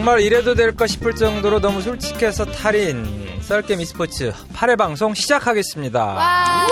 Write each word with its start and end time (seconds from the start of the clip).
정말 0.00 0.22
이래도 0.22 0.54
될까 0.54 0.86
싶을 0.86 1.14
정도로 1.14 1.60
너무 1.60 1.82
솔직해서 1.82 2.46
탈인 2.46 3.04
썰게임 3.42 3.82
e스포츠 3.82 4.32
8회 4.54 4.78
방송 4.78 5.12
시작하겠습니다. 5.12 6.02
와, 6.02 6.66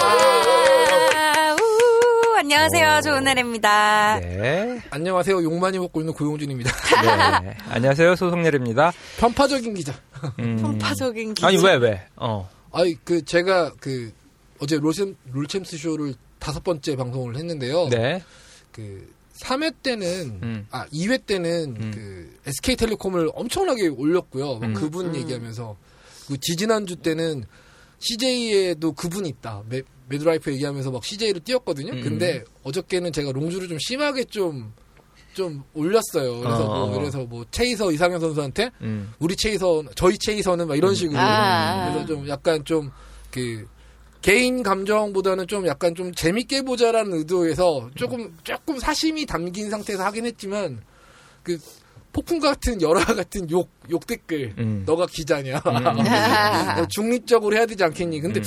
우, 1.55 2.37
안녕하세요. 2.39 3.03
조은혜입니다. 3.03 4.21
네. 4.21 4.81
안녕하세요. 4.89 5.43
욕 5.43 5.59
많이 5.59 5.79
먹고 5.79 6.01
있는 6.01 6.15
고용준입니다. 6.15 6.73
네. 7.45 7.55
안녕하세요. 7.69 8.17
소송렬입니다. 8.17 8.93
편파적인 9.19 9.75
기자. 9.75 9.93
음. 10.39 10.57
편파적인 10.63 11.35
기자. 11.35 11.49
아니 11.49 11.63
왜 11.63 11.75
왜? 11.75 12.07
어. 12.17 12.49
아니 12.73 12.95
그 13.05 13.23
제가 13.23 13.73
그 13.79 14.11
어제 14.59 14.79
롤챔 14.79 15.15
롤챔스 15.31 15.77
쇼를 15.77 16.15
다섯 16.39 16.65
번째 16.65 16.97
방송을 16.97 17.37
했는데요. 17.37 17.91
네. 17.91 18.23
그 18.73 19.07
3회 19.43 19.75
때는 19.83 20.41
음. 20.43 20.67
아 20.71 20.87
2회 20.89 21.25
때는 21.27 21.77
음. 21.81 21.91
그 21.95 22.39
SK텔레콤을 22.47 23.31
엄청나게 23.35 23.89
올렸고요. 23.89 24.59
막 24.59 24.65
음. 24.65 24.75
그분 24.75 25.07
음. 25.07 25.17
얘기하면서 25.17 25.77
그 26.29 26.39
지지난주 26.39 26.97
때는 26.97 27.45
CJ에도 27.99 28.93
그분이 28.93 29.29
있다. 29.29 29.63
매, 29.69 29.83
매드라이프 30.09 30.53
얘기하면서 30.53 30.91
막 30.91 31.05
CJ로 31.05 31.41
띄웠거든요. 31.41 31.93
음. 31.93 32.03
근데 32.03 32.45
어저께는 32.63 33.13
제가 33.13 33.33
롱주를 33.33 33.69
좀 33.69 33.79
심하게 33.79 34.25
좀좀 34.25 35.63
올렸어요. 35.75 36.41
그래서 36.41 36.65
어, 36.65 36.83
어. 36.83 36.87
뭐 36.87 36.99
그래서 36.99 37.25
뭐 37.25 37.45
체이서 37.51 37.93
이상현 37.93 38.21
선수한테 38.21 38.71
음. 38.83 39.13
우리 39.19 39.37
체이서 39.37 39.85
저희 39.95 40.19
체이서는 40.19 40.69
막 40.69 40.77
이런 40.77 40.95
식으로 40.95 41.19
아. 41.19 41.91
그래서 41.91 42.07
좀 42.07 42.29
약간 42.29 42.65
좀그 42.65 43.67
개인 44.23 44.63
감정보다는 44.63 45.47
좀 45.47 45.67
약간 45.67 45.95
좀 45.95 46.13
재밌게 46.13 46.63
보자라는 46.63 47.13
의도에서 47.19 47.91
조금 47.95 48.37
조금 48.43 48.79
사심이 48.79 49.27
담긴 49.27 49.71
상태에서 49.71 50.05
하긴 50.05 50.27
했지만 50.27 50.83
그 51.43 51.59
폭풍 52.13 52.41
같은 52.41 52.81
열화 52.83 53.05
같은 53.05 53.51
욕 53.51 53.71
욕 53.91 54.07
댓글 54.07 54.53
음. 54.59 54.83
너가 54.87 55.07
기자냐 55.07 55.63
음. 55.67 55.87
어, 56.83 56.87
중립적으로 56.89 57.57
해야 57.57 57.65
되지 57.67 57.83
않겠니 57.85 58.21
근데 58.21 58.41
음. 58.41 58.45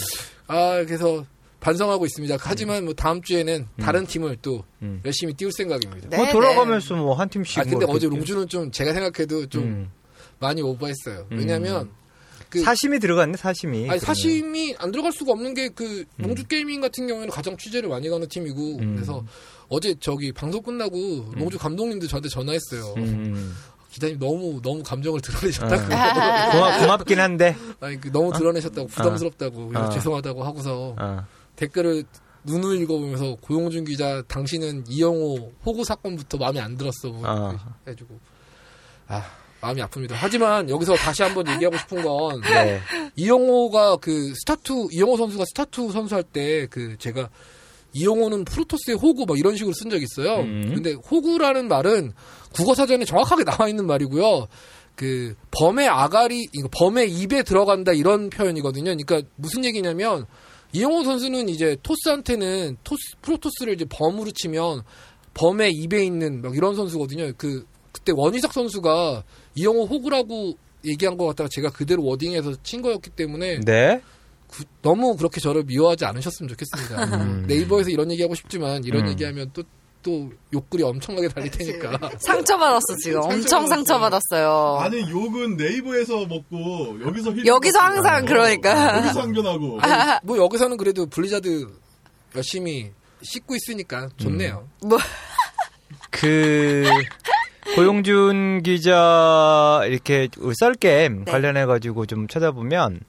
아 0.48 0.84
그래서 0.86 1.26
반성하고 1.59 2.06
있습니다 2.06 2.38
하지만 2.40 2.86
뭐 2.86 2.94
다음 2.94 3.22
주에는 3.22 3.68
다른 3.80 4.06
팀을 4.06 4.38
또 4.42 4.64
음. 4.81 5.02
열심히 5.06 5.34
띄울 5.34 5.52
생각입니다 5.52 6.09
네, 6.09 6.18
뭐 6.18 6.26
네. 6.26 6.31
돌아가면서 6.31 6.96
뭐 6.96 7.14
한 7.14 7.30
팀씩 7.30 7.59
아 7.59 7.64
근데 7.64 7.86
뭐 7.86 7.96
어제 7.96 8.08
롱주는 8.08 8.48
좀 8.48 8.72
제가 8.72 8.94
생각해도 8.94 9.48
좀 9.48 9.64
음. 9.64 9.92
많이 10.40 10.62
오버했어요 10.62 11.28
음. 11.31 11.38
왜냐면 11.38 11.90
그 12.52 12.62
사심이 12.62 13.00
들어갔네 13.00 13.38
사심이. 13.38 13.90
아니 13.90 14.00
그러면. 14.00 14.00
사심이 14.00 14.76
안 14.78 14.92
들어갈 14.92 15.12
수가 15.14 15.32
없는 15.32 15.54
게그 15.54 16.06
롱주 16.18 16.48
게이밍 16.48 16.82
같은 16.82 17.08
경우에는 17.08 17.32
가장 17.32 17.58
취재를 17.58 17.90
많이 17.90 18.10
가는 18.10 18.28
팀이고 18.28 18.78
음. 18.78 18.96
그래서 18.96 19.24
어제 19.70 19.96
저기 20.00 20.32
방송 20.34 20.62
끝나고 20.62 21.32
롱주 21.34 21.58
감독님도 21.58 22.08
저한테 22.08 22.30
전화했어요. 22.30 22.94
음. 22.98 23.56
기자님 23.90 24.20
너무 24.20 24.62
너무 24.62 24.84
감정을 24.84 25.22
드러내셨다고. 25.22 25.94
아. 25.94 26.52
고맙, 26.52 26.80
고맙긴 26.80 27.20
한데. 27.20 27.56
아니 27.80 28.00
그 28.00 28.12
너무 28.12 28.32
드러내셨다고 28.34 28.88
부담스럽다고 28.88 29.70
그래서 29.70 29.86
어. 29.86 29.90
죄송하다고 29.90 30.44
하고서 30.44 30.96
어. 31.00 31.26
댓글을 31.56 32.04
눈을 32.44 32.82
읽어보면서 32.82 33.38
고용준 33.42 33.86
기자 33.86 34.24
당신은 34.28 34.86
이영호 34.88 35.54
호구 35.66 35.84
사건부터 35.86 36.38
마음에 36.38 36.60
안 36.60 36.76
들었어 36.76 37.10
뭐 37.10 37.22
어. 37.26 37.58
해주고 37.88 38.20
아 39.08 39.24
마음이 39.62 39.81
아픕니다. 39.81 40.12
하지만 40.14 40.70
여기서 40.70 40.95
다시 40.95 41.23
한번 41.23 41.48
얘기하고 41.48 41.78
싶은 41.78 42.02
건 42.04 42.42
네. 42.50 42.81
이영호가 43.16 43.98
그 43.98 44.34
스타투 44.36 44.90
이영호 44.92 45.18
선수가 45.18 45.44
스타투 45.50 45.92
선수 45.92 46.16
할 46.16 46.23
때 46.23 46.68
그 46.70 46.98
제가 46.98 47.30
이영호는 47.94 48.45
프로토스의 48.45 48.98
호구 48.98 49.26
막 49.28 49.38
이런 49.38 49.56
식으로 49.58 49.73
쓴 49.73 49.90
적 49.90 50.02
있어요. 50.02 50.40
음. 50.42 50.72
근데 50.76 50.94
호구라는 50.94 51.68
말은 51.68 52.14
국어 52.53 52.73
사전에 52.73 53.03
정확하게 53.06 53.44
나와 53.44 53.68
있는 53.68 53.86
말이고요. 53.86 54.48
그 54.95 55.36
범의 55.52 55.88
아가리 55.90 56.48
이거 56.53 56.70
범의 56.72 57.12
입에 57.12 57.44
들어간다 57.44 57.91
이런 57.94 58.30
표현이거든요. 58.30 58.96
그러니까 58.96 59.22
무슨 59.36 59.66
얘기냐면 59.66 60.25
이영호 60.74 61.03
선수는 61.03 61.50
이제 61.50 61.75
토스한테는 61.84 62.78
토스 62.86 63.02
프로토스를 63.22 63.74
이제 63.74 63.86
범으로 63.90 64.31
치면 64.31 64.84
범의 65.34 65.74
입에 65.74 66.03
있는 66.03 66.41
막 66.41 66.56
이런 66.56 66.75
선수거든요. 66.75 67.34
그 67.38 67.66
그때 67.91 68.13
원이삭 68.16 68.53
선수가 68.53 69.24
이영호 69.56 69.85
호구라고 69.85 70.53
얘기한 70.85 71.17
것 71.17 71.25
같다가 71.28 71.47
제가 71.51 71.69
그대로 71.72 72.03
wording해서 72.03 72.56
친 72.63 72.81
거였기 72.81 73.12
때문에 73.12 73.59
네. 73.62 74.01
구- 74.47 74.63
너무 74.81 75.16
그렇게 75.16 75.39
저를 75.39 75.63
미워하지 75.63 76.06
않으셨으면 76.06 76.50
좋겠습니다. 76.50 77.03
음. 77.23 77.45
네이버에서 77.47 77.89
이런 77.89 78.12
얘기하고 78.12 78.35
싶지만 78.35 78.84
이런 78.84 79.06
음. 79.06 79.09
얘기하면 79.12 79.51
또, 79.53 79.63
또 80.01 80.31
욕글이 80.51 80.84
엄청나게 80.84 81.28
달릴 81.29 81.51
테니까. 81.51 82.00
상처받았어, 82.19 82.95
지금. 83.03 83.22
엄청 83.22 83.67
상처받았어요. 83.67 84.79
아니 84.81 85.00
욕은 85.09 85.56
네이버에서 85.57 86.25
먹고 86.25 86.97
여기서 87.06 87.31
heal 87.34 87.46
여기서 87.45 87.79
항상 87.79 88.25
그러니까. 88.25 88.97
여기서 88.97 89.22
항변하고 89.22 89.79
뭐 90.23 90.38
여기서는 90.38 90.78
그래도 90.78 91.06
블리자드 91.06 91.68
열심히 92.35 92.91
씻고 93.22 93.56
있으니까 93.56 94.09
좋네요. 94.18 94.68
뭐, 94.83 94.97
그 96.09 96.83
고용준 97.76 98.62
기자 98.64 99.82
이렇게 99.86 100.28
썰게임 100.60 101.26
네. 101.26 101.32
관련해 101.32 101.66
가지고 101.66 102.06
좀 102.06 102.28
찾아보면 102.28 103.00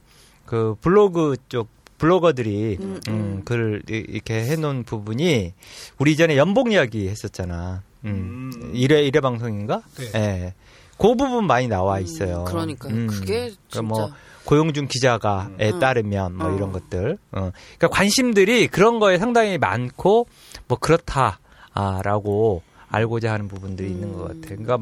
그 0.47 0.75
블로그 0.81 1.37
쪽 1.49 1.69
블로거들이 1.99 2.79
음, 2.81 3.01
음, 3.09 3.43
글을 3.45 3.83
이- 3.89 4.05
이렇게 4.09 4.45
해놓은 4.45 4.83
부분이 4.85 5.53
우리 5.99 6.13
이전에 6.13 6.37
연봉 6.37 6.73
이야기 6.73 7.09
했었잖아. 7.09 7.83
음. 8.05 8.51
음. 8.57 8.71
일회 8.75 9.03
일회 9.03 9.21
방송인가? 9.21 9.83
네. 9.99 10.11
예. 10.17 10.55
그 10.99 11.15
부분 11.17 11.47
많이 11.47 11.69
나와 11.69 12.01
있어요. 12.01 12.45
그러니까 12.49 12.89
음. 12.89 13.07
그게 13.07 13.51
진짜. 13.51 13.59
그러니까 13.71 13.83
뭐 13.95 14.11
고용준 14.45 14.89
기자가에 14.89 15.71
음. 15.71 15.79
따르면 15.79 16.37
뭐 16.37 16.49
어. 16.49 16.55
이런 16.57 16.73
것들. 16.73 17.19
어. 17.33 17.51
그러니까 17.79 17.89
관심들이 17.89 18.67
그런 18.67 18.99
거에 18.99 19.19
상당히 19.19 19.57
많고 19.59 20.27
뭐 20.67 20.79
그렇다라고 20.79 22.63
알고자 22.93 23.33
하는 23.33 23.49
부분들이 23.49 23.91
있는 23.91 24.13
것 24.13 24.23
같아요. 24.29 24.57
그러니까 24.57 24.79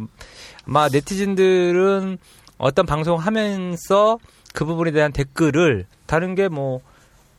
아마 0.67 0.89
네티즌들은 0.89 2.19
어떤 2.59 2.85
방송 2.85 3.19
하면서 3.19 4.19
그 4.53 4.65
부분에 4.65 4.91
대한 4.91 5.13
댓글을 5.13 5.87
다른 6.07 6.35
게 6.35 6.49
뭐 6.49 6.81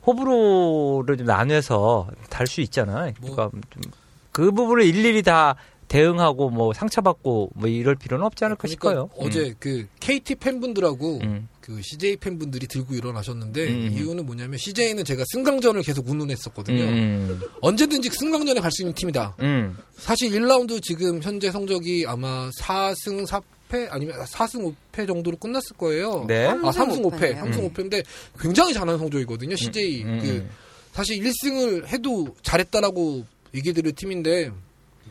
호불호를 0.06 1.16
좀 1.16 1.26
나눠서 1.26 2.08
달 2.28 2.46
수 2.46 2.60
있잖아요. 2.62 3.12
그러니까 3.20 3.50
좀그 3.70 4.50
부분을 4.52 4.84
일일이 4.84 5.22
다 5.22 5.54
대응하고 5.92 6.48
뭐 6.48 6.72
상처받고 6.72 7.50
뭐 7.54 7.68
이럴 7.68 7.94
필요는 7.96 8.24
없지 8.24 8.44
않을까 8.46 8.66
싶어요. 8.66 9.08
그러니까 9.08 9.14
어제 9.18 9.54
그 9.58 9.86
KT 10.00 10.36
팬분들하고 10.36 11.18
음. 11.22 11.48
그 11.60 11.80
CJ 11.82 12.16
팬분들이 12.16 12.66
들고 12.66 12.94
일어나셨는데 12.94 13.68
음. 13.68 13.90
이유는 13.92 14.24
뭐냐면 14.24 14.56
CJ는 14.58 15.04
제가 15.04 15.22
승강전을 15.32 15.82
계속 15.82 16.08
운운했었거든요. 16.08 16.82
음. 16.82 17.40
언제든지 17.60 18.08
승강전에 18.10 18.60
갈 18.60 18.72
수 18.72 18.82
있는 18.82 18.94
팀이다. 18.94 19.36
음. 19.40 19.76
사실 19.98 20.30
1라운드 20.32 20.82
지금 20.82 21.22
현재 21.22 21.50
성적이 21.50 22.06
아마 22.08 22.48
4승 22.58 23.26
4패 23.26 23.88
아니면 23.90 24.18
4승 24.24 24.74
5패 24.94 25.06
정도로 25.06 25.36
끝났을 25.36 25.76
거예요. 25.76 26.24
네. 26.26 26.46
아, 26.46 26.54
3승 26.54 27.02
5패. 27.02 27.04
오패네요. 27.04 27.44
3승 27.44 27.70
5패인데 27.74 28.02
굉장히 28.40 28.72
잘하는 28.72 28.96
성적이거든요. 28.98 29.56
CJ. 29.56 30.04
음, 30.04 30.18
그 30.22 30.28
음. 30.28 30.50
사실 30.92 31.22
1승을 31.22 31.86
해도 31.88 32.34
잘했다라고 32.42 33.24
얘기 33.54 33.74
드릴 33.74 33.92
팀인데 33.92 34.50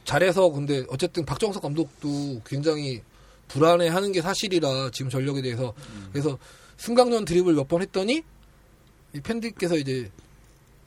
잘해서 0.05 0.49
근데 0.49 0.83
어쨌든 0.89 1.25
박정석 1.25 1.61
감독도 1.61 2.41
굉장히 2.45 3.01
불안해 3.49 3.89
하는 3.89 4.11
게 4.11 4.21
사실이라 4.21 4.91
지금 4.91 5.09
전력에 5.11 5.41
대해서 5.41 5.73
그래서 6.11 6.37
승강전 6.77 7.25
드립을 7.25 7.53
몇 7.53 7.67
번 7.67 7.81
했더니 7.81 8.23
이 9.13 9.19
팬들께서 9.19 9.77
이제 9.77 10.09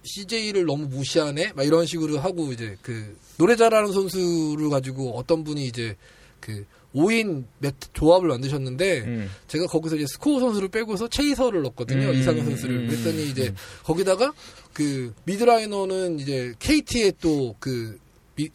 CJ를 0.05 0.65
너무 0.67 0.87
무시하네 0.87 1.53
막 1.55 1.65
이런 1.65 1.87
식으로 1.87 2.19
하고 2.19 2.53
이제 2.53 2.77
그 2.83 3.17
노래 3.39 3.57
잘하는 3.57 3.93
선수를 3.93 4.69
가지고 4.71 5.17
어떤 5.17 5.45
분이 5.45 5.67
이제 5.67 5.97
그 6.41 6.65
5인 6.95 7.45
몇 7.59 7.75
조합을 7.93 8.29
만드셨는데 8.29 9.01
음. 9.01 9.31
제가 9.49 9.67
거기서 9.67 9.97
이제 9.97 10.07
스코어 10.07 10.41
선수를 10.41 10.69
빼고서 10.69 11.09
체이서를 11.09 11.63
넣었거든요. 11.63 12.09
음, 12.11 12.15
이상현 12.15 12.45
선수를. 12.45 12.77
음, 12.77 12.87
그랬더니 12.89 13.31
이제 13.31 13.49
음. 13.49 13.57
거기다가 13.83 14.33
그 14.73 15.13
mid 15.25 15.49
laner는 15.49 16.21
이제 16.21 16.55
KT의 16.61 17.15
또 17.21 17.57
그 17.59 17.99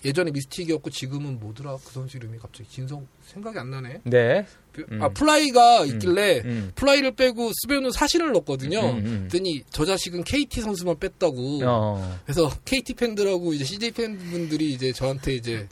예전에 0.03 0.31
미스틱이었고 0.31 0.89
지금은 0.89 1.39
뭐더라 1.39 1.77
그 1.83 1.91
선수 1.93 2.17
이름이 2.17 2.37
갑자기 2.39 2.69
진성 2.69 3.07
생각이 3.23 3.57
안 3.57 3.69
나네. 3.71 4.01
네. 4.03 4.45
그- 4.73 4.85
음. 4.91 5.01
아 5.01 5.09
플라이가 5.09 5.85
있길래 5.85 6.41
음. 6.45 6.71
플라이를 6.75 7.15
빼고 7.15 7.51
스베누 7.63 7.91
사신을 7.91 8.31
넣었거든요. 8.33 8.79
음, 8.79 8.97
음. 8.97 9.27
그랬더니 9.29 9.63
저 9.69 9.85
자식은 9.85 10.23
KT 10.25 10.61
선수만 10.61 10.99
뺐다고. 10.99 11.61
어. 11.65 12.19
그래서 12.25 12.49
KT 12.65 12.93
팬들하고 12.95 13.53
이제 13.53 13.63
CJ 13.63 13.91
팬분들이 13.91 14.73
이제 14.73 14.91
저한테 14.91 15.35
이제 15.35 15.67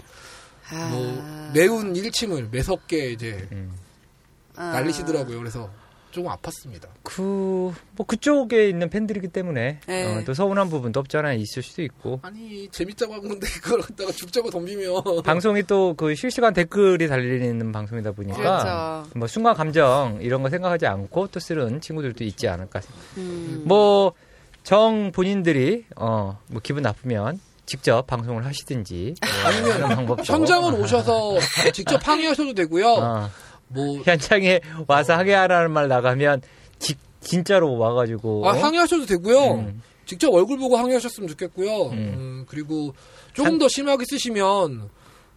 아. 0.69 0.89
뭐 0.89 1.51
매운 1.53 1.95
일침을 1.95 2.49
매섭게 2.51 3.11
이제 3.11 3.47
음. 3.51 3.71
아. 4.55 4.71
날리시더라고요. 4.71 5.37
그래서 5.37 5.69
조금 6.17 6.31
아팠습니다. 6.31 6.87
그, 7.03 7.71
뭐, 7.95 8.05
그쪽에 8.07 8.67
있는 8.69 8.89
팬들이기 8.89 9.27
때문에, 9.27 9.79
네. 9.85 10.17
어, 10.17 10.23
또 10.25 10.33
서운한 10.33 10.67
부분도 10.69 10.99
없잖아요. 11.01 11.37
있을 11.37 11.61
수도 11.61 11.83
있고. 11.83 12.19
아니 12.23 12.67
재밌자고 12.69 13.13
한 13.13 13.21
건데 13.21 13.45
그걸 13.61 13.81
갖다가 13.81 14.11
죽자고 14.11 14.49
덤비면 14.49 15.03
방송이 15.23 15.63
또 15.63 15.93
그 15.95 16.15
실시간 16.15 16.53
댓글이 16.53 17.07
달리는 17.07 17.71
방송이다 17.71 18.11
보니까, 18.13 18.37
그렇죠. 19.03 19.19
뭐, 19.19 19.27
순간 19.27 19.53
감정, 19.55 20.17
이런 20.21 20.41
거 20.41 20.49
생각하지 20.49 20.87
않고 20.87 21.27
또 21.27 21.39
쓰는 21.39 21.81
친구들도 21.81 22.23
있지 22.23 22.47
않을까. 22.47 22.81
음. 23.17 23.63
뭐, 23.65 24.13
정 24.63 25.11
본인들이, 25.11 25.85
어, 25.97 26.39
뭐, 26.47 26.61
기분 26.63 26.81
나쁘면 26.81 27.39
직접 27.67 28.07
방송을 28.07 28.45
하시든지, 28.45 29.15
뭐 29.21 29.29
아니면 29.51 29.95
방법도. 29.95 30.23
현장을 30.23 30.73
오셔서 30.81 31.37
직접 31.73 32.05
항의하셔도 32.07 32.53
되고요. 32.53 32.87
어, 32.87 33.29
뭐 33.69 33.99
현장에 34.03 34.59
와서 34.87 35.13
항의하라는 35.15 35.71
말 35.71 35.87
나가면, 35.87 36.41
지- 36.79 36.95
진짜로 37.21 37.77
와가지고. 37.77 38.47
아, 38.49 38.53
항의하셔도 38.53 39.05
되고요. 39.05 39.51
음. 39.55 39.81
직접 40.05 40.33
얼굴 40.33 40.57
보고 40.57 40.77
항의하셨으면 40.77 41.27
좋겠고요. 41.29 41.87
음. 41.89 41.93
음, 41.97 42.45
그리고 42.47 42.93
조금 43.33 43.59
더 43.59 43.67
심하게 43.67 44.05
쓰시면 44.09 44.89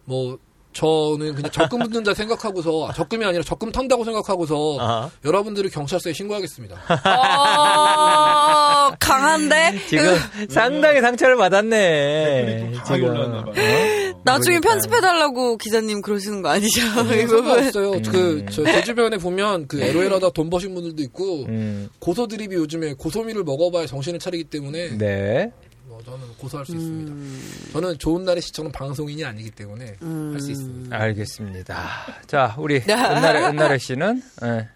뭐 0.05 0.37
저는 0.73 1.35
그냥 1.35 1.51
적금 1.51 1.79
묻는다 1.79 2.13
생각하고서 2.13 2.87
아, 2.87 2.93
적금이 2.93 3.25
아니라 3.25 3.43
적금 3.43 3.73
탄다고 3.73 4.05
생각하고서 4.05 4.77
아. 4.79 5.09
여러분들을 5.25 5.69
경찰서에 5.69 6.13
신고하겠습니다. 6.13 6.75
어, 6.87 8.91
강한데? 8.97 9.79
지금 9.89 10.15
상당히 10.49 11.01
상처를 11.01 11.35
받았네. 11.35 12.71
올라왔 12.89 14.10
나. 14.23 14.33
나중에. 14.33 14.59
편집해달라고 14.59 15.57
기자님 15.57 16.01
그러시는 16.01 16.41
거 16.41 16.49
아니죠? 16.49 16.81
이 17.13 17.25
부분. 17.25 17.43
상관없어요. 17.45 17.91
음. 17.93 18.01
그, 18.03 18.45
저, 18.51 18.63
제 18.63 18.83
주변에 18.83 19.17
보면 19.17 19.67
그 19.67 19.81
LOL하다 19.81 20.31
돈 20.31 20.49
버신 20.49 20.73
분들도 20.73 21.01
있고 21.03 21.45
음, 21.45 21.89
고소 21.99 22.27
드립이 22.27 22.55
요즘에 22.55 22.93
고소미를 22.93 23.43
먹어봐야 23.43 23.85
정신을 23.87 24.19
차리기 24.19 24.45
때문에 24.45 24.97
네. 24.97 25.51
뭐 25.85 25.99
저는 26.05 26.19
고소할 26.37 26.65
수 26.65 26.73
있습니다. 26.73 27.71
저는 27.73 27.97
좋은 27.97 28.23
날의 28.23 28.41
시청은 28.41 28.71
방송인이 28.71 29.23
아니기 29.25 29.51
때문에 29.51 29.95
음. 30.01 30.31
할수 30.33 30.51
있습니다. 30.51 30.95
알겠습니다. 30.95 31.89
자, 32.27 32.55
우리 32.57 32.81
은나래, 32.87 33.43
은나래 33.45 33.77
씨는 33.77 34.21
예. 34.43 34.69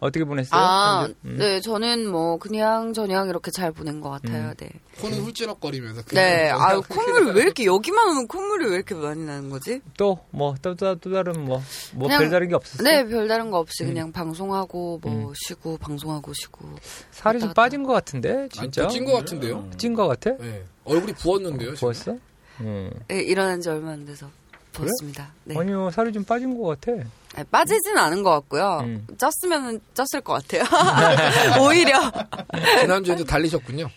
어떻게 0.00 0.24
보냈어요? 0.24 0.58
아? 0.60 1.08
음. 1.24 1.36
네, 1.38 1.60
저는 1.60 2.08
뭐, 2.08 2.38
그냥, 2.38 2.92
저냥 2.94 3.28
이렇게 3.28 3.50
잘 3.50 3.70
보낸 3.70 4.00
것 4.00 4.08
같아요, 4.10 4.52
네. 4.56 4.70
코는 5.00 5.20
훌쩍거리면서 5.20 6.02
네, 6.12 6.48
그냥 6.50 6.62
아유, 6.62 6.82
콧물이 6.88 7.30
왜 7.32 7.42
이렇게, 7.42 7.66
여기만 7.66 8.08
오면 8.08 8.26
콧물이 8.28 8.66
왜 8.70 8.74
이렇게 8.76 8.94
많이 8.94 9.24
나는 9.24 9.50
거지? 9.50 9.80
또, 9.98 10.18
뭐, 10.30 10.54
또, 10.62 10.74
또, 10.74 10.94
또 10.96 11.12
다른 11.12 11.44
뭐, 11.44 11.62
뭐, 11.94 12.08
그냥- 12.08 12.20
별다른 12.22 12.48
게 12.48 12.54
없었어요? 12.54 12.82
네, 12.88 13.06
별다른 13.06 13.50
거 13.50 13.58
없이 13.58 13.84
음. 13.84 13.88
그냥 13.88 14.10
방송하고, 14.12 15.00
뭐, 15.02 15.32
쉬고, 15.46 15.76
방송하고, 15.76 16.32
쉬고. 16.32 16.66
살이 17.10 17.38
좀. 17.38 17.52
빠진 17.52 17.82
것 17.82 17.92
같은데, 17.92 18.48
진짜? 18.50 18.88
찐것 18.88 19.14
같은데요? 19.14 19.68
찐 19.76 19.94
것 19.94 20.06
같아? 20.08 20.30
네. 20.38 20.64
얼굴이 20.84 21.12
부었는데요. 21.12 21.74
지금. 21.74 21.80
부었어? 21.92 22.16
음. 22.60 22.90
네, 23.08 23.22
일어난 23.22 23.60
지 23.60 23.68
얼마 23.68 23.90
안 23.92 24.04
돼서 24.06 24.28
부었습니다. 24.72 25.32
네. 25.44 25.58
아니요, 25.58 25.90
살이 25.90 26.10
좀 26.12 26.24
빠진 26.24 26.58
것 26.58 26.80
같아. 26.80 27.02
빠지진 27.50 27.96
않은 27.96 28.22
것 28.22 28.30
같고요. 28.30 28.80
음. 28.82 29.06
쪘으면 29.16 29.80
쪘을 29.94 30.22
것 30.22 30.32
같아요. 30.42 30.64
오히려. 31.62 31.98
지난주에도 32.80 33.24
달리셨군요. 33.24 33.88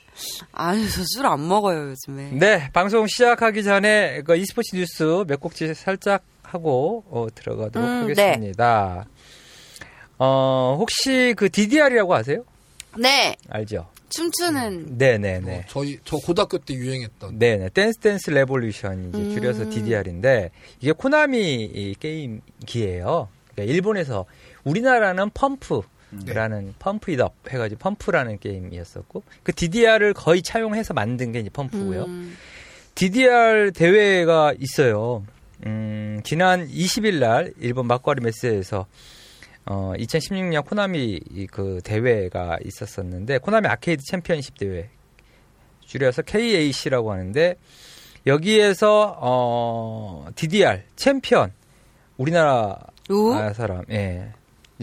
아니, 0.51 0.87
저 0.89 1.01
술 1.01 1.25
안 1.25 1.47
먹어요, 1.47 1.89
요즘에. 1.89 2.29
네, 2.33 2.69
방송 2.73 3.07
시작하기 3.07 3.63
전에 3.63 4.21
그 4.21 4.35
e스포츠 4.37 4.75
뉴스 4.75 5.23
몇 5.27 5.39
꼭지 5.39 5.73
살짝 5.73 6.23
하고 6.43 7.03
어, 7.09 7.27
들어가도록 7.33 7.87
음, 7.89 8.03
하겠습니다. 8.03 9.05
어, 10.19 10.75
혹시 10.79 11.33
그 11.35 11.49
DDR이라고 11.49 12.13
아세요? 12.13 12.43
네, 12.97 13.35
알죠? 13.49 13.89
춤추는, 14.15 14.97
네네네. 14.97 15.57
어, 15.57 15.63
저희 15.67 15.99
저 16.03 16.17
고등학교 16.17 16.57
때 16.57 16.73
유행했던 16.73 17.39
네네. 17.39 17.69
Dance 17.69 17.99
Dance 17.99 18.29
Revolution 18.29 19.09
이제 19.09 19.17
음. 19.17 19.33
줄여서 19.33 19.69
DDR인데 19.69 20.51
이게 20.79 20.91
코나미 20.91 21.63
이 21.63 21.95
게임기예요. 21.99 23.27
그러니까 23.53 23.73
일본에서 23.73 24.25
우리나라는 24.63 25.31
펌프 25.31 25.81
라는 26.27 26.75
Pump 26.77 27.11
It 27.11 27.22
Up 27.22 27.33
해가지고 27.49 27.79
펌프라는 27.79 28.39
게임이었었고 28.39 29.23
그 29.41 29.51
DDR을 29.51 30.13
거의 30.13 30.43
차용해서 30.43 30.93
만든 30.93 31.31
게 31.31 31.39
이제 31.39 31.49
펌프고요. 31.49 32.03
음, 32.03 32.37
DDR 32.93 33.71
대회가 33.71 34.53
있어요. 34.59 35.25
음, 35.65 36.21
지난 36.23 36.67
20일 36.67 37.19
날 37.19 37.53
일본 37.59 37.87
마쿠하리 37.87 38.21
멧세에서 38.21 38.85
어, 39.65 39.93
2016년 39.97 40.65
코나미 40.65 41.21
이그 41.31 41.81
대회가 41.83 42.57
있었었는데 42.63 43.37
코나미 43.37 43.67
Arcade 43.67 44.03
Championship 44.03 44.57
대회 44.57 44.89
줄여서 45.85 46.23
KAC라고 46.23 47.11
하는데 47.11 47.55
여기에서 48.25 49.17
어, 49.19 50.27
DDR 50.35 50.83
챔피언 50.95 51.53
우리나라 52.17 52.77
오? 53.09 53.33
아, 53.33 53.53
사람 53.53 53.83
예. 53.89 54.31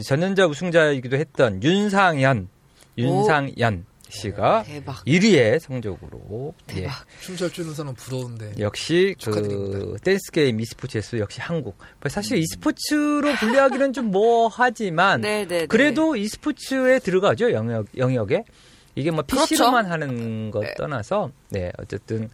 전년자 0.03 0.47
우승자이기도 0.47 1.17
했던 1.17 1.62
윤상현 1.62 2.49
윤상현 2.97 3.85
씨가 4.10 4.64
대박. 4.64 5.04
1위의 5.04 5.60
성적으로 5.60 6.54
예. 6.70 6.74
대박. 6.82 7.06
춤잘 7.20 7.50
추는 7.50 7.74
사람 7.74 7.94
부러운데 7.94 8.52
역시 8.58 9.14
그 9.18 9.24
축하드립니다. 9.24 9.98
댄스 10.02 10.30
게임 10.32 10.60
e스포츠에서 10.60 11.18
역시 11.18 11.40
한국. 11.40 11.78
사실 12.08 12.38
e스포츠로 12.38 13.32
분류하기는 13.38 13.92
좀 13.92 14.10
뭐하지만 14.10 15.20
네네. 15.20 15.66
그래도 15.70 16.16
e스포츠에 16.16 16.98
들어가죠 16.98 17.52
영역 17.52 17.86
영역에 17.96 18.44
이게 18.94 19.10
뭐 19.10 19.22
그렇죠. 19.22 19.46
PC로만 19.46 19.86
하는 19.86 20.50
것 20.50 20.74
떠나서 20.76 21.30
네 21.50 21.70
어쨌든 21.78 22.28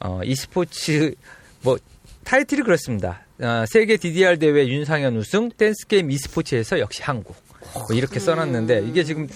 어 0.00 0.20
e스포츠 0.24 1.14
뭐 1.62 1.78
타이틀이 2.24 2.62
그렇습니다. 2.62 3.24
어, 3.40 3.64
세계 3.68 3.96
DDR 3.96 4.38
대회 4.38 4.66
윤상현 4.66 5.16
우승 5.16 5.50
댄스 5.50 5.86
게임 5.86 6.10
e스포츠에서 6.10 6.78
역시 6.78 7.02
한국. 7.02 7.36
뭐 7.74 7.86
이렇게 7.96 8.20
써놨는데 8.20 8.84
이게 8.88 9.04
지금 9.04 9.28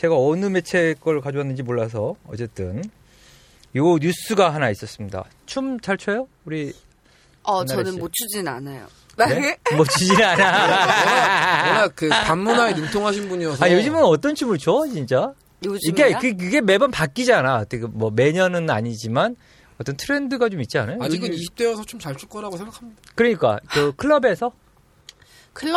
제가 0.00 0.16
어느 0.16 0.46
매체 0.46 0.94
걸 0.94 1.20
가져왔는지 1.20 1.62
몰라서 1.62 2.14
어쨌든 2.26 2.82
요 3.76 3.98
뉴스가 3.98 4.48
하나 4.54 4.70
있었습니다. 4.70 5.24
춤 5.44 5.78
잘 5.78 5.98
춰요? 5.98 6.26
우리 6.46 6.72
어, 7.42 7.66
저는 7.66 7.92
씨. 7.92 7.98
못 7.98 8.10
추진 8.10 8.48
않아요. 8.48 8.86
네? 9.18 9.58
뭐 9.76 9.84
추진 9.84 10.16
않아. 10.22 11.68
워낙 11.68 11.92
그 11.94 12.08
반문화에 12.08 12.72
능통하신 12.72 13.28
분이어서 13.28 13.62
아 13.62 13.70
요즘은 13.70 14.02
어떤 14.02 14.34
춤을 14.34 14.56
춰 14.56 14.86
진짜? 14.90 15.34
이게 15.60 15.68
요즘에요? 15.70 16.18
그, 16.18 16.34
그게 16.34 16.62
매번 16.62 16.90
바뀌잖아. 16.90 17.56
어떻게 17.56 17.84
뭐 17.86 18.10
매년은 18.10 18.70
아니지만 18.70 19.36
어떤 19.78 19.98
트렌드가 19.98 20.48
좀 20.48 20.62
있지 20.62 20.78
않아요? 20.78 20.96
아직은 21.02 21.28
요즘- 21.28 21.44
20대여서 21.54 21.86
춤잘출 21.86 22.30
거라고 22.30 22.56
생각합니다. 22.56 23.02
그러니까 23.14 23.60
그 23.70 23.92
클럽에서 23.96 24.52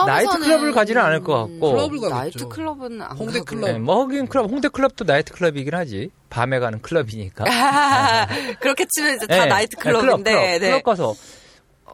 나이트 0.05 0.39
클럽을 0.39 0.71
가지는 0.71 1.01
않을 1.01 1.23
것 1.23 1.33
같고. 1.33 1.71
클럽을 1.71 1.99
가겠죠. 1.99 2.09
나이트 2.09 2.47
클럽은 2.47 3.01
안 3.01 3.17
홍대. 3.17 3.39
클럽. 3.41 3.65
네, 3.71 3.79
뭐 3.79 4.03
하긴 4.03 4.27
클럽 4.27 4.49
홍대 4.49 4.67
클럽도 4.69 5.05
나이트 5.05 5.33
클럽이긴 5.33 5.73
하지. 5.73 6.11
밤에 6.29 6.59
가는 6.59 6.81
클럽이니까. 6.81 7.43
그렇게 8.61 8.85
치면 8.89 9.15
이제 9.17 9.27
다 9.27 9.43
네, 9.43 9.45
나이트 9.45 9.75
네, 9.75 9.81
클럽, 9.81 10.01
클럽인데. 10.01 10.31
클럽, 10.31 10.59
네. 10.59 10.59
클럽 10.59 10.83
가서 10.83 11.15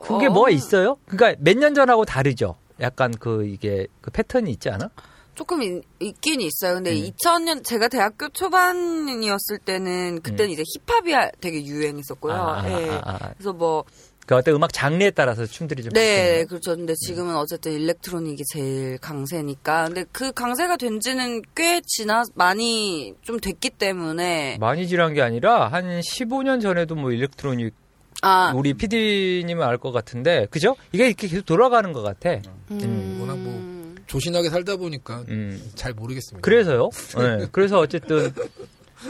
그게 0.04 0.28
어. 0.28 0.30
뭐가 0.30 0.50
있어요? 0.50 0.98
그러니까 1.08 1.42
몇 1.44 1.58
년 1.58 1.74
전하고 1.74 2.06
다르죠. 2.06 2.56
약간 2.80 3.12
그 3.20 3.46
이게 3.46 3.88
그 4.02 4.12
패턴이 4.12 4.50
있지 4.52 4.70
않아? 4.70 4.90
조금 5.36 5.62
있, 5.64 5.84
긴 6.22 6.42
있어요. 6.42 6.76
근데 6.76 6.92
음. 6.92 7.10
2000년 7.12 7.64
제가 7.64 7.88
대학교 7.88 8.28
초반이었을 8.30 9.58
때는 9.64 10.22
그때는 10.22 10.52
이제 10.52 10.64
힙합이 10.86 11.14
되게 11.40 11.64
유행했었고요. 11.66 12.34
음. 12.34 12.40
아, 12.40 12.62
아, 12.62 12.70
예. 12.82 12.90
아, 12.90 13.02
아. 13.06 13.32
그래서 13.38 13.54
뭐 13.54 13.84
그 14.30 14.36
어떤 14.36 14.54
음악 14.54 14.72
장르에 14.72 15.10
따라서 15.10 15.44
춤들이 15.48 15.82
좀 15.82 15.92
네, 15.94 16.18
바뀌는 16.28 16.48
그렇죠. 16.50 16.76
근데 16.76 16.94
지금은 16.94 17.36
어쨌든 17.36 17.72
일렉트로닉이 17.72 18.44
제일 18.54 19.00
강세니까. 19.00 19.86
근데 19.86 20.06
그 20.12 20.32
강세가 20.32 20.78
된 20.78 21.00
지는 21.00 21.42
꽤 21.56 21.82
지나, 21.84 22.22
많이 22.36 23.16
좀 23.24 23.40
됐기 23.40 23.72
때문에. 23.72 24.58
많이 24.60 24.88
지난 24.88 25.16
게 25.16 25.24
아니라 25.24 25.68
한 25.70 26.00
15년 26.02 26.62
전에도 26.62 26.94
뭐 26.94 27.12
일렉트로닉 27.12 27.74
아, 28.22 28.54
우리 28.56 28.76
PD님은 28.76 29.66
알 29.66 29.80
것 29.80 29.92
같은데 29.92 30.46
그죠? 30.52 30.76
이게 30.92 31.08
이렇게 31.08 31.28
계속 31.28 31.48
돌아가는 31.48 31.92
것 31.92 32.04
같아. 32.04 32.40
음, 32.70 33.18
워낙 33.20 33.36
뭐 33.36 33.96
조신하게 34.06 34.52
살다 34.52 34.76
보니까 34.76 35.24
음. 35.30 35.60
잘 35.74 35.94
모르겠습니다. 35.94 36.46
그래서요. 36.46 36.92
네. 37.18 37.48
그래서 37.52 37.80
어쨌든 37.80 38.32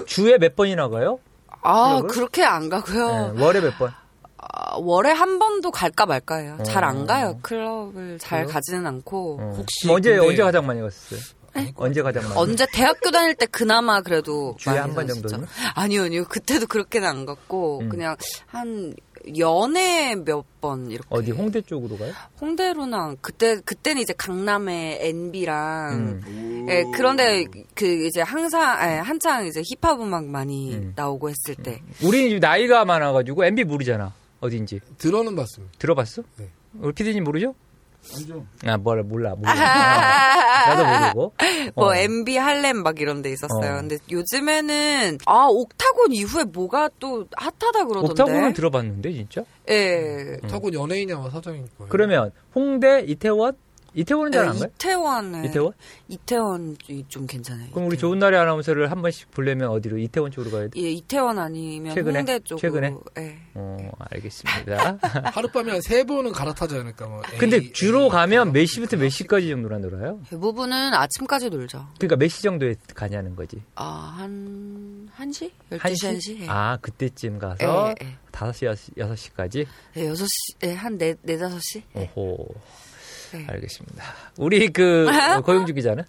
주에 0.06 0.38
몇 0.38 0.56
번이나 0.56 0.88
가요? 0.88 1.20
아? 1.62 2.02
그렇게 2.10 2.42
안 2.46 2.70
가고요. 2.70 3.34
네, 3.36 3.44
월에 3.44 3.60
몇 3.60 3.78
번? 3.78 3.92
아, 4.54 4.78
월에 4.78 5.12
한 5.12 5.38
번도 5.40 5.72
갈까 5.72 6.06
말까요. 6.06 6.58
잘안 6.64 7.02
어. 7.02 7.06
가요. 7.06 7.40
클럽을 7.42 8.18
잘 8.20 8.44
그래요? 8.44 8.54
가지는 8.54 8.88
않고. 8.88 9.38
어. 9.42 9.54
혹시 9.58 9.88
뭐 9.88 9.98
언제 9.98 10.12
근데- 10.16 10.28
언제 10.28 10.44
가장 10.44 10.66
많이 10.66 10.82
갔어요? 10.82 11.20
언제 11.76 12.02
가장 12.02 12.24
많이? 12.24 12.36
언제 12.36 12.66
대학교 12.72 13.12
다닐 13.12 13.34
때 13.36 13.46
그나마 13.48 14.02
그래도 14.02 14.56
주에 14.60 14.72
많이 14.74 14.80
한 14.82 14.96
번 14.96 15.08
다녔죠. 15.08 15.22
정도는? 15.28 15.48
아니요, 15.76 16.04
아니요. 16.04 16.26
그때도 16.26 16.68
그렇게는 16.68 17.08
안 17.08 17.26
갔고 17.26 17.80
음. 17.82 17.90
그냥 17.90 18.16
한 18.48 18.94
연애 19.38 20.16
몇 20.16 20.46
번 20.62 20.90
이렇게 20.92 21.08
어디 21.10 21.32
홍대 21.32 21.62
쪽으로 21.62 21.98
가요? 21.98 22.12
홍대로는 22.42 23.18
그때 23.22 23.60
그때는 23.62 24.02
이제 24.02 24.14
강남의 24.18 25.00
NB랑 25.08 26.22
음. 26.28 26.68
예, 26.70 26.84
그런데 26.94 27.46
그 27.76 27.86
이제 28.06 28.22
항상 28.22 28.78
예, 28.90 28.98
한창 28.98 29.46
이제 29.46 29.62
힙합 29.64 30.00
음악 30.02 30.26
많이 30.26 30.74
음. 30.76 30.94
나오고 30.96 31.30
했을 31.30 31.56
때 31.56 31.82
우리는 32.04 32.28
지금 32.30 32.40
나이가 32.42 32.84
많아가지고 32.86 33.46
MB 33.46 33.64
모르잖아. 33.66 34.14
어딘지 34.40 34.80
들어는 34.98 35.36
봤습니다. 35.36 35.74
들어봤어? 35.80 36.24
네. 36.38 36.50
우리 36.80 36.94
피디님 36.94 37.24
모르죠? 37.24 37.56
알죠. 38.16 38.46
아 38.66 38.78
뭐라 38.78 39.04
몰라 39.04 39.36
몰라. 39.36 39.52
아, 39.52 40.74
나도 40.74 40.86
모르고. 40.86 41.34
뭐 41.76 41.88
어. 41.90 41.96
MB 41.96 42.38
할렘 42.38 42.82
막 42.82 43.00
이런 43.02 43.22
데 43.22 43.30
있었어요. 43.32 43.74
어. 43.74 43.76
근데 43.82 43.98
요즘에는 44.10 45.18
아 45.26 45.48
옥타곤 45.50 46.14
이후에 46.14 46.46
뭐가 46.46 46.90
또 47.00 47.28
핫하다 47.36 47.86
그러던데. 47.86 48.12
옥타곤은 48.24 48.54
들어봤는데 48.54 49.12
진짜? 49.14 49.44
예. 49.70 50.38
타곤 50.50 50.74
연예인이야 50.74 51.30
사장일 51.30 51.66
거예요. 51.78 51.90
그러면 51.90 52.32
홍대 52.56 53.02
이태원 53.02 53.58
이태원은 53.94 54.32
잘 54.32 54.46
안 54.48 54.60
가요? 54.60 54.70
이태원은 54.76 55.46
이태원? 55.46 55.74
이태원이 56.08 57.06
좀 57.08 57.26
괜찮아요. 57.28 57.70
그럼 57.72 57.88
우리 57.88 57.96
이태원. 57.96 58.12
좋은 58.14 58.20
날의 58.20 58.40
아나운서를 58.40 58.92
한 58.92 59.02
번씩 59.02 59.32
보려면 59.32 59.70
어디로 59.70 59.98
이태원 59.98 60.32
쪽으로 60.32 60.52
가야 60.52 60.68
돼? 60.68 60.82
예, 60.82 60.92
이태원 60.92 61.40
아니면 61.40 61.94
최근에? 61.96 62.20
홍대 62.20 62.40
쪽으로. 62.40 62.60
최근에? 62.60 62.96
예. 63.20 63.38
어 63.56 63.78
알겠습니다. 64.12 64.98
하룻밤에 65.34 65.72
한 65.72 65.82
세 65.82 66.04
번은 66.04 66.32
갈아타지 66.32 66.76
않을까. 66.76 67.08
뭐. 67.08 67.22
근데 67.40 67.58
A, 67.58 67.74
주로 67.74 68.04
A, 68.04 68.10
가면 68.10 68.52
몇 68.54 68.66
시부터 68.66 68.98
몇 68.98 69.10
시까지 69.10 69.50
정도나 69.50 69.78
놀아요? 69.80 70.20
대부분은 70.30 70.94
아침까지 70.94 71.50
놀죠. 71.50 71.88
그러니까 71.98 72.16
몇 72.18 72.30
시 72.30 72.44
정도에 72.44 72.76
가냐는 72.94 73.36
거지. 73.36 73.62
아, 73.76 74.16
한, 74.18 75.10
1시? 75.18 75.52
12시, 75.72 75.80
한 75.80 75.96
시? 75.96 76.08
1시? 76.38 76.42
예. 76.42 76.48
아 76.48 76.78
그때쯤 76.82 77.40
가서 77.40 77.90
예, 78.00 78.06
예. 78.06 78.16
다섯 78.32 78.54
시 78.54 78.66
여섯 78.98 79.16
시까지. 79.16 79.66
예, 79.98 80.04
6시, 80.10 80.28
예, 80.64 80.74
한 80.74 80.98
4, 80.98 81.06
4, 81.26 81.48
5시? 81.50 81.84
오호. 82.16 82.48
네. 83.32 83.46
알겠습니다. 83.48 84.04
우리 84.38 84.68
그 84.70 85.08
고용주 85.44 85.74
기자는 85.74 86.04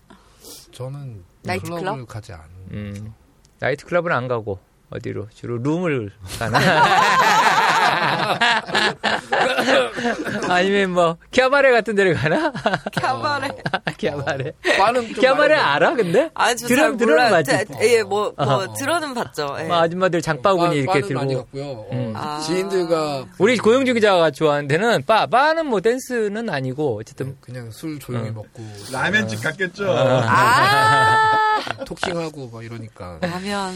저는 0.73 1.23
나이트 1.43 1.65
클럽을 1.65 1.81
클럽? 1.83 2.09
가지 2.09 2.33
않는. 2.33 2.47
음, 2.73 3.15
나이트 3.59 3.85
클럽은 3.87 4.12
안 4.12 4.29
가고 4.29 4.59
어디로 4.91 5.29
주로 5.35 5.59
룸을 5.59 6.11
가나? 6.39 6.59
아니면 10.49 10.90
뭐 10.90 11.16
캬바레 11.30 11.71
같은 11.70 11.94
데를 11.94 12.14
가나? 12.14 12.52
캬바레. 12.52 14.54
좀 14.94 15.06
캬바레 15.14 15.57
많이 15.56 15.68
알아 15.68 15.94
근데? 15.94 16.30
아, 16.35 16.54
저 16.54 16.66
들어- 16.66 16.80
잘 16.80 16.97
들어는? 16.97 17.44
자, 17.44 17.64
예, 17.82 18.02
뭐, 18.02 18.32
뭐, 18.37 18.47
어허. 18.47 18.75
들어는 18.75 19.14
봤죠. 19.14 19.56
예. 19.61 19.64
뭐 19.64 19.76
아줌마들 19.76 20.20
장바구니 20.23 20.76
이렇게 20.76 21.00
바는 21.00 21.14
많이 21.14 21.28
들고 21.28 21.44
갔고요. 21.44 21.64
어, 21.64 21.88
음. 21.92 22.12
아. 22.16 22.40
지인들과 22.40 23.26
우리 23.38 23.56
고용주 23.59 23.94
기자가 23.94 24.30
좋아하는 24.30 24.68
데는 24.68 25.04
바 25.06 25.26
바는 25.26 25.66
뭐 25.66 25.80
댄스는 25.80 26.49
아니고 26.50 26.99
어쨌든 27.00 27.37
그냥 27.40 27.70
술 27.70 27.99
조용히 27.99 28.30
어. 28.30 28.32
먹고 28.32 28.62
라면집 28.92 29.42
갔겠죠. 29.42 29.90
아, 29.90 31.59
talking하고 31.87 32.50
막 32.52 32.64
이러니까 32.64 33.18
라면, 33.20 33.75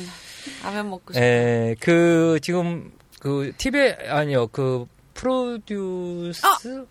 라면 0.63 0.91
먹고 0.91 1.13
싶어. 1.13 1.25
에, 1.25 1.75
그 1.81 2.39
지금 2.43 2.91
그 3.25 3.53
TV 3.57 3.95
아니요 4.07 4.49
그 4.49 4.85
프로듀스 5.15 6.43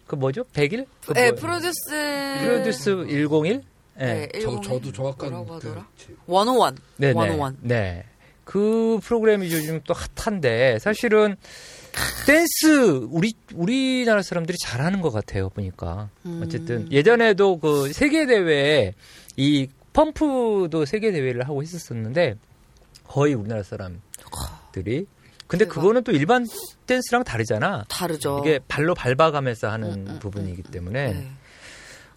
그 0.08 0.16
뭐죠? 0.16 0.44
100일? 0.46 0.88
그 1.06 1.13
예, 1.16 1.30
뭐- 1.30 1.40
프로듀스. 1.40 1.92
프로듀스 2.40 3.06
101? 3.08 3.62
예. 4.00 4.04
네, 4.04 4.30
저, 4.34 4.40
일본에 4.40 4.62
저도 4.62 4.92
정확한 4.92 5.30
뭐라고 5.30 5.46
그 5.46 5.54
하더라? 5.68 5.88
one 6.25 6.44
o 6.44 6.50
one. 6.50 6.75
네, 6.98 7.10
네. 7.10 7.13
one 7.13 7.30
o 7.30 7.36
one. 7.36 7.58
네. 7.62 8.06
그 8.46 9.00
프로그램이 9.04 9.46
요즘 9.52 9.80
또 9.84 9.94
핫한데 9.94 10.80
사실은 10.80 11.36
댄스 12.25 13.06
우리 13.12 13.34
우리나라 13.54 14.24
사람들이 14.24 14.58
잘하는 14.58 15.02
것 15.02 15.12
같아요 15.12 15.50
보니까 15.50 16.10
음. 16.25 16.42
어쨌든 16.44 16.92
예전에도 16.92 17.60
그 17.60 17.94
세계 17.94 18.25
대회에 18.25 18.96
이 19.38 19.68
펌프도 19.94 20.86
세계 20.86 21.12
대회를 21.12 21.44
하고 21.48 21.62
있었었는데 21.62 22.38
거의 23.04 23.36
우리나라 23.36 23.62
사람들이 23.62 25.06
근데 25.48 25.66
대박. 25.66 25.76
그거는 25.76 26.04
또 26.04 26.12
일반 26.12 26.46
댄스랑 26.88 27.24
다르잖아. 27.24 27.86
다르죠. 27.90 28.42
이게 28.44 28.60
발로 28.68 28.94
밟아가면서 28.96 29.70
하는 29.70 29.92
음, 29.94 30.06
음, 30.08 30.20
부분이기 30.20 30.64
때문에 30.64 31.14
네. 31.14 31.28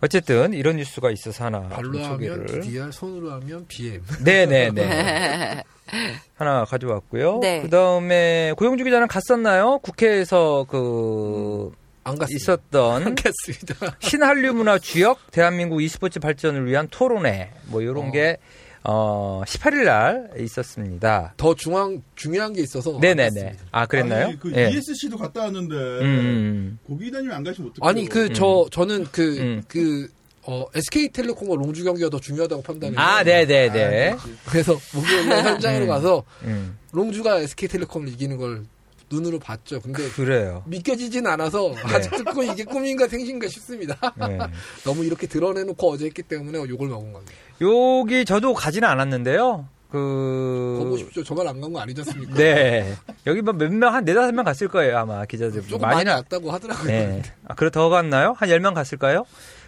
어쨌든 0.01 0.53
이런 0.53 0.77
뉴스가 0.77 1.11
있어서 1.11 1.45
하나 1.47 1.69
발로 1.69 1.93
좀 1.93 2.03
하면 2.03 2.13
소개를 2.13 2.61
DDR, 2.61 2.93
손으로 2.93 3.33
하면 3.33 3.67
BM. 3.69 4.03
네네네 4.23 5.63
하나 6.37 6.65
가져왔고요. 6.65 7.39
네. 7.41 7.63
그 7.63 7.71
다음에 7.71 8.53
고용주 8.57 8.85
기자는 8.85 9.09
갔었나요? 9.09 9.79
국회에서 9.79 10.67
그 10.69 11.87
안 12.07 12.17
갔습니다. 12.17 12.37
있었던 12.37 13.03
안 13.03 13.15
갔습니다. 13.17 13.97
신한류 13.99 14.55
문화 14.55 14.79
주역 14.79 15.19
대한민국 15.33 15.83
e스포츠 15.83 16.21
발전을 16.21 16.65
위한 16.67 16.87
토론회 16.89 17.51
뭐 17.65 17.83
이런 17.83 18.09
어. 18.09 18.11
게 18.13 18.37
어, 18.85 19.43
18일 19.47 19.85
날 19.85 20.31
있었습니다. 20.39 21.35
더 21.37 21.55
중앙 21.55 22.03
중요한 22.15 22.53
게 22.53 22.63
있어서 22.63 22.95
안 22.95 23.01
네네네. 23.01 23.57
아 23.73 23.87
그랬나요? 23.87 24.27
아니, 24.27 24.39
그 24.39 24.53
예. 24.57 24.71
ESC도 24.71 25.17
갔다 25.17 25.43
왔는데 25.43 25.75
음. 25.75 26.79
고기다님 26.87 27.31
안 27.33 27.43
가시면 27.43 27.71
어떡해요? 27.71 27.89
아니 27.89 28.09
그 28.09 28.33
저 28.33 28.67
저는 28.71 29.07
그 29.11 29.39
음. 29.39 29.63
그 29.69 30.09
어, 30.49 30.65
SK텔레콤과 30.75 31.57
롱주 31.57 31.83
경기가 31.83 32.09
더 32.09 32.21
중요하다고 32.21 32.63
판단해요. 32.63 32.99
아 33.01 33.25
네네네. 33.25 34.11
아, 34.13 34.17
그렇지. 34.17 34.39
그래서 34.47 34.79
목요일 34.95 35.29
날 35.29 35.45
현장으로 35.55 35.85
음. 35.87 35.89
가서 35.89 36.23
음. 36.45 36.79
롱주가 36.93 37.41
SK텔레콤을 37.41 38.09
이기는 38.11 38.37
걸 38.37 38.63
눈으로 39.11 39.39
봤죠. 39.39 39.81
근데 39.81 40.09
그래요. 40.11 40.63
믿겨지진 40.67 41.27
않아서 41.27 41.73
아직도 41.85 42.25
그 42.33 42.45
이게 42.45 42.65
꿈인가 42.65 43.07
생신가 43.07 43.47
싶습니다. 43.49 43.97
네. 44.17 44.39
너무 44.85 45.05
이렇게 45.05 45.27
드러내놓고 45.27 45.91
어제 45.93 46.07
했기 46.07 46.23
때문에 46.23 46.59
욕을 46.69 46.89
먹은 46.89 47.13
겁니다. 47.13 47.33
여기 47.61 48.25
저도 48.25 48.55
가지는 48.55 48.89
않았는데요. 48.89 49.69
거그 49.93 50.87
보십시오. 50.91 51.23
저만 51.23 51.47
안 51.47 51.61
간 51.61 51.73
거 51.73 51.79
아니지 51.81 52.01
않습니까? 52.01 52.35
네. 52.35 52.97
여기 53.27 53.41
뭐몇 53.41 53.73
명, 53.73 53.95
한 53.95 54.05
네다섯 54.05 54.35
명 54.35 54.45
갔을 54.45 54.67
거예요, 54.69 54.99
아마 54.99 55.25
기자들. 55.25 55.63
조금 55.63 55.89
많이 55.89 56.05
많이는- 56.05 56.15
왔다고 56.17 56.51
하더라고요. 56.51 56.87
네. 56.87 57.23
아, 57.47 57.55
그래 57.55 57.71
더 57.71 57.89
갔나요? 57.89 58.35
한 58.37 58.49
10명 58.49 58.75
갔을까요? 58.75 59.25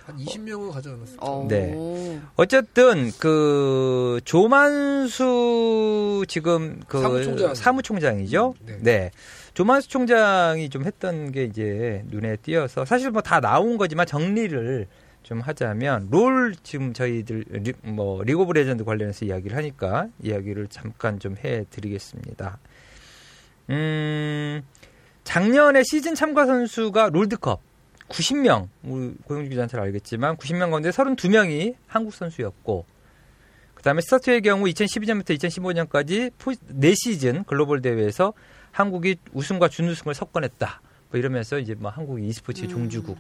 한 0.08 0.16
20명은 0.16 0.72
가지 0.72 0.88
않았어요. 0.88 1.18
어. 1.20 1.46
네. 1.48 2.18
어쨌든 2.36 3.12
그 3.18 4.20
조만수 4.24 6.24
지금 6.28 6.80
그 6.88 7.02
사무총장. 7.02 7.54
사무총장이죠. 7.54 8.54
네. 8.64 8.78
네. 8.80 9.10
조만수 9.52 9.88
총장이 9.90 10.70
좀 10.70 10.84
했던 10.84 11.30
게 11.30 11.44
이제 11.44 12.02
눈에 12.06 12.36
띄어서 12.36 12.86
사실 12.86 13.10
뭐 13.10 13.20
다 13.20 13.40
나온 13.40 13.76
거지만 13.76 14.06
정리를 14.06 14.86
좀 15.22 15.40
하자면 15.42 16.08
롤 16.10 16.54
지금 16.62 16.94
저희들 16.94 17.44
리, 17.50 17.74
뭐 17.82 18.22
리그 18.22 18.40
오브 18.40 18.52
레전드 18.52 18.84
관련해서 18.84 19.26
이야기를 19.26 19.54
하니까 19.58 20.06
이야기를 20.22 20.68
잠깐 20.68 21.18
좀 21.18 21.36
해 21.44 21.66
드리겠습니다. 21.68 22.58
음. 23.68 24.62
작년에 25.24 25.82
시즌 25.84 26.14
참가 26.14 26.46
선수가 26.46 27.10
롤드컵 27.12 27.60
90명, 28.08 28.68
우리 28.84 29.14
고용주 29.24 29.50
기자는 29.50 29.68
잘 29.68 29.80
알겠지만 29.80 30.36
90명 30.36 30.70
가운데 30.70 30.90
32명이 30.90 31.74
한국 31.86 32.14
선수였고 32.14 32.86
그다음에 33.74 34.00
스타트의 34.00 34.42
경우 34.42 34.64
2012년부터 34.64 35.36
2015년까지 35.38 36.32
4시즌 36.32 37.46
글로벌 37.46 37.80
대회에서 37.80 38.32
한국이 38.72 39.16
우승과 39.32 39.68
준우승을 39.68 40.14
석권했다. 40.14 40.80
뭐 41.10 41.18
이러면서 41.18 41.58
이제 41.58 41.74
뭐 41.74 41.90
한국이 41.90 42.26
e스포츠 42.26 42.62
의 42.62 42.68
음. 42.68 42.70
종주국 42.70 43.18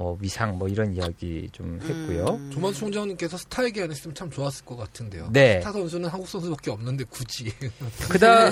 뭐 0.00 0.16
위상 0.18 0.56
뭐 0.56 0.66
이런 0.66 0.94
이야기 0.94 1.46
좀 1.52 1.78
했고요. 1.82 2.24
음. 2.30 2.50
조만수 2.50 2.80
총장님께서 2.80 3.36
스타 3.36 3.62
얘기 3.66 3.82
안 3.82 3.90
했으면 3.90 4.14
참 4.14 4.30
좋았을 4.30 4.64
것 4.64 4.74
같은데요. 4.74 5.28
네. 5.30 5.60
스타 5.60 5.72
선수는 5.72 6.08
한국 6.08 6.26
선수밖에 6.26 6.70
없는데 6.70 7.04
굳이 7.04 7.52
그다 8.08 8.48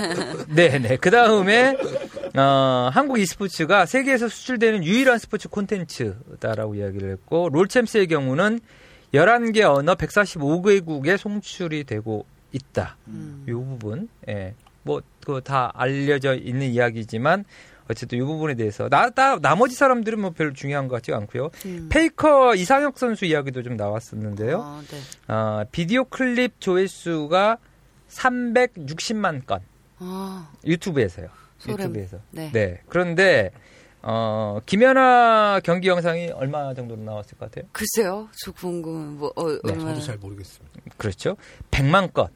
네네 0.54 0.98
그 0.98 1.10
다음에 1.10 1.74
어, 2.36 2.90
한국 2.92 3.18
e스포츠가 3.18 3.86
세계에서 3.86 4.28
수출되는 4.28 4.84
유일한 4.84 5.18
스포츠 5.18 5.48
콘텐츠다라고 5.48 6.74
이야기를 6.74 7.12
했고 7.12 7.48
롤챔스의 7.50 8.08
경우는 8.08 8.60
11개 9.14 9.62
언어 9.62 9.94
145개국에 9.94 11.16
송출이 11.16 11.84
되고 11.84 12.26
있다. 12.52 12.98
음. 13.06 13.46
이 13.48 13.52
부분 13.52 14.10
예. 14.28 14.52
뭐그 14.82 15.40
다 15.44 15.72
알려져 15.74 16.34
있는 16.34 16.66
이야기지만 16.68 17.46
어쨌든 17.88 18.18
이 18.18 18.22
부분에 18.22 18.54
대해서 18.54 18.88
나, 18.88 19.10
나 19.10 19.38
나머지 19.38 19.74
사람들은 19.74 20.20
뭐 20.20 20.30
별로 20.30 20.52
중요한 20.52 20.88
것 20.88 20.96
같지가 20.96 21.16
않고요. 21.18 21.50
음. 21.66 21.88
페이커 21.90 22.54
이상혁 22.54 22.98
선수 22.98 23.24
이야기도 23.24 23.62
좀 23.62 23.76
나왔었는데요. 23.76 24.60
아, 24.62 24.82
네. 24.88 25.32
어, 25.32 25.64
비디오 25.72 26.04
클립 26.04 26.60
조회수가 26.60 27.58
360만 28.08 29.46
건 29.46 29.60
아, 29.98 30.50
유튜브에서요. 30.64 31.28
소름. 31.58 31.78
유튜브에서. 31.80 32.18
네. 32.30 32.50
네. 32.52 32.80
그런데 32.88 33.50
어, 34.02 34.60
김연아 34.64 35.60
경기 35.64 35.88
영상이 35.88 36.30
얼마 36.30 36.72
정도로 36.74 37.02
나왔을 37.02 37.36
것 37.36 37.50
같아요? 37.50 37.68
글쎄요. 37.72 38.28
저 38.44 38.52
궁금, 38.52 39.18
뭐, 39.18 39.32
어, 39.34 39.48
네, 39.48 39.58
얼마나. 39.64 39.94
저도 39.94 40.00
잘 40.06 40.16
모르겠습니다. 40.18 40.80
그렇죠. 40.96 41.36
100만 41.70 42.12
건. 42.12 42.28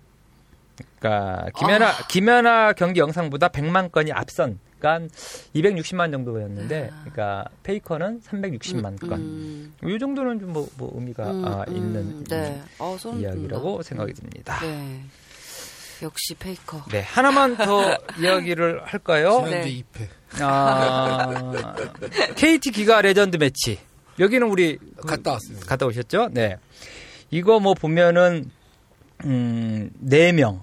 그러니까 0.99 1.51
김연아 1.59 1.89
아. 1.89 2.07
김연아 2.09 2.73
경기 2.73 3.01
영상보다 3.01 3.49
100만 3.49 3.93
건이 3.93 4.11
앞선 4.13 4.59
보니까 4.83 5.09
260만 5.55 6.11
정도였는데, 6.11 6.91
그러니까 6.91 7.45
페이커는 7.63 8.21
360만 8.21 8.99
건. 9.01 9.13
음, 9.13 9.75
이 9.85 9.99
정도는 9.99 10.41
좀 10.41 10.53
뭐, 10.53 10.69
뭐 10.77 10.91
의미가 10.95 11.31
음, 11.31 11.45
아, 11.47 11.65
음, 11.69 11.77
있는 11.77 12.25
네. 12.25 12.61
어, 12.79 12.97
이야기라고 12.97 13.63
돋는다. 13.63 13.83
생각이 13.83 14.13
듭니다. 14.13 14.59
네. 14.61 15.01
역시 16.03 16.35
페이커. 16.35 16.83
네, 16.91 17.01
하나만 17.03 17.57
더 17.57 17.97
이야기를 18.21 18.83
할까요? 18.85 19.45
지난주 19.47 19.69
네. 19.69 19.85
2패 19.95 20.09
아, 20.43 21.75
KT 22.35 22.73
GiGA 22.73 23.01
Legend 23.03 23.37
Match. 23.37 23.79
여기는 24.19 24.47
우리 24.49 24.79
갔다 25.07 25.33
왔습니다. 25.33 25.65
갔다 25.67 25.87
오셨죠? 25.87 26.31
네. 26.33 26.57
이거 27.31 27.61
뭐 27.61 27.75
보면은 27.75 28.51
음, 29.25 29.91
4명. 30.05 30.61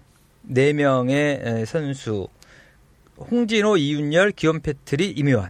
4명의 0.51 1.45
에, 1.45 1.65
선수. 1.65 2.27
홍진호, 3.29 3.77
이윤열, 3.77 4.31
기욤 4.31 4.59
패트리, 4.61 5.11
임요환. 5.11 5.49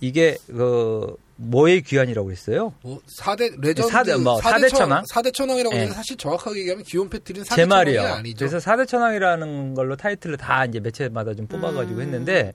이게 0.00 0.36
그 0.46 1.16
뭐의 1.36 1.82
귀환이라고 1.82 2.30
했어요? 2.30 2.74
뭐 2.82 3.00
4대 3.18 3.58
레전드 3.60 3.90
사대- 3.90 4.16
뭐, 4.16 4.40
사대 4.40 4.68
천왕? 4.68 5.04
4대 5.10 5.32
천왕이라고 5.32 5.70
네. 5.74 5.80
하는데 5.80 5.94
사실 5.96 6.16
정확하게 6.16 6.60
얘기하면 6.60 6.84
기욤 6.84 7.08
패트리는 7.08 7.44
4대 7.46 7.56
제 7.56 7.62
천왕이 7.66 7.68
말이요. 7.68 8.02
아니죠. 8.02 8.46
그래서 8.46 8.58
4대 8.58 8.86
천왕이라는 8.86 9.74
걸로 9.74 9.96
타이틀을 9.96 10.36
다 10.36 10.64
이제 10.66 10.80
매체마다 10.80 11.34
좀 11.34 11.46
뽑아 11.46 11.72
가지고 11.72 11.96
음. 11.96 12.02
했는데 12.02 12.52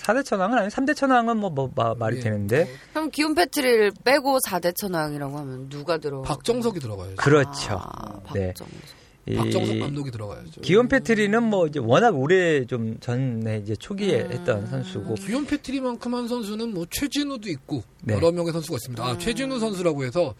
4대 0.00 0.24
천왕은 0.24 0.58
아니 0.58 0.68
3대 0.68 0.94
천왕은 0.96 1.36
뭐, 1.38 1.50
뭐 1.50 1.70
마- 1.74 1.94
말이 1.94 2.16
예. 2.18 2.20
되는데 2.20 2.68
그럼 2.92 3.10
기욤 3.10 3.34
패트리를 3.34 3.92
빼고 4.04 4.38
4대 4.46 4.74
천왕이라고 4.76 5.38
하면 5.38 5.68
누가 5.68 5.98
들어? 5.98 6.22
박정석이 6.22 6.80
들어가야죠. 6.80 7.16
그렇죠. 7.16 7.78
아, 7.82 8.20
네. 8.34 8.48
박정석. 8.48 8.97
이 9.26 9.34
박정석 9.34 9.78
감독이 9.78 10.10
들어가야죠. 10.10 10.60
기욤 10.62 10.88
패트리는 10.88 11.42
뭐 11.42 11.66
이제 11.66 11.78
워낙 11.78 12.16
오래 12.16 12.64
좀 12.64 12.98
전에 13.00 13.58
이제 13.58 13.76
초기에 13.76 14.22
음. 14.22 14.32
했던 14.32 14.66
선수고 14.66 15.14
기욤 15.14 15.44
패트리만큼 15.44 16.14
한 16.14 16.28
선수는 16.28 16.72
뭐 16.72 16.86
최진우도 16.90 17.50
있고 17.50 17.82
네. 18.04 18.14
여러 18.14 18.32
명의 18.32 18.52
선수가 18.52 18.76
있습니다. 18.76 19.04
아, 19.04 19.18
최진우 19.18 19.58
선수라고 19.58 20.04
해서 20.04 20.34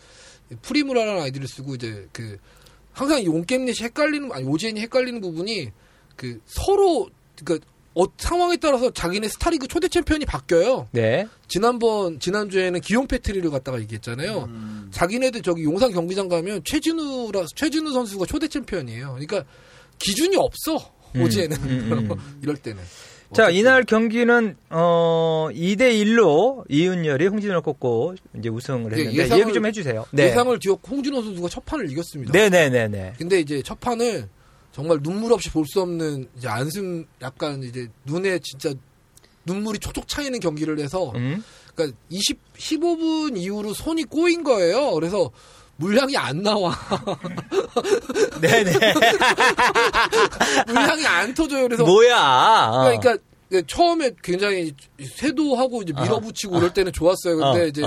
프리무라라는 0.62 1.22
아이디를 1.22 1.46
쓰고 1.46 1.74
이제 1.74 2.08
그 2.12 2.38
항상 2.92 3.22
이 3.22 3.28
온게임넷이 3.28 3.84
헷갈리는 3.84 4.32
아니 4.32 4.44
오지엔이 4.44 4.80
헷갈리는 4.80 5.20
부분이 5.20 5.70
그 6.16 6.40
서로 6.46 7.10
그러니까 7.44 7.66
어, 8.00 8.04
상황에 8.16 8.56
따라서 8.58 8.90
자기네 8.92 9.26
스타리그 9.28 9.66
초대 9.66 9.88
챔피언이 9.88 10.24
바뀌어요. 10.24 10.86
네. 10.92 11.26
지난번 11.48 12.20
지난주에는 12.20 12.80
기욤 12.80 13.06
패트리를 13.08 13.50
갖다가 13.50 13.80
얘기했잖아요. 13.80 14.44
음. 14.48 14.88
자기네들 14.92 15.42
저기 15.42 15.64
용산 15.64 15.90
경기장 15.92 16.28
가면 16.28 16.62
최진우라 16.64 17.46
최진우 17.56 17.92
선수가 17.92 18.26
초대 18.26 18.46
챔피언이에요. 18.46 19.08
그러니까 19.18 19.44
기준이 19.98 20.36
없어 20.36 20.92
음, 21.16 21.22
오지엔은 21.22 21.56
음, 21.56 22.08
음. 22.10 22.16
이럴 22.42 22.56
때는. 22.56 22.80
자, 23.34 23.44
어쨌든. 23.44 23.54
이날 23.60 23.84
경기는 23.84 24.56
어 24.70 25.48
2대 25.52 25.80
1로 26.02 26.64
이윤열이 26.68 27.26
홍진호를 27.26 27.62
꺾고 27.62 28.14
이제 28.38 28.48
우승을 28.48 28.92
예, 28.96 29.02
했는데 29.06 29.24
예상을- 29.26 29.40
얘기 29.40 29.52
좀 29.52 29.66
해 29.66 29.72
주세요. 29.72 30.06
네. 30.12 30.26
예상을 30.26 30.56
뒤엎고 30.60 30.94
홍진호 30.96 31.20
선수가 31.22 31.48
첫 31.48 31.66
판을 31.66 31.90
이겼습니다. 31.90 32.32
네, 32.32 32.48
네, 32.48 32.70
네, 32.70 32.86
네. 32.88 33.12
근데 33.18 33.40
이제 33.40 33.60
첫 33.62 33.78
판을 33.80 34.28
정말 34.78 35.02
눈물 35.02 35.32
없이 35.32 35.50
볼 35.50 35.64
수 35.66 35.80
없는 35.82 36.28
이제 36.36 36.46
안승 36.46 37.04
약간 37.20 37.64
이제 37.64 37.88
눈에 38.04 38.38
진짜 38.38 38.72
눈물이 39.44 39.80
촉촉 39.80 40.06
차이는 40.06 40.38
경기를 40.38 40.78
해서 40.78 41.10
음. 41.16 41.42
그러니까 41.74 41.98
20 42.10 42.38
15분 42.54 43.36
이후로 43.36 43.74
손이 43.74 44.04
꼬인 44.04 44.44
거예요. 44.44 44.92
그래서 44.94 45.30
물량이 45.78 46.16
안 46.16 46.42
나와. 46.44 46.78
네, 48.40 48.62
네. 48.62 48.72
물량이 50.68 51.06
안 51.06 51.34
터져요. 51.34 51.64
그래서 51.64 51.84
뭐야? 51.84 52.70
어. 52.72 52.84
그러니까 52.84 53.16
그 53.50 53.66
처음에 53.66 54.12
굉장히 54.22 54.74
쇄도하고 55.02 55.82
이제 55.82 55.92
밀어붙이고 55.92 56.56
이럴 56.56 56.72
때는 56.72 56.92
좋았어요. 56.92 57.36
근데 57.36 57.62
어, 57.62 57.66
이제, 57.66 57.82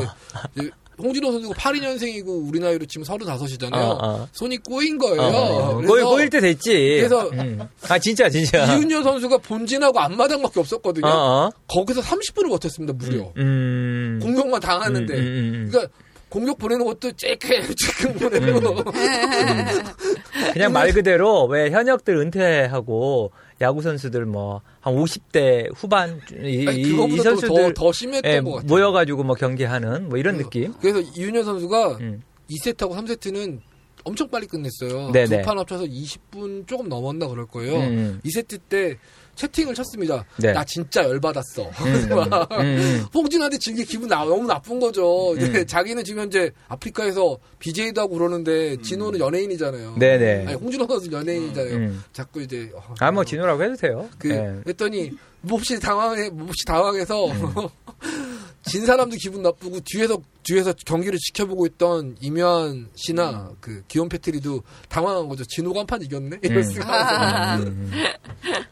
이제 0.58 0.72
홍진호 1.02 1.32
선수가 1.32 1.56
82년생이고 1.56 2.48
우리 2.48 2.60
나이로 2.60 2.86
치면 2.86 3.06
35이잖아요. 3.08 3.74
어, 3.74 3.98
어. 4.02 4.28
손이 4.32 4.58
꼬인 4.60 4.98
거예요. 4.98 5.22
어, 5.22 5.76
그래서 5.78 5.92
꼬일, 5.94 6.04
꼬일 6.06 6.30
때 6.30 6.40
됐지. 6.40 6.72
그래서- 6.98 7.30
음. 7.34 7.60
아 7.90 8.00
진짜 8.00 8.30
진짜. 8.30 8.66
이윤여 8.76 9.04
선수가 9.04 9.38
본진하고 9.40 10.00
앞마당밖에 10.00 10.60
없었거든요. 10.60 11.08
어, 11.08 11.10
어. 11.48 11.50
거기서 11.68 12.02
30분을 12.02 12.50
버텼습니다, 12.50 12.94
무려. 12.94 13.32
음. 13.38 14.20
공격만 14.22 14.60
당하는데. 14.62 15.14
음, 15.14 15.20
음, 15.20 15.54
음. 15.56 15.70
그러니까 15.72 15.94
공격 16.32 16.58
보내는 16.58 16.86
것도 16.86 17.12
째게 17.12 17.62
지금 17.76 18.14
보내고. 18.18 18.84
그냥 20.54 20.72
말 20.72 20.92
그대로 20.94 21.46
왜 21.46 21.70
현역들 21.72 22.16
은퇴하고 22.16 23.32
야구 23.62 23.82
선수들 23.82 24.26
뭐 24.26 24.62
한 24.80 24.96
50대 24.96 25.72
후반 25.76 26.20
이, 26.44 26.66
아니, 26.68 26.82
이- 26.82 27.18
선수들 27.22 27.48
더, 27.50 27.74
더 27.74 27.92
심했던 27.92 28.32
예, 28.32 28.40
것 28.42 28.52
같아요. 28.54 28.68
모여가지고 28.68 29.24
뭐 29.24 29.36
경기하는 29.36 30.10
뭐 30.10 30.18
이런 30.18 30.38
느낌. 30.38 30.74
그래서 30.82 31.00
이윤여 31.02 31.44
선수가 31.44 31.98
음. 32.00 32.24
2세트하고 32.50 32.96
3세트는 32.96 33.60
엄청 34.04 34.28
빨리 34.30 34.48
끝냈어요. 34.48 35.12
네네. 35.12 35.42
두판 35.42 35.60
합쳐서 35.60 35.84
20분 35.84 36.66
조금 36.68 36.90
넘었나 36.90 37.28
그럴 37.28 37.46
거예요. 37.46 37.76
음. 37.78 38.20
2세트 38.26 38.62
때 38.70 38.98
채팅을 39.36 39.74
쳤습니다. 39.74 40.26
네. 40.38 40.54
나 40.54 40.64
진짜 40.64 41.04
열받았어. 41.04 41.64
음, 41.64 42.10
막 42.30 42.52
음. 42.60 43.06
홍진한테 43.14 43.58
질게 43.58 43.84
기분 43.84 44.10
나, 44.10 44.24
너무 44.26 44.46
나쁜 44.46 44.80
거죠. 44.80 45.34
이제 45.38 45.60
음. 45.60 45.66
자기는 45.66 46.04
지금 46.04 46.24
현재 46.24 46.52
아프리카에서 46.68 47.38
BJ도 47.60 48.02
하고 48.02 48.16
그러는데 48.16 48.78
진호는 48.82 49.20
연예인이잖아요. 49.20 49.96
네네. 49.98 50.46
아니, 50.48 50.56
홍진호 50.56 50.88
선수 50.88 51.12
연예인이잖아요. 51.12 51.76
음. 51.76 52.04
자꾸 52.14 52.42
이제 52.42 52.72
어, 52.76 52.96
아뭐 53.00 53.24
진호라고 53.26 53.64
해도 53.64 53.76
돼요. 53.76 54.10
그 54.18 54.30
예. 54.30 54.62
했더니 54.68 55.12
몹시 55.42 55.80
당황해 55.80 56.30
몹시 56.30 56.66
당황해서 56.66 57.28
음. 57.28 57.54
진 58.64 58.86
사람도 58.86 59.16
기분 59.20 59.42
나쁘고 59.42 59.80
뒤에서 59.86 60.22
뒤에서 60.44 60.74
경기를 60.86 61.18
지켜보고 61.20 61.66
있던 61.68 62.16
이면 62.22 62.90
씨나 62.96 63.50
음. 63.52 63.56
그 63.60 63.84
기욤 63.88 64.08
패트리도 64.10 64.62
당황한 64.90 65.28
거죠. 65.28 65.44
진호가 65.46 65.82
한 65.82 65.88
판 65.88 66.02
이겼네. 66.02 66.40
이럴 66.42 66.58
음. 66.58 66.64
수가. 66.64 67.56
음. 67.58 67.92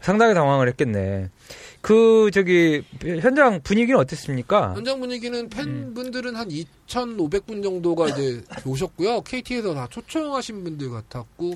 상당히 0.02 0.34
당황을 0.34 0.68
했겠네. 0.70 1.30
그 1.82 2.30
저기 2.34 2.84
현장 3.22 3.62
분위기는 3.62 4.00
어땠습니까? 4.00 4.74
현장 4.76 5.00
분위기는 5.00 5.48
팬분들은 5.50 6.36
한 6.36 6.50
2,500분 6.50 7.64
정도가 7.64 8.10
이제 8.10 8.42
오셨고요. 8.66 9.22
KT에서 9.22 9.74
다 9.74 9.88
초청하신 9.90 10.64
분들 10.64 10.90
같았고 10.90 11.54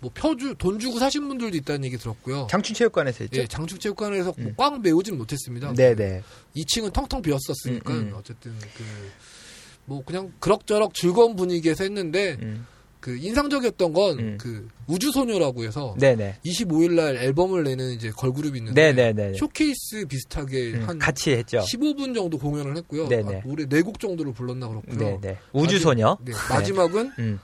뭐 0.00 0.10
표주 0.14 0.54
돈 0.58 0.78
주고 0.78 0.98
사신 0.98 1.26
분들도 1.28 1.56
있다는 1.56 1.84
얘기 1.84 1.96
들었고요. 1.96 2.46
장춘체육관에서 2.50 3.24
했죠. 3.24 3.40
예, 3.40 3.46
장축체육관에서 3.46 4.34
음. 4.38 4.54
꽉 4.56 4.80
메우진 4.80 5.16
못했습니다. 5.16 5.72
네네. 5.72 6.22
2층은 6.56 6.92
텅텅 6.92 7.22
비었었으니까 7.22 7.92
음, 7.92 7.98
음. 7.98 8.12
어쨌든 8.14 8.52
그 8.58 8.84
뭐 9.86 10.04
그냥 10.04 10.32
그럭저럭 10.40 10.94
즐거운 10.94 11.36
분위기에서 11.36 11.84
했는데 11.84 12.36
음. 12.42 12.66
그 13.00 13.16
인상적이었던 13.16 13.92
건 13.92 14.18
음. 14.18 14.38
그 14.38 14.68
우주소녀라고 14.88 15.62
해서 15.64 15.94
네네. 15.98 16.38
25일 16.44 16.94
날 16.94 17.16
앨범을 17.16 17.62
내는 17.62 17.92
이제 17.92 18.10
걸그룹이 18.10 18.58
있는데 18.58 18.92
네네네. 18.92 19.34
쇼케이스 19.38 20.06
비슷하게 20.08 20.72
음, 20.74 20.84
한 20.88 20.98
같이 20.98 21.30
했죠. 21.30 21.58
15분 21.58 22.14
정도 22.16 22.36
공연을 22.36 22.76
했고요. 22.78 23.06
네네. 23.08 23.36
아, 23.36 23.42
노래 23.46 23.64
4곡 23.64 24.00
정도를 24.00 24.32
불렀나 24.32 24.66
그렇고요. 24.68 25.20
네네. 25.20 25.38
우주소녀. 25.52 26.18
네, 26.24 26.32
마지막은 26.50 27.12
음, 27.20 27.38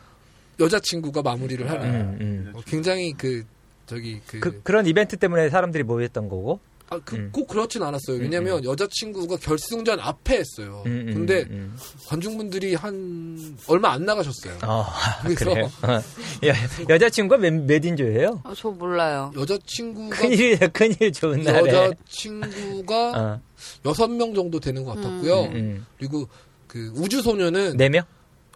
여자친구가 0.61 1.23
마무리를 1.23 1.69
하는 1.71 1.85
음, 1.91 2.19
음. 2.21 2.53
어, 2.55 2.61
굉장히 2.67 3.13
그 3.13 3.45
저기 3.87 4.21
그, 4.27 4.39
그, 4.41 4.63
그 4.63 4.73
런 4.73 4.87
이벤트 4.87 5.17
때문에 5.17 5.51
사람들이 5.51 5.83
모였던 5.85 6.29
거고. 6.29 6.61
아, 6.91 7.01
그, 7.07 7.17
음. 7.17 7.31
꼭 7.33 7.47
그렇진 7.49 7.83
않았어요. 7.83 8.19
왜냐면 8.19 8.63
여자친구가 8.65 9.39
결승전 9.39 9.99
앞에 9.99 10.37
했어요. 10.37 10.83
음, 10.85 11.07
음, 11.09 11.15
근데 11.15 11.47
음. 11.49 11.75
관중분들이 12.07 12.75
한 12.75 13.57
얼마 13.67 13.93
안 13.93 14.05
나가셨어요. 14.05 14.59
어, 14.63 14.85
그래서- 15.23 15.45
그래요. 15.47 15.71
어. 15.85 16.47
여, 16.47 16.53
여자친구가 16.91 17.39
몇, 17.41 17.51
몇 17.65 17.83
인조예요? 17.83 18.43
아, 18.45 18.53
저 18.55 18.69
몰라요. 18.71 19.33
여자친구가 19.35 20.17
큰일이야, 20.17 20.69
큰일 20.69 21.13
좋은 21.13 21.43
날에. 21.43 21.71
여자친구가 21.73 23.11
어, 23.17 23.41
여섯 23.87 24.09
명 24.09 24.35
정도 24.35 24.61
되는 24.61 24.85
것 24.85 24.95
같았고요. 24.95 25.45
음. 25.55 25.87
그리고 25.99 26.29
그 26.67 26.93
우주소녀는 26.97 27.79
네 27.79 27.89
명? 27.89 28.05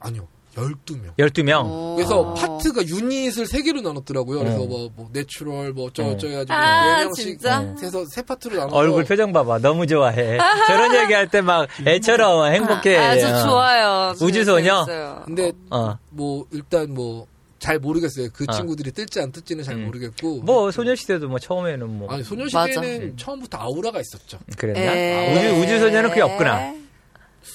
아니요. 0.00 0.28
12명. 0.56 1.14
12명? 1.18 1.62
어. 1.66 1.94
그래서 1.96 2.32
파트가 2.34 2.86
유닛을 2.86 3.46
세 3.46 3.62
개로 3.62 3.80
나눴더라고요. 3.82 4.38
그래서 4.38 4.62
어. 4.62 4.66
뭐, 4.66 4.90
뭐 4.96 5.08
natural 5.12 5.72
뭐 5.72 5.84
어. 5.84 5.86
어쩌고저쩌고 5.88 6.32
해가지고 6.32 6.54
아, 6.54 6.96
네 6.98 7.04
명씩 7.04 7.24
진짜? 7.26 7.60
해서 7.82 8.04
세 8.10 8.22
파트로 8.22 8.56
나눠서 8.56 8.76
얼굴 8.76 9.04
표정 9.04 9.32
봐봐. 9.32 9.58
너무 9.58 9.86
좋아해. 9.86 10.38
저런 10.66 10.94
얘기 11.02 11.12
할 11.12 11.28
때 11.28 11.42
막 11.42 11.68
애처럼 11.86 12.52
행복해. 12.52 12.96
아, 12.96 13.18
저 13.18 13.28
어. 13.36 13.42
좋아요. 13.44 14.14
우주소녀? 14.20 14.84
재밌어요. 14.86 15.22
근데 15.26 15.52
어. 15.70 15.98
뭐 16.10 16.46
일단 16.52 16.94
뭐잘 16.94 17.78
모르겠어요. 17.78 18.28
그 18.32 18.46
어. 18.48 18.52
친구들이 18.52 18.92
뜰지 18.92 19.20
안 19.20 19.32
뜰지는 19.32 19.62
잘 19.62 19.74
음. 19.74 19.84
모르겠고. 19.86 20.40
뭐, 20.42 20.70
소녀시대도 20.70 21.28
뭐, 21.28 21.38
처음에는 21.38 21.98
뭐. 21.98 22.10
아니 22.10 22.22
소녀시대는 22.22 23.10
맞아. 23.10 23.12
처음부터 23.24 23.58
아우라가 23.58 24.00
있었죠. 24.00 24.38
그랬나? 24.56 24.80
에이. 24.94 25.36
우주, 25.36 25.62
우주소녀는 25.62 26.08
그게 26.10 26.22
없구나. 26.22 26.74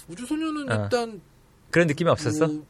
우주소녀는 0.08 0.72
어. 0.72 0.84
일단 0.84 1.22
그런 1.72 1.88
느낌이 1.88 2.10
없었어? 2.10 2.48
뭐 2.48 2.64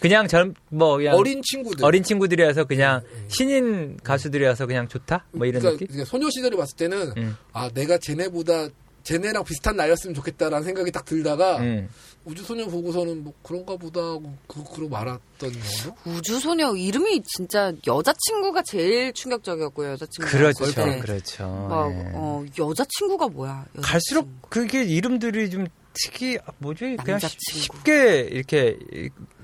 그냥 0.00 0.28
젊뭐 0.28 0.98
어린 1.12 1.42
친구들. 1.42 1.84
어린 1.84 2.02
친구들이라서 2.02 2.64
그냥 2.64 3.02
신인 3.28 3.96
가수들이라서 4.02 4.66
그냥 4.66 4.88
좋다 4.88 5.26
뭐 5.32 5.46
이런 5.46 5.60
그러니까, 5.60 5.78
느낌. 5.78 5.86
그러니까 5.88 6.10
소녀 6.10 6.28
시절에 6.30 6.56
봤을 6.56 6.76
때는 6.76 7.12
음. 7.16 7.36
아 7.52 7.70
내가 7.74 7.98
쟤네보다 7.98 8.68
쟤네랑 9.06 9.44
비슷한 9.44 9.76
나이였으면 9.76 10.14
좋겠다라는 10.14 10.64
생각이 10.64 10.90
딱 10.90 11.04
들다가 11.04 11.58
음. 11.58 11.88
우주소녀 12.24 12.66
보고서는 12.66 13.22
뭐 13.22 13.32
그런가 13.44 13.76
보다 13.76 14.00
하고 14.00 14.34
그, 14.48 14.64
그러고 14.64 14.88
말았던 14.88 15.52
정도? 15.52 15.96
우주소녀 16.04 16.74
이름이 16.74 17.22
진짜 17.22 17.72
여자친구가 17.86 18.62
제일 18.66 19.12
충격적이었고요. 19.12 19.92
여자친구. 19.92 20.28
그렇죠, 20.28 20.64
네. 20.84 20.98
그렇죠. 20.98 21.44
막 21.70 21.92
예. 21.92 22.10
어, 22.14 22.44
여자친구가 22.58 23.28
뭐야? 23.28 23.64
여자친구. 23.76 23.80
갈수록 23.82 24.28
그게 24.50 24.82
이름들이 24.82 25.50
좀 25.50 25.68
특이 25.92 26.38
뭐지 26.58 26.96
그냥 27.04 27.20
쉽-. 27.20 27.38
쉽게 27.40 28.22
이렇게 28.22 28.76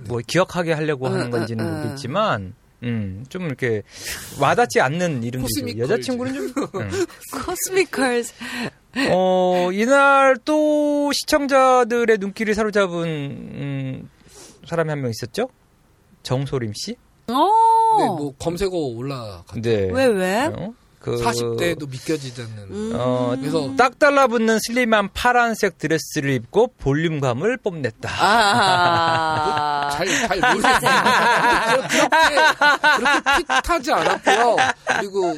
뭐 0.09 0.20
기억하게 0.27 0.72
하려고 0.72 1.07
하는 1.07 1.27
응, 1.27 1.31
건지는. 1.31 1.64
모르겠지만 1.64 2.55
음, 2.83 3.25
좀 3.29 3.46
이렇게 3.46 3.83
와닿지 4.40 4.81
않는 4.81 5.22
이름들이 5.22 5.40
코스믹 5.40 5.79
여자친구는 5.79 6.35
좀 6.35 6.53
음. 6.75 6.90
코스미컬스. 7.46 8.35
어, 9.11 9.70
이날 9.72 10.37
또 10.44 11.11
시청자들의 11.12 12.18
눈길을 12.18 12.55
사로잡은 12.55 13.05
음, 13.05 14.11
사람이 14.66 14.90
한 14.90 15.00
명 15.00 15.11
있었죠? 15.11 15.48
정소림 16.22 16.72
씨? 16.74 16.96
어. 17.28 17.98
네, 17.98 18.07
뭐 18.07 18.33
검색어 18.38 18.70
올라갔. 18.76 19.44
네. 19.61 19.88
왜 19.92 20.07
왜? 20.07 20.44
어? 20.46 20.72
그 21.03 21.17
40대도 21.17 21.91
믿겨지지 21.91 22.43
않는. 22.43 22.59
음. 22.71 22.93
어, 22.95 23.35
그래서 23.38 23.75
딱 23.77 23.99
달라붙는 23.99 24.61
슬림한 24.61 25.11
파란색 25.12 25.77
드레스를 25.77 26.31
입고 26.31 26.75
볼륨감을 26.79 27.57
뽐냈다. 27.57 28.09
아. 28.09 29.91
잘, 29.91 30.07
잘 30.07 30.38
모르겠어요. 30.38 30.91
그렇게, 31.81 32.09
그렇게 32.97 33.45
핏하지 33.49 33.93
않았고요. 33.93 34.57
그리고 34.87 35.35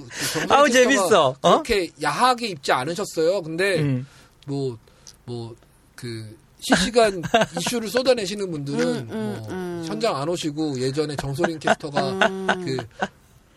아우, 0.51 0.69
재밌어. 0.69 1.35
어? 1.41 1.63
그렇게 1.63 1.91
야하게 2.03 2.49
입지 2.49 2.71
않으셨어요. 2.71 3.41
근데 3.41 3.81
음. 3.81 4.07
뭐, 4.47 4.77
뭐, 5.25 5.55
그, 5.95 6.37
실시간 6.61 7.23
이슈를 7.59 7.89
쏟아내시는 7.89 8.51
분들은 8.51 8.87
음, 8.87 9.09
음, 9.11 9.37
뭐 9.39 9.49
음. 9.51 9.85
현장 9.87 10.17
안 10.17 10.29
오시고 10.29 10.79
예전에 10.81 11.17
정소린 11.17 11.59
캐스터가 11.59 12.19
그 12.65 12.77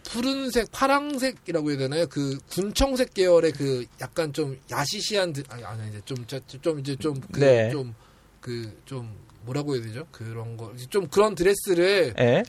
푸른색, 0.09 0.71
파랑색이라고 0.71 1.69
해야 1.71 1.77
되나요? 1.77 2.07
그 2.07 2.37
군청색 2.49 3.13
계열의 3.13 3.51
그 3.53 3.85
약간 4.01 4.31
좀 4.33 4.57
야시시한 4.71 5.33
드- 5.33 5.43
아니 5.49 5.63
아니 5.63 5.89
이제 5.89 6.01
좀 6.05 6.25
좀, 6.25 6.39
좀 6.61 6.79
이제 6.79 6.95
좀그 6.95 7.39
네. 7.39 7.69
좀 7.71 7.93
그 8.41 8.71
좀 8.85 9.09
뭐라고 9.45 9.75
해야 9.75 9.83
되죠? 9.83 10.05
그런 10.11 10.55
거 10.57 10.71
좀 10.89 11.07
그런 11.07 11.35
드레스를 11.35 12.13
예? 12.19 12.43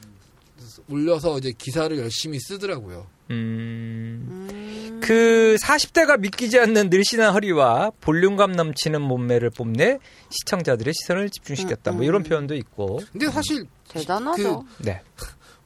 올려서 0.88 1.38
이제 1.38 1.52
기사를 1.56 1.96
열심히 1.98 2.38
쓰더라고요. 2.40 3.06
음. 3.30 5.00
그 5.02 5.56
40대가 5.62 6.18
믿기지 6.18 6.58
않는 6.58 6.90
늘씬한 6.90 7.32
허리와 7.32 7.92
볼륨감 8.00 8.52
넘치는 8.52 9.00
몸매를 9.02 9.50
뽐내 9.50 9.98
시청자들의 10.30 10.92
시선을 10.94 11.30
집중시켰다. 11.30 11.92
뭐 11.92 12.04
이런 12.04 12.22
표현도 12.22 12.54
있고. 12.56 13.00
근데 13.12 13.28
사실 13.30 13.64
대단하죠. 13.88 14.64
네. 14.78 15.00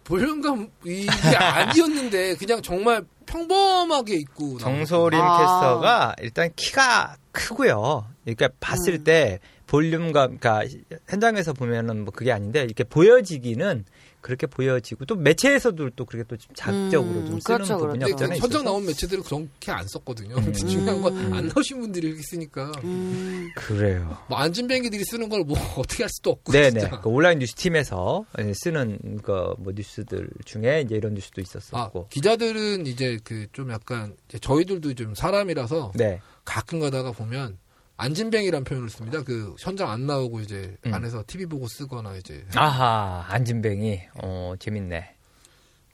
볼륨감 0.04 0.68
이게 0.84 1.08
아니었는데 1.36 2.36
그냥 2.36 2.60
정말 2.62 3.04
평범하게 3.26 4.16
입고 4.16 4.58
정소림 4.58 5.20
아. 5.20 5.38
캐스터가 5.38 6.16
일단 6.20 6.50
키가 6.56 7.16
크고요. 7.30 8.06
그러니까 8.24 8.48
봤을 8.60 8.94
음. 8.94 9.04
때 9.04 9.40
볼륨감, 9.66 10.38
그러니까 10.38 10.62
현장에서 11.08 11.54
보면은 11.54 12.04
뭐 12.04 12.12
그게 12.12 12.30
아닌데 12.30 12.62
이렇게 12.62 12.84
보여지기는 12.84 13.84
그렇게 14.22 14.46
보여지고 14.46 15.04
또 15.04 15.14
매체에서도 15.16 15.90
또 15.90 16.04
그렇게 16.06 16.26
또좀 16.26 16.54
자극적으로 16.54 17.10
음, 17.20 17.26
좀 17.26 17.40
쓰는 17.40 17.56
그렇죠, 17.58 17.76
부분이 17.78 17.98
그렇죠. 17.98 18.14
없잖아요. 18.14 18.38
현장 18.40 18.64
나온 18.64 18.86
매체들은 18.86 19.22
그렇게 19.24 19.70
안 19.72 19.86
썼거든요. 19.88 20.36
음. 20.36 20.44
근데 20.44 20.58
중요한 20.60 21.02
건 21.02 21.16
음. 21.16 21.32
안 21.34 21.48
나오신 21.48 21.80
분들이 21.80 22.06
이렇게 22.08 22.22
쓰니까 22.22 22.72
음. 22.84 23.48
그래요. 23.56 24.16
뭐 24.28 24.38
안진뱅이들이 24.38 25.04
쓰는 25.04 25.28
걸 25.28 25.42
뭐 25.42 25.58
어떻게 25.76 26.04
할 26.04 26.10
수도 26.10 26.30
없고 26.30 26.52
네네. 26.52 26.80
진짜. 26.80 27.00
그 27.00 27.08
온라인 27.08 27.40
뉴스 27.40 27.54
팀에서 27.54 28.24
쓰는 28.54 29.18
그 29.22 29.54
뭐 29.58 29.72
뉴스들 29.74 30.28
중에 30.44 30.82
이제 30.86 30.94
이런 30.96 31.14
뉴스도 31.14 31.40
아, 31.40 31.42
있었었고. 31.42 32.06
기자들은 32.08 32.86
이제 32.86 33.18
그 33.24 33.46
좀 33.52 33.70
약간 33.72 34.16
저희들도 34.40 34.94
좀 34.94 35.14
사람이라서 35.14 35.92
네. 35.96 36.20
가끔 36.44 36.78
가다가 36.80 37.10
보면 37.12 37.58
안진뱅이란 37.96 38.64
표현을 38.64 38.88
씁니다. 38.88 39.22
그 39.22 39.54
현장 39.58 39.90
안 39.90 40.06
나오고 40.06 40.40
이제 40.40 40.76
음. 40.86 40.94
안에서 40.94 41.22
TV 41.26 41.46
보고 41.46 41.66
쓰거나 41.68 42.16
이제 42.16 42.44
아하, 42.54 43.24
안진뱅이. 43.28 44.00
어, 44.22 44.54
재밌네. 44.58 45.14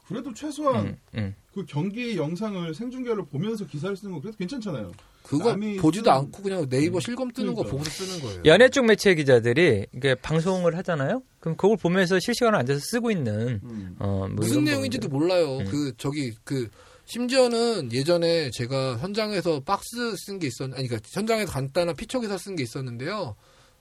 그래도 0.07 0.33
최소한 0.33 0.87
음, 0.87 0.97
음. 1.15 1.35
그 1.53 1.65
경기 1.67 2.17
영상을 2.17 2.73
생중계를 2.73 3.25
보면서 3.25 3.65
기사를 3.67 3.95
쓰는 3.95 4.13
거 4.15 4.21
그래도 4.21 4.37
괜찮잖아요. 4.37 4.91
그거 5.21 5.55
보지도 5.81 6.09
쓰는- 6.09 6.13
않고 6.13 6.41
그냥 6.41 6.67
네이버 6.67 6.99
실검 6.99 7.29
뜨는 7.31 7.53
거 7.53 7.61
그러니까요. 7.61 7.71
보고서 7.77 7.91
쓰는 8.05 8.21
거예요. 8.23 8.41
연예 8.45 8.69
쪽 8.69 8.85
매체 8.87 9.13
기자들이 9.13 9.85
이게 9.93 10.15
방송을 10.15 10.75
하잖아요. 10.77 11.21
그럼 11.39 11.55
그걸 11.57 11.77
보면서 11.77 12.19
실시간으로 12.19 12.57
앉아서 12.57 12.79
쓰고 12.79 13.11
있는 13.11 13.59
음. 13.63 13.95
어, 13.99 14.07
뭐 14.21 14.27
무슨 14.29 14.63
내용인지도 14.63 15.09
부분들. 15.09 15.27
몰라요. 15.37 15.57
음. 15.59 15.65
그 15.69 15.93
저기 15.97 16.33
그 16.43 16.69
심지어는 17.09 17.91
예전에 17.91 18.51
제가 18.51 18.99
현장에서 18.99 19.61
박스 19.61 20.15
쓴 20.15 20.37
게 20.37 20.45
있었, 20.45 20.65
아니 20.73 20.87
그러니까 20.87 20.99
현장에서 21.11 21.51
간단한 21.51 21.95
피처 21.95 22.19
기사 22.19 22.37
쓴 22.37 22.55
게 22.55 22.61
있었는데요. 22.61 23.35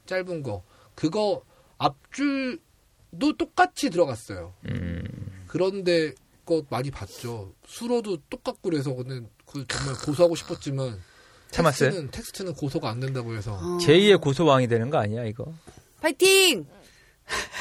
짧은 0.06 0.42
거 0.42 0.64
그거 0.94 1.42
앞줄도 1.76 3.36
똑같이 3.36 3.90
들어갔어요. 3.90 4.54
음, 4.70 5.04
그런데 5.46 6.14
거 6.46 6.62
많이 6.70 6.90
봤죠. 6.90 7.52
수로도 7.66 8.16
똑같고 8.30 8.70
그래서 8.70 8.94
근데 8.94 9.28
그 9.44 9.66
정말 9.68 9.94
고소하고 10.06 10.34
싶었지만 10.34 10.98
참았어요. 11.50 11.90
텍스트는, 11.90 12.10
텍스트는 12.10 12.54
고소가 12.54 12.88
안 12.88 12.98
된다고 13.00 13.34
해서 13.36 13.52
어. 13.52 13.76
제2의 13.82 14.22
고소왕이 14.22 14.68
되는 14.68 14.88
거 14.88 14.96
아니야 14.96 15.24
이거? 15.24 15.52
파이팅! 16.00 16.66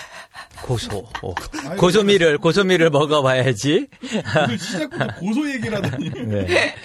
고소. 0.67 0.97
어. 1.23 1.34
아이고, 1.63 1.75
고소미를 1.77 2.38
고소미를 2.39 2.89
먹어봐야지. 2.89 3.88
오늘 4.45 4.60
시작부터 4.60 5.08
고소 5.19 5.49
얘기를 5.49 5.77
하다니. 5.77 6.10
네. 6.27 6.75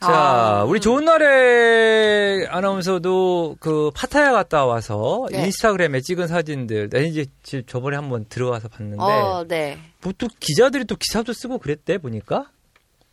자, 0.00 0.12
아. 0.12 0.64
우리 0.64 0.80
좋은 0.80 1.04
날에 1.04 2.46
아나운서도 2.48 3.56
그 3.60 3.90
파타야 3.94 4.32
갔다 4.32 4.64
와서 4.64 5.26
네. 5.30 5.44
인스타그램에 5.46 6.00
찍은 6.00 6.28
사진들, 6.28 6.88
나 6.90 7.00
이제 7.00 7.26
지- 7.42 7.64
저번에 7.66 7.96
한번 7.96 8.26
들어가서 8.28 8.68
봤는데, 8.68 9.02
어, 9.02 9.44
네. 9.48 9.76
뭐또 10.02 10.28
기자들이 10.38 10.84
또 10.84 10.94
기사도 10.96 11.32
쓰고 11.32 11.58
그랬대 11.58 11.98
보니까. 11.98 12.46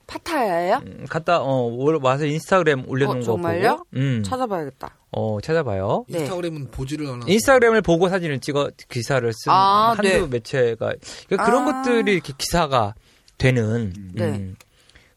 파타야예요? 0.07 0.81
음, 0.85 1.05
갔다 1.09 1.41
어 1.41 1.63
올- 1.67 1.99
와서 2.01 2.25
인스타그램 2.25 2.83
올려놓은 2.87 3.17
어, 3.17 3.19
거 3.19 3.25
정말요? 3.25 3.69
보고, 3.77 3.85
음, 3.95 4.23
찾아봐야겠다. 4.23 4.95
어 5.11 5.39
찾아봐요. 5.41 6.05
네. 6.09 6.19
인스타그램은 6.19 6.71
보지를 6.71 7.07
않아. 7.07 7.25
인스타그램을 7.27 7.81
보고 7.81 8.07
사진을 8.09 8.39
찍어 8.39 8.69
기사를 8.89 9.31
쓴 9.33 9.51
아, 9.51 9.93
한두 9.95 10.03
네. 10.07 10.27
매체가 10.27 10.93
그러니까 11.27 11.45
그런 11.45 11.67
아. 11.67 11.81
것들이 11.83 12.13
이렇게 12.13 12.33
기사가 12.37 12.93
되는. 13.37 13.93
네. 14.13 14.25
음. 14.25 14.55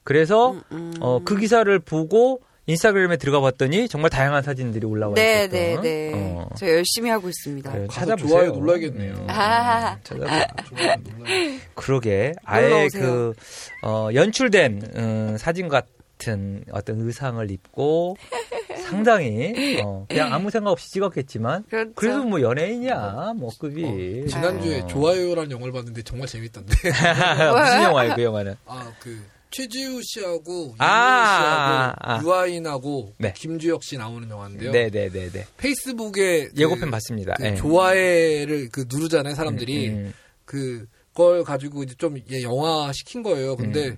그래서 0.03 0.51
음, 0.51 0.61
음. 0.71 0.93
어, 1.01 1.21
그 1.23 1.37
기사를 1.37 1.77
보고 1.79 2.41
인스타그램에 2.69 3.17
들어가 3.17 3.41
봤더니 3.41 3.87
정말 3.87 4.11
다양한 4.11 4.43
사진들이 4.43 4.85
올라와 4.85 5.15
네, 5.15 5.45
있었던. 5.45 5.51
네, 5.51 5.77
네. 5.81 6.11
어, 6.13 6.47
저 6.55 6.67
열심히 6.67 7.09
하고 7.09 7.27
있습니다. 7.27 7.71
그래, 7.71 7.87
찾아보세요. 7.91 8.29
좋아요 8.29 8.51
눌러야겠네요. 8.51 9.13
음, 9.13 9.25
아. 9.27 9.97
몰라요. 10.11 10.45
그러게 11.73 12.33
아예. 12.43 12.87
그 12.93 13.33
어, 13.81 14.09
연출된 14.13 14.91
음, 14.95 15.35
사진 15.39 15.67
같은 15.67 16.63
어떤 16.71 17.01
의상을 17.01 17.49
입고 17.49 18.17
상당히 18.85 19.79
어, 19.83 20.05
그냥 20.07 20.31
아무 20.31 20.51
생각 20.51 20.69
없이 20.71 20.91
찍었겠지만 20.91 21.65
그렇죠. 21.69 21.91
그래도 21.95 22.23
뭐 22.23 22.39
연예인이야 22.41 23.33
뭐 23.35 23.49
급이 23.59 23.83
어, 23.83 24.27
지난주에 24.27 24.81
어. 24.81 24.87
좋아요라는 24.87 25.49
영화를 25.51 25.73
봤는데 25.73 26.03
정말 26.03 26.27
재밌던데. 26.27 26.75
무슨 26.85 27.83
영화예요 27.83 28.15
그 28.15 28.23
영화는 28.23 28.55
아, 28.67 28.91
그 28.99 29.19
최지우 29.51 30.01
씨하고 30.03 30.75
아, 30.77 30.85
아, 30.85 31.95
아. 31.99 32.21
유아인하고 32.21 33.13
네. 33.17 33.33
김주혁 33.35 33.83
씨 33.83 33.97
나오는 33.97 34.29
영화인데요. 34.29 34.71
네네네네 34.71 35.47
페이스북에 35.57 36.49
예고편 36.55 36.85
그, 36.85 36.91
봤습니다 36.91 37.33
그 37.35 37.45
예. 37.45 37.55
좋아해를 37.55 38.69
그 38.71 38.85
누르잖아요, 38.87 39.35
사람들이. 39.35 39.89
음, 39.89 40.13
그걸 40.45 41.43
가지고 41.43 41.83
이제 41.83 41.95
좀 41.97 42.17
예, 42.31 42.43
영화 42.43 42.91
시킨 42.93 43.23
거예요. 43.23 43.55
근데 43.55 43.89
음. 43.89 43.97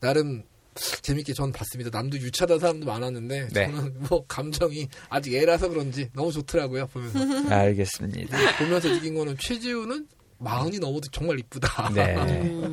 나름 0.00 0.42
재밌게 0.74 1.34
전 1.34 1.52
봤습니다. 1.52 1.90
남도 1.92 2.16
유치하다는 2.18 2.60
사람도 2.60 2.86
많았는데 2.86 3.48
네. 3.52 3.66
저는 3.66 3.94
뭐 4.08 4.24
감정이 4.26 4.88
아직 5.08 5.34
애라서 5.34 5.68
그런지 5.68 6.08
너무 6.14 6.32
좋더라고요. 6.32 6.86
보면서 6.86 7.22
음. 7.22 7.46
알겠습니다 7.52 8.38
보면서 8.58 8.88
느낀 8.88 9.14
거는 9.14 9.36
최지우는 9.38 10.06
마흔이 10.42 10.78
넘어도 10.78 11.08
정말 11.12 11.38
이쁘다. 11.38 11.90
네 11.94 12.16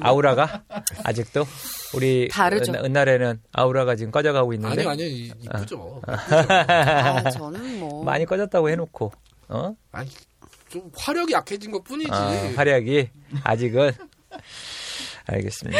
아우라가 0.01 0.63
아직도 1.03 1.45
우리 1.93 2.27
다르죠. 2.29 2.71
은, 2.73 2.85
은날에는 2.85 3.41
아우라가 3.53 3.95
지금 3.95 4.11
꺼져가고 4.11 4.53
있는데 4.53 4.75
아니요, 4.81 4.89
아니요, 4.89 5.05
이- 5.07 5.31
이쁘죠. 5.41 6.01
아, 6.07 7.29
저는 7.29 7.79
뭐. 7.79 8.03
많이 8.05 8.25
꺼졌다고 8.25 8.69
해놓고 8.69 9.11
어 9.49 9.75
아니, 9.91 10.09
좀 10.69 10.91
화력이 10.95 11.33
약해진 11.33 11.71
것 11.71 11.83
뿐이지. 11.83 12.09
아, 12.11 12.51
활약이 12.55 13.09
아직은 13.43 13.91
알겠습니다. 15.25 15.79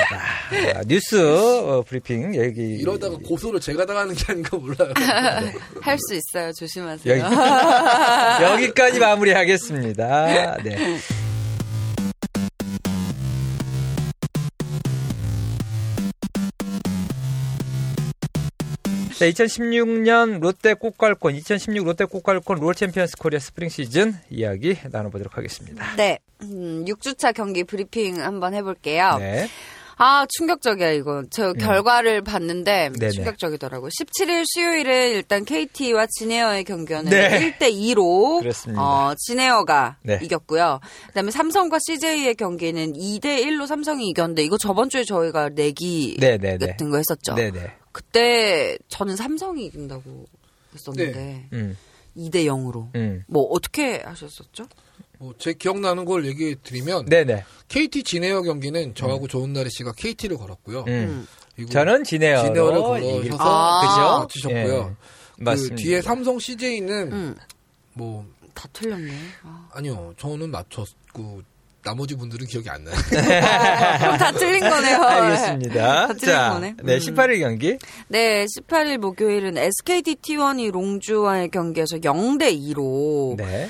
아, 0.75 0.81
뉴스 0.85 1.15
어, 1.19 1.81
브리핑 1.87 2.35
여기 2.35 2.75
이러다가 2.75 3.17
고소를 3.17 3.59
제가 3.59 3.83
당하는 3.85 4.13
게 4.13 4.23
아닌가 4.31 4.57
몰라요. 4.57 4.93
할 5.81 5.97
수 5.97 6.13
있어요. 6.13 6.51
조심하세요. 6.53 7.17
여기, 7.17 8.43
여기까지 8.63 8.99
마무리하겠습니다. 8.99 10.57
네. 10.63 10.99
자, 19.19 19.25
2016년 19.25 20.39
롯데 20.39 20.73
꼬깔콘, 20.73 21.35
2016 21.35 21.85
롯데 21.85 22.05
꼬깔콘 22.05 22.57
롤 22.61 22.73
챔피언스 22.73 23.17
코리아 23.17 23.37
스프링 23.37 23.67
시즌 23.67 24.13
이야기 24.29 24.77
나눠보도록 24.89 25.35
하겠습니다. 25.35 25.93
네. 25.97 26.19
음, 26.43 26.85
6주차 26.85 27.33
경기 27.33 27.65
브리핑 27.65 28.21
한번 28.21 28.53
해볼게요. 28.53 29.17
네. 29.19 29.49
아, 29.97 30.25
충격적이야, 30.37 30.91
이거. 30.91 31.23
저 31.29 31.51
결과를 31.51 32.21
봤는데 32.21 32.91
네네. 32.97 33.11
충격적이더라고요. 33.11 33.89
17일 33.89 34.45
수요일에 34.47 35.09
일단 35.09 35.43
KT와 35.43 36.05
진에어의 36.17 36.63
경기는 36.63 37.03
네. 37.03 37.57
1대2로 37.59 38.39
그렇습니다. 38.39 38.81
어, 38.81 39.13
진에어가 39.17 39.97
네. 40.01 40.21
이겼고요. 40.23 40.79
그다음에 41.07 41.31
삼성과 41.31 41.79
CJ의 41.85 42.35
경기는 42.35 42.93
2대1로 42.93 43.67
삼성이 43.67 44.07
이겼는데 44.11 44.43
이거 44.43 44.57
저번 44.57 44.89
주에 44.89 45.03
저희가 45.03 45.49
내기 45.49 46.15
네네네. 46.21 46.65
같은 46.65 46.89
거 46.89 46.95
했었죠. 46.95 47.35
네네. 47.35 47.79
그때 48.03 48.77
저는 48.87 49.17
삼성이 49.17 49.65
이긴다고 49.65 50.25
했었는데 50.73 51.49
음, 51.51 51.77
2대 52.15 52.45
0으로. 52.45 52.93
음. 52.95 53.23
뭐 53.27 53.43
어떻게 53.49 53.97
하셨었죠? 53.97 54.65
뭐 55.17 55.33
제 55.37 55.51
기억나는 55.51 56.05
걸 56.05 56.25
얘기해 56.25 56.55
드리면 56.63 57.05
네네. 57.05 57.43
KT 57.67 58.03
진에어 58.03 58.41
경기는 58.43 58.95
저하고 58.95 59.27
조은나리 59.27 59.69
씨가 59.69 59.91
KT를 59.97 60.37
걸었고요. 60.37 60.85
음. 60.87 61.27
그리고 61.57 61.69
저는 61.71 62.05
진에어로 62.05 62.47
진에어를 62.47 62.79
걸어서 62.81 62.99
이길- 63.19 63.33
아. 63.37 64.19
맞추셨고요. 64.21 64.95
예, 65.39 65.43
맞습니다. 65.43 65.75
그 65.75 65.81
뒤에 65.81 66.01
삼성 66.01 66.39
CJ는 66.39 67.11
음. 67.11 67.35
뭐다 67.95 68.69
틀렸네. 68.71 69.11
아. 69.43 69.67
아니요 69.73 70.13
저는 70.17 70.51
맞췄고 70.51 71.41
나머지 71.83 72.15
분들은 72.15 72.45
기억이 72.47 72.69
안 72.69 72.83
나요. 72.83 72.95
그럼 73.09 74.17
다 74.17 74.31
틀린 74.33 74.59
거네요. 74.59 75.01
알겠습니다. 75.01 76.07
다 76.07 76.13
틀린 76.13 76.35
자, 76.35 76.49
거네. 76.53 76.75
네, 76.83 76.93
음. 76.95 76.99
18일 76.99 77.39
경기. 77.39 77.77
네, 78.09 78.45
18일 78.45 78.97
목요일은 78.97 79.57
SKT 79.57 80.15
T1이 80.15 80.71
롱주와의 80.71 81.49
경기에서 81.49 81.97
0대 81.97 82.53
2로 82.73 83.37
네. 83.37 83.69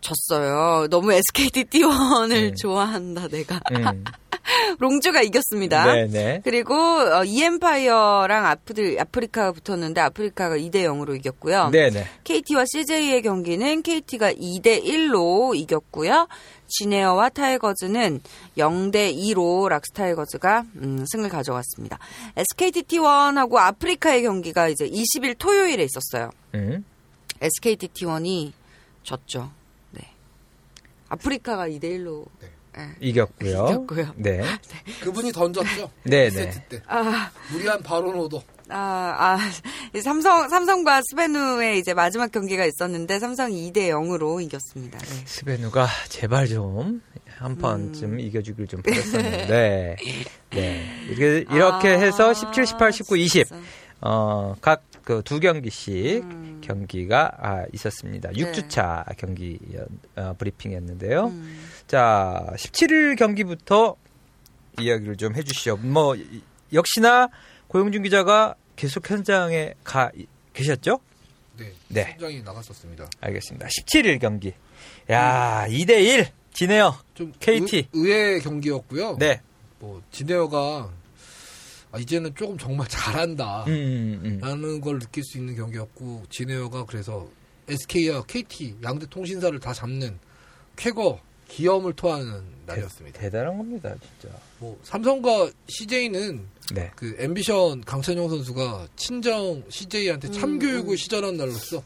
졌어요. 0.00 0.88
너무 0.88 1.12
SKT 1.12 1.64
T1을 1.64 2.32
음. 2.32 2.54
좋아한다 2.56 3.28
내가. 3.28 3.60
음. 3.72 4.04
롱주가 4.78 5.22
이겼습니다. 5.22 5.92
네, 5.92 6.06
네. 6.06 6.40
그리고 6.44 6.74
어, 6.74 7.24
이엠파이어랑 7.24 8.46
아프들, 8.46 8.98
아프리카가 9.00 9.52
붙었는데 9.52 10.00
아프리카가 10.00 10.56
2대 10.56 10.84
0으로 10.84 11.16
이겼고요. 11.16 11.70
네, 11.70 11.90
네. 11.90 12.06
KT와 12.24 12.64
CJ의 12.66 13.22
경기는 13.22 13.82
KT가 13.82 14.32
2대 14.32 14.84
1로 14.84 15.54
이겼고요. 15.56 16.28
지네어와 16.70 17.30
타이거즈는 17.30 18.20
0대 18.56 19.14
2로 19.14 19.68
락스타이거즈가 19.68 20.64
음, 20.76 21.04
승을 21.06 21.28
가져갔습니다. 21.28 21.98
SKT 22.36 22.82
T1하고 22.82 23.56
아프리카의 23.56 24.22
경기가 24.22 24.68
이제 24.68 24.88
20일 24.88 25.36
토요일에 25.38 25.84
있었어요. 25.84 26.30
음. 26.54 26.84
SKT 27.40 27.88
T1이 27.88 28.52
졌죠. 29.02 29.50
네. 29.90 30.02
아프리카가 31.08 31.68
2대 31.68 31.84
1로 31.84 32.26
이겼고요. 33.00 33.66
이겼고요. 33.68 34.14
네. 34.16 34.42
그분이 35.02 35.32
던졌죠. 35.32 35.90
네, 36.04 36.28
2세트 36.28 36.34
네. 36.34 36.64
때 36.68 36.82
아, 36.86 37.30
무리한 37.52 37.82
바로노도 37.82 38.42
아, 38.68 38.76
아, 39.18 39.38
이 39.94 40.00
삼성, 40.00 40.48
삼성과 40.48 41.00
스베누의 41.10 41.80
이제 41.80 41.92
마지막 41.92 42.30
경기가 42.30 42.64
있었는데 42.64 43.18
삼성이 43.18 43.72
2대 43.72 43.88
0으로 43.88 44.40
이겼습니다. 44.42 44.98
네. 44.98 45.06
스베누가 45.26 45.88
제발 46.08 46.46
좀 46.46 47.00
한 47.40 47.56
번쯤 47.56 48.12
음. 48.12 48.20
이겨주길 48.20 48.66
좀 48.66 48.82
바랬었는데, 48.82 49.96
네. 50.50 51.06
이렇게, 51.08 51.46
이렇게 51.50 51.88
아, 51.88 51.98
해서 51.98 52.34
17, 52.34 52.66
18, 52.66 52.92
19, 52.92 53.16
20, 53.16 53.46
진짜. 53.46 53.62
어, 54.02 54.54
각 54.60 54.90
그 55.10 55.22
두 55.22 55.40
경기씩 55.40 56.22
음. 56.22 56.60
경기가 56.62 57.32
아, 57.38 57.64
있었습니다. 57.72 58.30
6주차 58.30 59.04
경기 59.16 59.58
어, 60.16 60.34
브리핑이었는데요. 60.38 61.26
음. 61.26 61.58
자, 62.00 62.46
17일 62.54 63.16
경기부터 63.18 63.96
이야기를 64.78 65.16
좀 65.16 65.34
해주시죠. 65.34 65.78
뭐, 65.78 66.14
이- 66.14 66.40
역시나 66.72 67.28
고용준 67.66 68.04
기자가 68.04 68.54
계속 68.76 69.10
현장에 69.10 69.74
가 69.82 70.08
이- 70.16 70.26
계셨죠? 70.52 71.00
네, 71.58 71.72
네. 71.88 72.12
현장이 72.12 72.42
나갔었습니다. 72.42 73.10
알겠습니다. 73.20 73.66
17일 73.66 74.20
경기. 74.20 74.54
야, 75.10 75.66
2대 75.68 76.00
1 76.04 76.28
지네요. 76.54 76.96
좀 77.14 77.32
KT. 77.40 77.76
의, 77.78 77.88
의외의 77.92 78.40
경기였고요. 78.40 79.16
네. 79.18 79.40
뭐 79.80 80.00
지네어가 80.12 80.88
아, 81.90 81.98
이제는 81.98 82.32
조금 82.36 82.56
정말 82.56 82.86
잘한다. 83.26 83.64
음, 83.64 83.72
음, 83.72 84.20
음. 84.24 84.38
라는 84.40 84.80
걸 84.80 85.00
느낄 85.00 85.24
수 85.24 85.38
있는 85.38 85.56
경기였고 85.56 86.22
지네어가 86.30 86.84
그래서 86.84 87.28
SK와 87.68 88.22
KT 88.28 88.76
양대 88.84 89.06
통신사를 89.06 89.58
다 89.58 89.72
잡는 89.72 90.20
쾌거 90.76 91.18
기염을 91.50 91.92
토하는 91.94 92.42
날이었습니다. 92.66 93.18
대 93.20 93.28
단한 93.28 93.58
겁니다, 93.58 93.92
진짜. 94.20 94.34
뭐 94.58 94.78
삼성과 94.84 95.50
CJ는 95.68 96.46
네. 96.74 96.90
그 96.94 97.16
앰비션 97.18 97.82
강찬용 97.84 98.28
선수가 98.28 98.88
친정 98.96 99.62
CJ한테 99.68 100.28
음, 100.28 100.32
참교육을 100.32 100.92
음. 100.92 100.96
시전한 100.96 101.36
날로서 101.36 101.82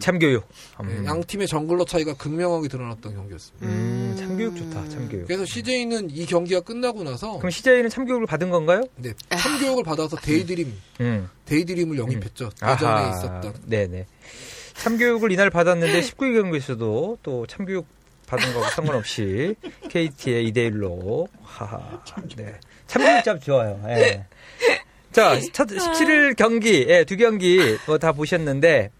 참교육. 0.00 0.44
네, 0.84 0.94
음, 0.96 1.06
양 1.06 1.22
팀의 1.22 1.46
jungler 1.46 1.84
차이가 1.84 2.12
극명하게 2.14 2.66
드러났던 2.66 3.14
경기였습니다. 3.14 3.66
음, 3.68 4.16
참교육 4.18 4.56
좋다, 4.56 4.88
참교육. 4.88 5.28
그래서 5.28 5.44
CJ는 5.44 6.10
이 6.10 6.26
경기가 6.26 6.60
끝나고 6.60 7.04
나서 7.04 7.38
그럼 7.38 7.50
CJ는 7.50 7.88
참교육을 7.88 8.26
받은 8.26 8.50
건가요? 8.50 8.82
네, 8.96 9.12
참교육을 9.28 9.84
받아서 9.84 10.16
데이드림 10.16 10.72
음. 11.02 11.30
데이드림을 11.44 11.98
영입했죠. 11.98 12.50
예전에 12.56 12.92
아하. 12.92 13.16
있었던 13.16 13.54
네네. 13.66 14.06
참교육을 14.74 15.30
이날 15.30 15.50
받았는데 15.50 16.00
19일 16.02 16.42
경기에서도 16.42 17.18
또 17.22 17.46
참교육 17.46 17.86
받은 18.30 18.52
거하고 18.54 18.70
상관없이 18.70 19.54
KT의 19.90 20.52
2대1로 20.52 21.28
하하. 21.42 22.02
네. 22.36 22.54
참교육 22.86 23.24
참 23.24 23.40
좋아요. 23.40 23.82
예. 23.88 24.24
자, 25.12 25.38
첫 25.52 25.66
17일 25.68 26.36
경기, 26.36 26.86
예, 26.88 27.04
두 27.04 27.16
경기 27.16 27.58
뭐 27.86 27.98
다 27.98 28.12
보셨는데 28.12 28.90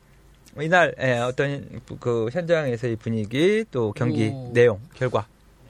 이날 0.60 0.94
예, 1.00 1.18
어떤 1.18 1.80
그 2.00 2.28
현장에서의 2.32 2.96
분위기 2.96 3.64
또 3.70 3.92
경기 3.92 4.28
오. 4.34 4.50
내용 4.52 4.80
결과. 4.94 5.26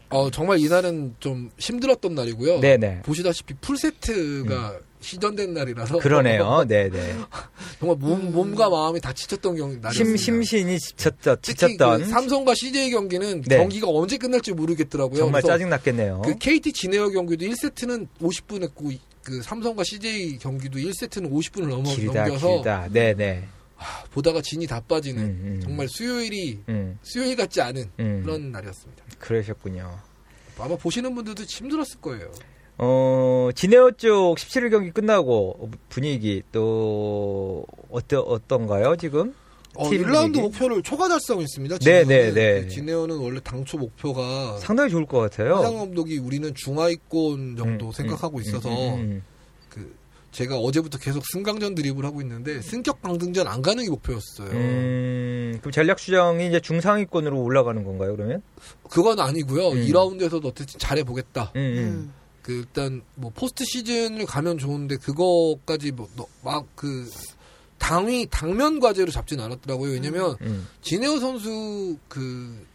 어, 0.08 0.30
정말 0.30 0.58
이날은 0.58 1.14
좀 1.20 1.50
힘들었던 1.58 2.14
날이고요. 2.14 2.60
네네. 2.60 3.02
보시다시피 3.02 3.54
풀 3.60 3.76
세트가 3.76 4.78
시전된 5.00 5.54
날이라서 5.54 5.98
그러네요. 5.98 6.64
네네. 6.66 7.16
정말 7.78 7.96
몸, 7.98 8.32
몸과 8.32 8.68
마음이 8.68 9.00
다 9.00 9.12
지쳤던 9.12 9.56
경 9.56 9.70
심, 9.70 9.80
날이었습니다. 9.80 10.22
심신이 10.22 10.78
지쳤던, 10.78 11.38
지쳤던 11.42 12.02
그 12.02 12.08
삼성과 12.08 12.54
CJ 12.54 12.90
경기는 12.90 13.42
네. 13.42 13.56
경기가 13.56 13.88
언제 13.88 14.18
끝날지 14.18 14.52
모르겠더라고요. 14.52 15.18
정말 15.18 15.42
짜증 15.42 15.70
났겠네요. 15.70 16.22
그 16.24 16.36
KT 16.36 16.72
진에어 16.72 17.08
경기도 17.08 17.46
1세트는 17.46 18.08
50분 18.20 18.62
했고 18.62 18.90
그 19.22 19.42
삼성과 19.42 19.84
CJ 19.84 20.38
경기도 20.38 20.78
1세트는 20.78 21.30
50분을 21.30 21.68
넘어 21.68 21.82
길다, 21.94 22.24
넘겨서 22.24 22.54
길다. 22.56 22.88
네네. 22.92 23.44
아, 23.78 24.04
보다가 24.12 24.42
진이 24.42 24.66
다 24.66 24.80
빠지는 24.80 25.22
음, 25.22 25.40
음. 25.42 25.60
정말 25.62 25.88
수요일이 25.88 26.58
음, 26.68 26.98
수요일 27.02 27.34
같지 27.34 27.62
않은 27.62 27.90
음. 27.98 28.22
그런 28.22 28.52
날이었습니다. 28.52 29.04
그러셨군요. 29.18 29.98
아마 30.58 30.76
보시는 30.76 31.14
분들도 31.14 31.44
힘들었을 31.44 32.00
거예요. 32.02 32.30
어, 32.82 33.50
지네어 33.54 33.90
쪽 33.92 34.36
17일 34.38 34.70
경기 34.70 34.90
끝나고 34.90 35.70
분위기 35.90 36.42
또 36.50 37.66
어떠, 37.90 38.20
어떤가요, 38.20 38.96
지금? 38.96 39.34
어, 39.76 39.88
팀 39.90 40.02
1라운드 40.02 40.32
분위기? 40.32 40.40
목표를 40.40 40.82
초과 40.82 41.06
달성했습니다. 41.08 41.78
네, 41.78 42.04
지네어는. 42.04 42.08
네, 42.08 42.32
네. 42.32 42.62
그 42.62 42.68
지네어는 42.68 43.18
원래 43.18 43.38
당초 43.44 43.76
목표가 43.76 44.56
상당히 44.58 44.90
좋을 44.90 45.04
것 45.04 45.18
같아요. 45.18 45.56
화장 45.56 45.76
감독이 45.76 46.18
우리는 46.18 46.54
중하위권 46.54 47.56
정도 47.56 47.86
음, 47.86 47.92
생각하고 47.92 48.38
음, 48.38 48.42
있어서 48.42 48.70
음, 48.70 49.00
음, 49.00 49.22
그 49.68 49.94
제가 50.32 50.56
어제부터 50.56 50.96
계속 50.98 51.24
승강전 51.26 51.74
드립을 51.74 52.04
하고 52.06 52.22
있는데 52.22 52.62
승격 52.62 53.02
강등전 53.02 53.46
안 53.46 53.60
가는 53.60 53.84
게 53.84 53.90
목표였어요. 53.90 54.48
음, 54.52 55.58
그럼 55.60 55.70
전략 55.70 55.98
수정이 55.98 56.48
이제 56.48 56.60
중상위권으로 56.60 57.38
올라가는 57.42 57.84
건가요, 57.84 58.16
그러면? 58.16 58.42
그건 58.88 59.20
아니고요. 59.20 59.68
음. 59.68 59.86
2라운드에서도 59.86 60.46
어쨌든 60.46 60.78
잘해 60.78 61.04
보겠다. 61.04 61.52
음, 61.56 61.60
음. 61.60 61.78
음. 61.78 62.19
그 62.50 62.56
일단 62.58 63.02
뭐 63.14 63.30
포스트 63.32 63.64
시즌을 63.64 64.26
가면 64.26 64.58
좋은데 64.58 64.96
그거까지 64.96 65.92
뭐막그 65.92 67.08
당위 67.78 68.26
당면 68.28 68.80
과제로 68.80 69.10
잡진 69.12 69.38
않았더라고요. 69.40 69.92
왜냐면 69.92 70.36
음. 70.40 70.66
진에어 70.82 71.18
선수 71.20 71.96
그 72.08 72.66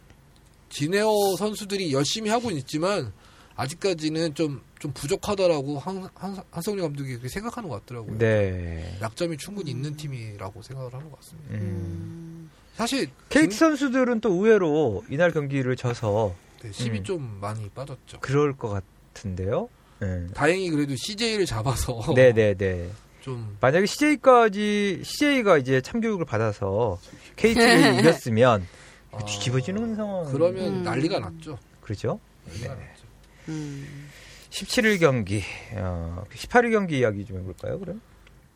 진에어 0.70 1.36
선수들이 1.38 1.92
열심히 1.94 2.30
하고 2.30 2.50
있지만 2.52 3.12
아직까지는 3.58 4.34
좀, 4.34 4.62
좀 4.80 4.92
부족하다라고 4.94 5.80
한, 5.80 6.10
한, 6.16 6.38
한성리 6.52 6.82
감독이 6.82 7.10
그렇게 7.12 7.28
생각하는 7.30 7.70
것 7.70 7.80
같더라고요. 7.86 8.18
네. 8.18 8.98
약점이 9.02 9.38
충분히 9.38 9.72
있는 9.72 9.96
팀이라고 9.96 10.62
생각을 10.62 10.94
하는 10.94 11.10
것 11.10 11.20
같습니다. 11.20 11.54
음. 11.56 12.50
사실 12.76 13.10
KT 13.30 13.50
진- 13.50 13.60
선수들은 13.60 14.22
또 14.22 14.34
의외로 14.34 15.04
이날 15.10 15.32
경기를 15.32 15.76
져서 15.76 16.36
네, 16.64 16.70
힘이 16.72 17.00
음. 17.00 17.04
좀 17.04 17.38
많이 17.42 17.70
빠졌죠. 17.70 18.20
그럴 18.22 18.56
것 18.58 18.70
같 18.70 18.84
은데요. 19.24 19.70
네. 20.00 20.28
다행히 20.34 20.70
그래도 20.70 20.96
CJ를 20.96 21.46
잡아서 21.46 22.02
네네네. 22.14 22.90
좀 23.22 23.58
만약에 23.62 23.86
CJ까지 23.86 25.02
CJ가 25.04 25.58
이제 25.58 25.82
참교육을 25.82 26.26
받아서 26.26 27.00
KT를 27.36 28.00
이겼으면 28.02 28.68
아, 29.12 29.24
뒤집어지는 29.26 29.96
상황. 29.96 30.32
그러면 30.32 30.68
음. 30.68 30.84
난리가 30.84 31.20
났죠. 31.20 31.58
그렇죠. 31.82 32.20
난리가 32.48 32.74
났죠. 32.76 33.04
음. 33.50 34.10
17일 34.50 35.00
경기, 35.00 35.44
어, 35.74 36.24
18일 36.34 36.72
경기 36.72 37.00
이야기 37.00 37.26
좀 37.26 37.40
해볼까요? 37.40 37.78
그럼? 37.80 38.02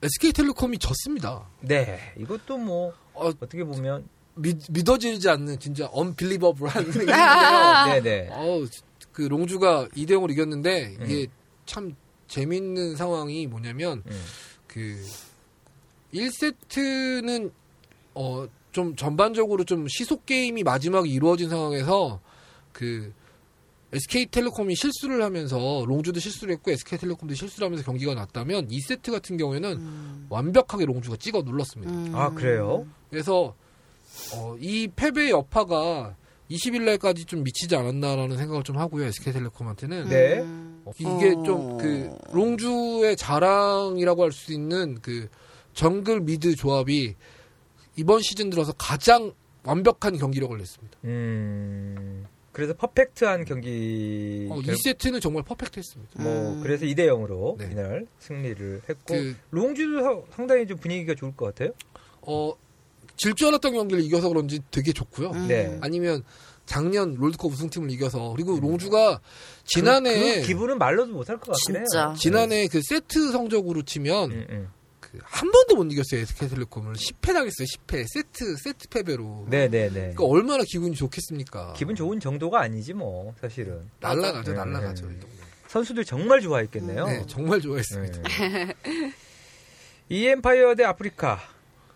SK텔레콤이 0.02 0.78
졌습니다. 0.78 1.46
네, 1.60 2.14
이것도 2.18 2.58
뭐 2.58 2.94
어, 3.14 3.28
어떻게 3.28 3.66
보면 3.66 4.08
믿, 4.36 4.58
믿어지지 4.70 5.30
않는 5.30 5.60
진짜 5.60 5.90
언빌리버블한 5.92 6.88
얘기인데요. 6.88 8.02
네네. 8.02 8.30
어우, 8.32 8.68
그 9.20 9.24
롱주가 9.24 9.90
2대 9.90 10.12
0으로 10.12 10.32
이겼는데 10.32 10.96
음. 11.00 11.06
이게 11.06 11.28
참 11.66 11.94
재밌는 12.28 12.96
상황이 12.96 13.48
뭐냐면 13.48 14.02
음. 14.06 14.22
그 14.68 15.04
1세트는 16.14 17.52
어 18.14 18.48
좀 18.72 18.96
전반적으로 18.96 19.64
좀 19.64 19.88
시속 19.88 20.26
게임이 20.26 20.64
마지막에 20.64 21.10
이루어진 21.10 21.50
상황에서 21.50 22.20
그 22.72 23.12
SK텔레콤이 23.92 24.76
실수를 24.76 25.24
하면서 25.24 25.84
롱주도 25.88 26.20
실수를 26.20 26.54
했고 26.54 26.72
SK텔레콤도 26.72 27.34
실수를 27.34 27.66
하면서 27.66 27.84
경기가 27.84 28.14
났다면 28.14 28.68
2세트 28.68 29.12
같은 29.12 29.38
경우에는 29.38 29.72
음. 29.72 30.28
완벽하게 30.30 30.86
롱주가 30.86 31.18
찍어 31.18 31.42
눌렀습니다. 31.42 31.92
음. 31.92 32.12
아 32.16 32.30
그래요? 32.34 32.86
그래서 33.10 33.56
어, 34.36 34.56
이 34.60 34.88
패배의 34.96 35.32
여파가 35.32 36.16
20일 36.50 36.84
날까지 36.84 37.26
좀 37.26 37.44
미치지 37.44 37.76
않았나라는 37.76 38.38
생각을 38.38 38.64
좀 38.64 38.78
하고요. 38.78 39.06
SK텔레콤한테는 39.06 40.10
네. 40.10 40.40
음. 40.40 40.82
어, 40.86 40.92
이게 40.98 41.34
어. 41.36 41.44
좀그 41.44 42.12
롱주의 42.32 43.16
자랑이라고 43.16 44.24
할 44.24 44.32
수 44.32 44.52
있는 44.54 45.00
그 45.02 45.28
정글 45.74 46.22
미드 46.22 46.56
조합이 46.56 47.16
이번 47.96 48.22
시즌 48.22 48.50
들어서 48.50 48.72
가장 48.74 49.32
완벽한 49.64 50.18
경기력을 50.18 50.58
냈습니다. 50.58 50.98
음. 51.04 52.26
그래서 52.52 52.74
퍼펙트한 52.74 53.46
경기. 53.46 54.48
어, 54.50 54.60
결- 54.62 54.74
2세트는 54.74 55.22
정말 55.22 55.44
퍼펙트했습니다. 55.44 56.24
뭐 56.24 56.54
음. 56.54 56.62
그래서 56.64 56.86
2대 56.86 57.06
0으로 57.08 57.58
네. 57.58 57.70
이날 57.72 58.08
승리를 58.20 58.82
했고 58.90 59.14
그 59.14 59.36
롱주도 59.52 60.02
사- 60.02 60.22
상당히 60.36 60.66
좀 60.66 60.78
분위기가 60.78 61.14
좋을 61.14 61.36
것 61.36 61.46
같아요. 61.46 61.72
어, 62.22 62.54
질 63.22 63.34
줄 63.36 63.50
알았던 63.50 63.74
경기를 63.74 64.04
이겨서 64.04 64.30
그런지 64.30 64.60
되게 64.72 64.92
좋고요. 64.94 65.32
음. 65.32 65.48
네. 65.48 65.78
아니면 65.82 66.24
작년 66.66 67.16
롤드컵 67.16 67.52
우승팀을 67.52 67.92
이겨서 67.92 68.32
그리고 68.36 68.58
롱주가 68.60 69.20
지난해 69.66 70.36
그, 70.36 70.42
그 70.42 70.48
기분은 70.48 70.78
말로도 70.78 71.12
못할 71.14 71.38
것 71.38 71.52
같긴 71.52 71.76
해요. 71.78 71.84
진짜. 71.90 72.14
지난해 72.18 72.68
그 72.68 72.80
세트 72.84 73.32
성적으로 73.32 73.82
치면 73.84 74.32
음, 74.32 74.46
음. 74.50 74.70
그한 75.02 75.52
번도 75.52 75.76
못 75.76 75.92
이겼어요 75.92 76.22
SK텔레콤을 76.22 76.94
10패 76.94 77.34
당했어요 77.34 77.66
10패 77.66 78.06
세트 78.14 78.56
세트 78.58 78.88
패배로 78.90 79.48
네네네. 79.50 79.90
그러니까 79.90 80.24
얼마나 80.26 80.64
기분이 80.68 80.96
좋겠습니까 80.96 81.74
기분 81.76 81.96
좋은 81.96 82.20
정도가 82.20 82.62
아니지 82.62 82.94
뭐 82.94 83.34
사실은 83.42 83.90
날라가죠 84.00 84.52
네, 84.52 84.58
날라가죠 84.58 85.08
네. 85.08 85.16
이 85.16 85.20
동네. 85.20 85.36
선수들 85.68 86.06
정말 86.06 86.42
좋아했겠네요. 86.42 87.06
네 87.08 87.24
정말 87.28 87.60
좋아했습니다 87.62 88.22
네. 88.22 88.76
이엠파이어 90.10 90.76
대 90.76 90.84
아프리카. 90.84 91.40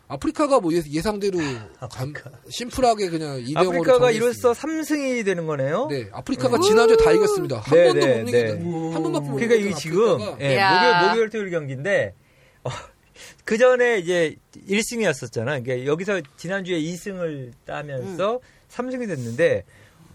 아프리카가 0.08 0.60
뭐 0.60 0.74
예- 0.74 0.84
예상대로 0.92 1.39
감- 1.92 2.13
심플하게 2.50 3.10
그냥 3.10 3.38
2대 3.39 3.54
0으로 3.56 3.68
아프리카가 3.68 4.12
이로써 4.12 4.52
3승이 4.52 5.24
되는 5.26 5.48
거네요. 5.48 5.88
네 5.89 6.08
아프리카가 6.12 6.60
지난주에 6.60 6.98
다 6.98 7.12
이겼습니다 7.12 7.60
한 7.60 7.78
네, 7.78 7.84
번도 7.88 8.06
네, 8.06 8.18
못 8.24 8.30
네. 8.32 8.39
이겼다 8.39 8.54
한 8.63 9.04
번밖에 9.04 9.28
못 9.30 9.36
그러니까 9.36 9.56
이게 9.56 9.74
지금 9.74 10.20
예, 10.42 10.58
야. 10.58 10.74
목요일, 10.74 11.08
목요일 11.10 11.30
토요일 11.30 11.50
경기인데 11.52 12.16
어, 12.63 12.70
그 13.46 13.58
전에 13.58 14.00
이제 14.00 14.36
1승이었었잖아. 14.68 15.63
그러니까 15.63 15.86
여기서 15.86 16.22
지난주에 16.38 16.80
2승을 16.80 17.52
따면서 17.66 18.39
3승이 18.70 19.08
됐는데 19.08 19.63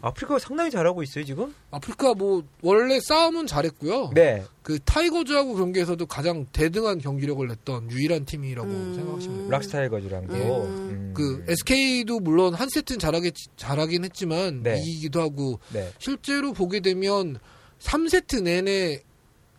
아프리카가 0.00 0.38
상당히 0.38 0.70
잘하고 0.70 1.02
있어요 1.02 1.24
지금. 1.24 1.54
아프리카 1.70 2.14
뭐 2.14 2.44
원래 2.62 3.00
싸움은 3.00 3.46
잘했고요 3.46 4.11
네. 4.14 4.44
그 4.62 4.78
타이거즈하고 4.84 5.54
경기에서도 5.56 6.04
가장 6.06 6.46
대등한 6.52 6.98
경기력을 6.98 7.46
냈던 7.46 7.90
유일한 7.90 8.24
팀이라고 8.24 8.68
음. 8.68 8.94
생각하시면 8.94 9.38
돼요 9.38 9.50
락스타이거즈랑도 9.50 10.32
네. 10.32 10.50
음. 10.50 11.12
그 11.14 11.44
SK도 11.48 12.20
물론 12.20 12.54
한 12.54 12.68
세트는 12.68 12.98
잘하겠, 12.98 13.34
잘하긴 13.56 14.04
했지만 14.04 14.62
네. 14.62 14.78
이기기도 14.80 15.20
하고 15.20 15.58
네. 15.72 15.90
실제로 15.98 16.52
보게 16.52 16.80
되면 16.80 17.38
3세트 17.80 18.42
내내 18.42 19.02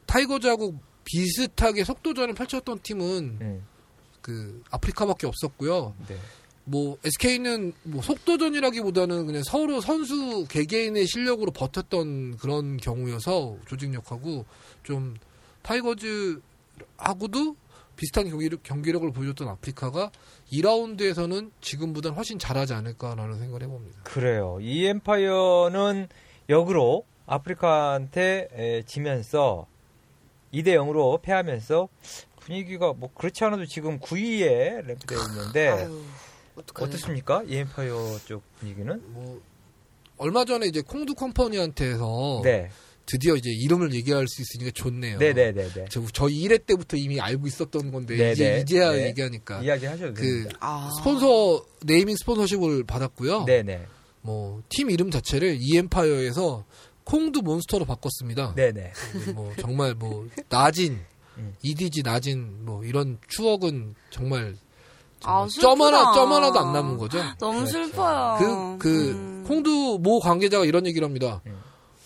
타이거즈하고 0.06 0.76
비슷하게 1.06 1.84
속도전을 1.84 2.34
펼쳤던 2.34 2.80
팀은 2.84 3.38
음. 3.42 3.68
그 4.22 4.62
아프리카밖에 4.70 5.28
없었고요. 5.28 5.96
네. 6.08 6.18
뭐 6.70 6.98
SK는 7.04 7.74
뭐 7.84 8.02
속도전이라기보다는 8.04 9.26
그냥 9.26 9.42
서로 9.44 9.82
선수 9.82 10.46
개개인의 10.48 11.08
실력으로 11.08 11.52
버텼던 11.52 12.38
그런 12.38 12.78
경우여서 12.78 13.58
조직력하고 13.68 14.46
좀 14.84 15.16
타이거즈하고도 15.64 17.56
비슷한 17.96 18.30
경기력, 18.30 18.62
경기력을 18.62 19.12
보여줬던 19.12 19.48
아프리카가 19.48 20.12
2라운드에서는 20.52 21.52
지금보다는 21.60 22.16
훨씬 22.16 22.38
잘하지 22.38 22.74
않을까라는 22.74 23.40
생각을 23.40 23.64
해봅니다. 23.64 24.04
그래요. 24.04 24.60
이 24.62 24.86
엠파이어는 24.86 26.08
역으로 26.50 27.04
아프리카한테 27.26 28.48
에, 28.54 28.84
지면서 28.84 29.66
2대 30.54 30.76
0으로 30.76 31.20
패하면서 31.22 31.90
분위기가 32.40 32.94
뭐 32.94 33.10
그렇지 33.14 33.44
않아도 33.44 33.66
지금 33.66 34.00
9위에 34.00 34.86
랭크되어 34.86 35.18
있는데 35.30 35.68
아유, 35.70 36.04
어떡하냐. 36.60 36.88
어떻습니까? 36.88 37.44
이 37.48 37.58
엠파이어 37.58 38.20
쪽 38.26 38.44
분위기는? 38.60 39.02
뭐 39.14 39.42
얼마 40.18 40.46
전에 40.46 40.68
이제 40.68 40.82
콩두 40.82 41.16
컴퍼니한테서 41.16 42.42
네. 42.44 42.70
드디어 43.06 43.36
이제 43.36 43.50
이름을 43.50 43.94
얘기할 43.94 44.28
수 44.28 44.42
있으니까 44.42 44.72
좋네요. 44.74 45.18
네, 45.18 45.34
네, 45.34 45.52
네, 45.52 45.68
네. 45.70 45.86
저, 45.90 46.06
저희 46.14 46.44
1회 46.48 46.66
때부터 46.66 46.96
이미 46.98 47.20
알고 47.20 47.48
있었던 47.48 47.92
건데 47.92 48.16
네, 48.16 48.32
이제 48.34 48.52
네. 48.52 48.60
이제야 48.62 48.92
네. 48.92 49.08
얘기하니까 49.08 49.62
이야기 49.62 49.86
하셔도 49.86 50.14
그 50.14 50.22
됩니다. 50.22 50.58
아. 50.60 50.92
스폰서 50.98 51.66
네이밍 51.86 52.16
스폰서십을 52.18 52.84
받았고요. 52.84 53.46
네, 53.46 53.64
네. 53.64 53.86
뭐 54.22 54.62
팀 54.70 54.92
이름 54.92 55.10
자체를 55.10 55.58
이엠파이어에서 55.60 56.66
콩두 57.04 57.42
몬스터로 57.42 57.86
바꿨습니다. 57.86 58.54
네, 58.56 58.72
네. 58.72 58.92
이제 59.16 59.32
뭐 59.32 59.52
정말 59.60 59.96
뭐 59.96 60.28
나진, 60.50 61.00
음. 61.38 61.56
EDG 61.64 62.04
나진 62.04 62.64
뭐 62.66 62.84
이런 62.84 63.18
추억은 63.28 63.96
정말 64.12 64.56
아, 65.24 65.48
점 65.48 65.82
하나. 65.82 66.12
점 66.14 66.32
하나도 66.32 66.60
안 66.60 66.74
남은 66.74 66.98
거죠. 66.98 67.20
너무 67.40 67.60
그렇죠. 67.60 67.72
슬퍼요. 67.72 68.38
그, 68.40 68.78
그, 68.80 69.10
음. 69.12 69.44
콩두 69.48 70.00
모 70.02 70.20
관계자가 70.20 70.66
이런 70.66 70.86
얘기를 70.88 71.06
합니다. 71.06 71.42
음. 71.46 71.60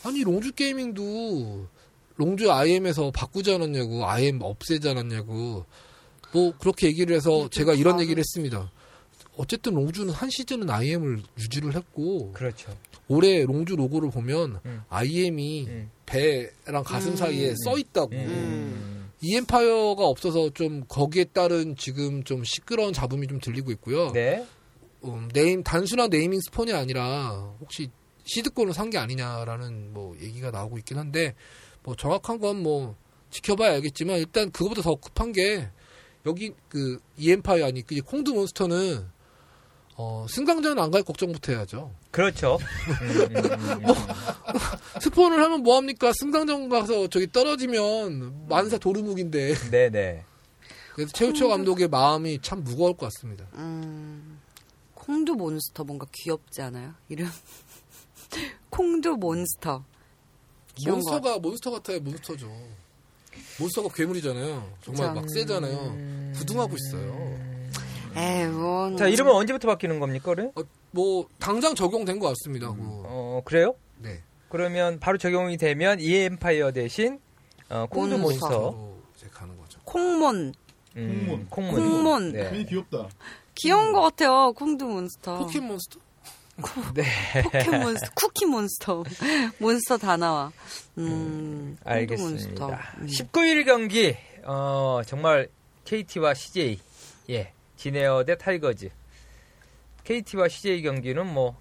아니, 0.03 0.23
롱주 0.23 0.53
게이밍도 0.53 1.67
롱주 2.15 2.51
IM에서 2.51 3.11
바꾸지 3.11 3.53
않았냐고, 3.53 4.05
IM 4.05 4.41
없애지 4.41 4.89
않았냐고, 4.89 5.65
뭐, 6.33 6.53
그렇게 6.57 6.87
얘기를 6.87 7.15
해서 7.15 7.47
제가 7.49 7.73
이런 7.73 7.99
얘기를 8.01 8.19
했습니다. 8.19 8.71
어쨌든 9.37 9.73
롱주는 9.73 10.13
한 10.13 10.29
시즌은 10.29 10.69
IM을 10.69 11.21
유지를 11.39 11.75
했고, 11.75 12.31
그렇죠. 12.33 12.75
올해 13.07 13.43
롱주 13.43 13.75
로고를 13.75 14.11
보면 14.11 14.59
음. 14.65 14.83
IM이 14.89 15.65
음. 15.67 15.91
배랑 16.05 16.83
가슴 16.83 17.11
음. 17.11 17.15
사이에 17.15 17.53
써 17.63 17.77
있다고. 17.77 18.11
음. 19.23 19.25
이엠파이어가 19.25 20.05
없어서 20.05 20.49
좀 20.51 20.83
거기에 20.87 21.25
따른 21.25 21.75
지금 21.75 22.23
좀 22.23 22.43
시끄러운 22.43 22.93
잡음이 22.93 23.27
좀 23.27 23.39
들리고 23.39 23.71
있고요. 23.71 24.11
네. 24.11 24.45
음, 25.05 25.29
네임 25.33 25.63
단순한 25.63 26.09
네이밍 26.09 26.39
스폰이 26.41 26.73
아니라 26.73 27.53
혹시 27.59 27.89
시드권을 28.25 28.73
산 28.73 28.89
게 28.89 28.97
아니냐라는 28.97 29.93
뭐 29.93 30.15
얘기가 30.21 30.51
나오고 30.51 30.77
있긴 30.79 30.97
한데 30.97 31.35
뭐 31.83 31.95
정확한 31.95 32.39
건 32.39 32.57
뭐 32.63 32.95
지켜봐야 33.29 33.73
알겠지만 33.73 34.19
일단 34.19 34.51
그거보다 34.51 34.81
더 34.83 34.95
급한 34.95 35.31
게 35.31 35.67
여기 36.25 36.53
그 36.69 36.99
이엠파이어 37.17 37.65
아니 37.65 37.81
그 37.81 37.99
콩두 38.01 38.29
몬스터는 38.29 39.09
어 39.95 40.25
승강전 40.29 40.79
안갈 40.79 41.03
걱정부터 41.03 41.51
해야죠. 41.53 41.91
그렇죠. 42.11 42.57
음, 43.01 43.21
음, 43.21 43.35
음, 43.35 43.85
음. 43.85 43.93
스폰을 45.01 45.43
하면 45.43 45.61
뭐 45.63 45.77
합니까? 45.77 46.11
승강전 46.19 46.69
가서 46.69 47.07
저기 47.07 47.31
떨어지면 47.31 48.47
만사 48.47 48.77
도루묵인데. 48.77 49.53
네, 49.71 49.89
네. 49.89 50.23
그래서 50.95 51.11
최우철 51.13 51.49
감독의 51.49 51.87
마음이 51.87 52.39
참 52.41 52.63
무거울 52.63 52.95
것 52.95 53.11
같습니다. 53.11 53.45
음, 53.53 54.39
콩두 54.93 55.33
몬스터 55.33 55.83
뭔가 55.83 56.05
귀엽지 56.11 56.61
않아요? 56.61 56.93
이름? 57.09 57.27
콩두 58.69 59.15
몬스터. 59.17 59.83
monster가 60.87 61.37
monster 61.39 61.71
같아요. 61.71 61.99
monster죠. 61.99 62.47
monster가 63.59 63.89
괴물이잖아요. 63.93 64.73
정말 64.83 65.09
그쵸. 65.09 65.21
막 65.21 65.29
세잖아요. 65.29 66.33
부둥하고 66.33 66.75
있어요. 66.75 67.52
에이, 68.15 68.45
뭐. 68.47 68.95
자, 68.95 69.07
이름은 69.07 69.31
언제부터 69.31 69.67
바뀌는 69.67 69.99
겁니까, 69.99 70.33
그래? 70.33 70.51
어, 70.55 70.61
뭐 70.91 71.27
당장 71.39 71.75
적용된 71.75 72.19
것 72.19 72.27
같습니다. 72.29 72.67
그, 72.71 72.77
어, 72.79 73.41
그래요? 73.45 73.75
네. 73.97 74.21
그러면 74.49 74.99
바로 74.99 75.17
적용이 75.17 75.57
되면 75.57 75.99
이엠파이어 75.99 76.71
대신 76.71 77.19
어, 77.69 77.87
콩두 77.89 78.17
몬스터. 78.19 78.47
몬스터. 78.47 78.59
몬스터로 78.71 78.97
이제 79.17 79.27
가는 79.33 79.57
거죠. 79.57 79.79
콩몬. 79.83 80.53
음, 80.95 81.47
콩몬. 81.49 81.75
콩몬. 81.75 82.31
네. 82.33 82.49
괜히 82.51 82.65
귀엽다. 82.65 83.07
귀여운 83.55 83.93
것 83.93 84.01
같아요. 84.01 84.53
콩두 84.53 84.85
몬스터. 84.85 85.39
포켓 85.39 85.59
몬스터? 85.61 85.99
포켓 86.57 87.69
몬스터. 87.79 88.11
쿠키 88.15 88.45
몬스터. 88.45 89.03
몬스터 89.57 89.97
다 89.97 90.17
나와. 90.17 90.51
음. 90.99 91.75
콩두 91.83 91.89
알겠습니다. 91.89 92.67
몬스터. 92.67 92.69
음. 92.99 93.07
19일 93.07 93.65
경기 93.65 94.15
어, 94.45 95.01
정말 95.07 95.49
KT와 95.85 96.35
CJ 96.35 96.79
예 97.31 97.53
진에어 97.83 98.23
대 98.23 98.37
타이거즈 98.37 98.89
KT와 100.05 100.47
CJ 100.47 100.81
경기는 100.83 101.25
뭐 101.25 101.57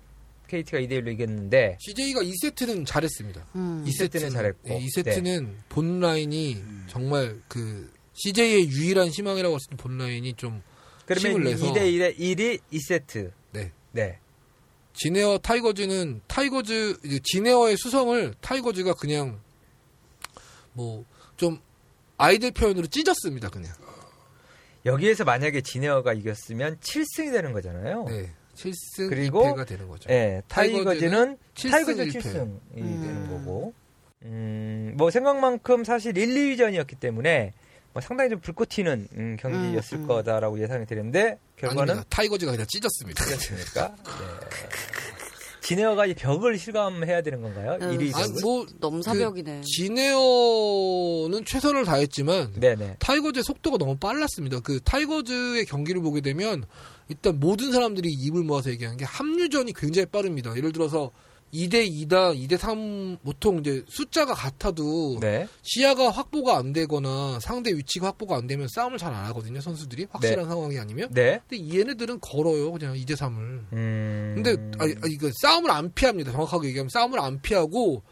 KT가 0.47 0.79
2대 0.79 1.03
1로 1.03 1.13
이겼는데 1.13 1.79
CJ가 1.81 2.21
2세트는 2.23 2.87
잘했습니다. 2.87 3.47
음. 3.57 3.85
2세트는 3.87 4.31
잘했고 4.33 4.69
네, 4.69 4.87
2세트는 4.87 5.55
본 5.69 5.99
라인이 6.01 6.63
정말 6.89 7.41
그 7.49 7.91
CJ의 8.15 8.69
유일한 8.71 9.09
희망이라고 9.09 9.55
할 9.55 9.61
수 9.61 9.67
있는 9.71 9.77
본 9.79 9.99
라인이 9.99 10.35
좀 10.35 10.63
그러면 11.07 11.33
힘을 11.33 11.45
내서 11.45 11.73
2대 11.73 11.79
1에 11.79 12.19
1이 12.19 12.61
2세트 12.73 13.33
네. 13.53 13.73
네. 13.93 14.19
진에어 14.95 15.39
타이거즈는 15.39 16.21
타이거즈 16.27 16.99
이제 17.05 17.19
진에어의 17.25 17.77
수성을 17.77 18.35
타이거즈가 18.41 18.95
그냥 18.95 19.41
뭐 20.75 21.05
좀 21.37 21.59
아이들 22.19 22.53
표현으로 22.53 22.87
찢었습니다 22.87 23.49
그냥. 23.49 23.75
여기에서 24.85 25.25
만약에 25.25 25.61
진에어가 25.61 26.13
이겼으면 26.13 26.77
7승이 26.79 27.33
되는 27.33 27.53
거잖아요. 27.53 28.05
네. 28.09 28.31
7승 28.55 29.09
그리고 29.09 29.45
2패가 29.45 29.67
되는 29.67 29.89
거죠. 29.89 30.11
예, 30.11 30.43
타이거즈는 30.49 31.39
타이거즈 31.55 32.03
일패. 32.03 32.19
7승이 32.19 32.61
음. 32.77 33.01
되는 33.03 33.29
거고. 33.29 33.75
음, 34.25 34.95
뭐 34.97 35.11
생각만큼 35.11 35.85
사실 35.85 36.17
1, 36.17 36.29
2위전이었기 36.29 37.01
때문에 37.01 37.53
뭐 37.93 38.01
상당히 38.01 38.31
좀 38.31 38.41
불꽃 38.41 38.69
튀는 38.69 39.09
음, 39.17 39.37
경기였을 39.39 39.99
음, 39.99 40.03
음. 40.03 40.07
거다라고 40.07 40.61
예상이 40.61 40.87
되는데 40.87 41.39
결과는 41.57 41.83
아닙니다. 41.83 42.07
타이거즈가 42.09 42.53
그냥 42.53 42.67
찢었습니다. 42.67 43.25
틀렸습니까? 43.25 43.95
네. 44.05 45.02
진에어가 45.63 46.07
이 46.07 46.15
벽을 46.15 46.59
실감해야 46.59 47.23
되는 47.23 47.41
건가요? 47.41 47.79
음. 47.81 47.97
1위 47.97 48.15
아니 48.15 48.29
벽을? 48.29 48.41
뭐 48.43 48.67
넘사벽이네. 48.81 49.63
지네어는 49.63 51.45
최선을 51.45 51.85
다했지만 51.85 52.53
네네. 52.59 52.97
타이거즈의 52.99 53.45
속도가 53.45 53.79
너무 53.79 53.97
빨랐습니다. 53.97 54.61
그 54.61 54.81
타이거즈의 54.81 55.65
경기를 55.67 56.03
보게 56.03 56.21
되면 56.21 56.65
일단 57.09 57.39
모든 57.39 57.73
사람들이 57.73 58.09
입을 58.11 58.43
모아서 58.43 58.71
얘기하는 58.71 58.97
게 58.99 59.05
합류전이 59.05 59.73
굉장히 59.75 60.07
빠릅니다. 60.07 60.55
예를 60.57 60.73
들어서 60.73 61.11
2대 61.53 61.87
2다, 62.09 62.35
2대 62.35 62.57
3 62.57 63.19
보통 63.23 63.59
이제 63.59 63.85
숫자가 63.89 64.33
같아도 64.35 65.19
네. 65.21 65.47
시야가 65.63 66.11
확보가 66.11 66.57
안 66.57 66.73
되거나 66.73 67.39
상대 67.41 67.71
위치가 67.75 68.07
확보가 68.09 68.37
안 68.37 68.47
되면 68.47 68.67
싸움을 68.75 68.97
잘 68.99 69.13
안 69.13 69.27
하거든요. 69.27 69.61
선수들이 69.61 70.07
확실한 70.11 70.49
상황이 70.49 70.79
아니면. 70.79 71.11
네. 71.13 71.41
근데 71.47 71.79
얘네들은 71.79 72.21
걸어요. 72.21 72.73
그냥 72.73 72.95
2대 72.95 73.11
3을. 73.15 73.39
음. 73.75 74.33
근데 74.35 74.57
아니, 74.79 74.95
아니, 75.03 75.17
그 75.19 75.31
싸움을 75.43 75.71
안 75.71 75.93
피합니다. 75.93 76.33
정확하게 76.33 76.69
얘기하면 76.69 76.89
싸움을 76.89 77.21
안 77.21 77.43
피하고 77.43 78.03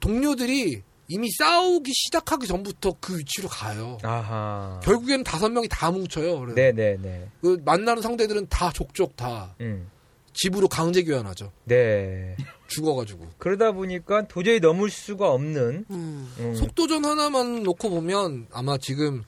동료들이 0.00 0.82
이미 1.08 1.28
싸우기 1.38 1.90
시작하기 1.92 2.46
전부터 2.46 2.96
그 3.00 3.18
위치로 3.18 3.48
가요. 3.48 3.96
아하. 4.02 4.78
결국에는 4.84 5.24
다섯 5.24 5.48
명이 5.48 5.68
다 5.70 5.90
뭉쳐요. 5.90 6.44
네네네. 6.54 7.28
그 7.40 7.60
만나는 7.64 8.02
상대들은 8.02 8.48
다 8.48 8.70
족족 8.72 9.16
다 9.16 9.54
음. 9.60 9.90
집으로 10.34 10.68
강제 10.68 11.02
교환하죠. 11.02 11.50
네. 11.64 12.36
죽어가지고 12.70 13.26
그러다 13.38 13.72
보니까 13.72 14.26
도저히 14.26 14.60
넘을 14.60 14.88
수가 14.90 15.30
없는 15.30 15.84
음. 15.90 16.32
음, 16.38 16.54
속도전 16.54 17.04
하나만 17.04 17.62
놓고 17.62 17.90
보면 17.90 18.46
아마 18.52 18.78
지금 18.78 19.22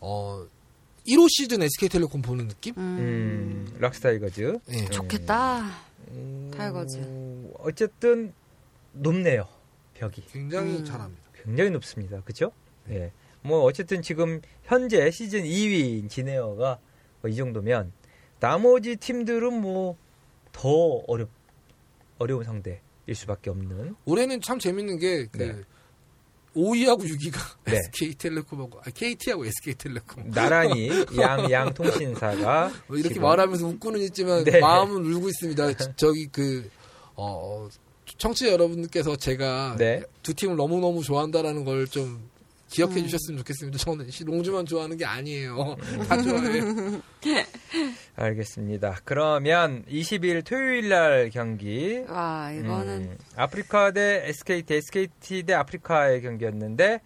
어 0.00 0.44
15 1.06 1.28
시즌 1.30 1.62
SK텔레콤 1.62 2.22
보는 2.22 2.48
느낌? 2.48 2.74
음. 2.76 2.82
음, 3.68 3.76
락스타이거즈. 3.78 4.58
예. 4.70 4.84
좋겠다. 4.86 5.70
음, 6.08 6.50
타이거즈. 6.56 7.52
어쨌든 7.60 8.32
높네요. 8.92 9.46
벽이 9.94 10.24
굉장히 10.32 10.78
음. 10.78 10.84
잘합니다. 10.84 11.22
굉장히 11.44 11.70
높습니다. 11.70 12.20
그죠? 12.22 12.50
예. 12.90 13.12
뭐 13.42 13.62
어쨌든 13.62 14.02
지금 14.02 14.40
현재 14.64 15.08
시즌 15.12 15.44
2위인 15.44 16.10
진에어가 16.10 16.78
뭐 17.22 17.30
이 17.30 17.36
정도면 17.36 17.92
나머지 18.40 18.96
팀들은 18.96 19.60
뭐 19.60 19.96
더 20.52 20.68
어렵 21.06 21.28
어려운 22.18 22.42
상대 22.44 22.80
일 23.06 23.14
수밖에 23.14 23.50
없는. 23.50 23.94
올해는 24.04 24.40
참 24.40 24.58
재밌는 24.58 24.98
게그 24.98 25.38
네. 25.38 25.54
5위하고 26.56 27.02
6위가 27.04 27.38
네. 27.66 27.76
SK텔레콤하고 27.92 28.80
아, 28.80 28.90
KT하고 28.90 29.44
SK텔레콤 29.46 30.30
나란히 30.30 30.88
양 31.20 31.50
양 31.50 31.72
통신사가 31.74 32.72
뭐 32.88 32.96
이렇게 32.96 33.14
지금- 33.14 33.22
말하면서 33.28 33.66
웃고는 33.66 34.00
있지만 34.02 34.42
네. 34.44 34.58
마음은 34.60 35.04
울고 35.04 35.28
있습니다. 35.28 35.74
저- 35.74 35.96
저기 35.96 36.26
그 36.28 36.68
어, 37.14 37.68
청취자 38.18 38.50
여러분들께서 38.52 39.16
제가 39.16 39.76
네. 39.78 40.02
두 40.22 40.32
팀을 40.34 40.56
너무 40.56 40.80
너무 40.80 41.02
좋아한다라는 41.02 41.64
걸 41.64 41.86
좀 41.86 42.28
기억해 42.68 42.96
음. 43.00 43.04
주셨으면 43.06 43.38
좋겠습니다. 43.38 43.78
저는 43.78 44.10
시- 44.10 44.24
롱주만 44.24 44.66
좋아하는 44.66 44.96
게 44.96 45.04
아니에요. 45.04 45.76
다 46.08 46.20
좋아해요. 46.20 47.00
알겠습니다. 48.16 49.00
그러면 49.04 49.84
20일 49.88 50.44
토요일 50.44 50.88
날 50.88 51.30
경기 51.30 52.04
와, 52.08 52.50
이거는 52.52 52.88
음, 53.10 53.18
아프리카 53.36 53.90
대 53.92 54.22
SKT, 54.26 54.74
SKT 54.74 55.42
대 55.44 55.54
아프리카의 55.54 56.22
경기였는데 56.22 57.00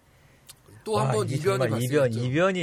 또 0.83 0.99
아, 0.99 1.05
한번 1.07 1.27
이게 1.27 1.35
이변이 1.35 1.59
정말 1.59 1.83
이변 1.83 1.99
발생했죠. 2.01 2.25
이변이 2.27 2.59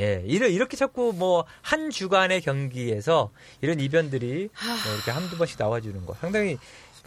예 0.00 0.22
이렇게 0.26 0.52
이렇게 0.52 0.76
자꾸 0.76 1.14
뭐 1.16 1.46
한 1.62 1.88
주간의 1.90 2.42
경기에서 2.42 3.30
이런 3.62 3.80
이변들이 3.80 4.50
뭐 4.84 4.94
이렇게 4.94 5.10
한두 5.10 5.38
번씩 5.38 5.56
나와 5.56 5.80
주는 5.80 6.04
거 6.04 6.14
상당히 6.20 6.58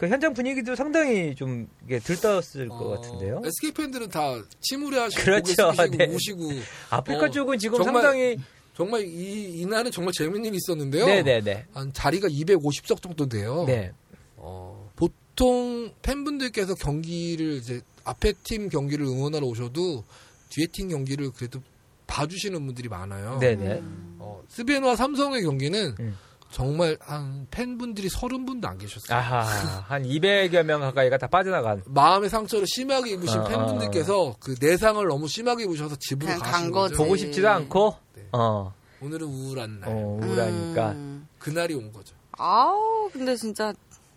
그 0.02 0.08
현장 0.08 0.34
분위기도 0.34 0.74
상당히 0.74 1.32
좀 1.36 1.68
이게 1.84 2.00
들떠왔을 2.00 2.68
것 2.68 2.88
같은데요. 2.88 3.40
SK 3.44 3.70
팬들은 3.70 4.08
다 4.08 4.34
침울해하시고 4.58 5.22
그렇죠. 5.22 5.72
네. 5.96 6.06
우시고 6.06 6.50
아프리카 6.90 7.26
어, 7.26 7.30
쪽은 7.30 7.56
지금 7.60 7.80
정말 7.80 8.02
상당히 8.02 8.36
정말 8.76 9.06
이 9.06 9.60
이날은 9.60 9.92
정말 9.92 10.12
재밌는 10.12 10.46
일이 10.46 10.56
있었는데요. 10.56 11.06
네네네 11.06 11.66
한 11.72 11.92
자리가 11.92 12.26
250석 12.26 13.00
정도 13.00 13.28
돼요. 13.28 13.62
네 13.68 13.92
어, 14.38 14.90
보통 14.96 15.92
팬분들께서 16.02 16.74
경기를 16.74 17.52
이제 17.58 17.80
앞에 18.02 18.32
팀 18.42 18.70
경기를 18.70 19.06
응원하러 19.06 19.46
오셔도 19.46 20.02
뒤에 20.48 20.66
팀 20.72 20.88
경기를 20.88 21.30
그래도 21.30 21.62
봐주시는 22.08 22.66
분들이 22.66 22.88
많아요. 22.88 23.38
네네 23.38 23.82
어, 24.18 24.42
스베누와 24.48 24.96
삼성의 24.96 25.42
경기는 25.42 25.94
음. 26.00 26.16
정말 26.52 26.96
한 27.00 27.46
팬분들이 27.50 28.08
서른 28.08 28.44
분도 28.44 28.68
안 28.68 28.76
계셨어요. 28.78 29.16
아하 29.18 29.40
한 29.88 30.02
200여 30.04 30.62
명 30.62 30.80
가까이가 30.80 31.16
다 31.18 31.26
빠져나간 31.26 31.82
마음의 31.86 32.28
상처를 32.28 32.66
심하게 32.66 33.12
입으신 33.12 33.40
아, 33.40 33.44
팬분들께서 33.44 34.36
그 34.38 34.54
내상을 34.60 35.04
너무 35.06 35.26
심하게 35.28 35.64
입으셔서 35.64 35.96
집으로 35.98 36.28
가신 36.38 36.42
간 36.44 36.70
거죠. 36.70 36.94
거지. 36.94 36.94
보고 36.96 37.16
싶지도 37.16 37.48
않고 37.48 37.96
네. 38.14 38.22
어, 38.32 38.72
오늘은 39.00 39.26
우울한 39.26 39.80
날. 39.80 39.90
어 39.90 40.18
우울하니까 40.22 40.90
음. 40.92 41.26
그날이 41.38 41.74
온 41.74 41.90
거죠. 41.92 42.14
아우, 42.38 43.08
근데 43.12 43.34
진짜 43.36 43.72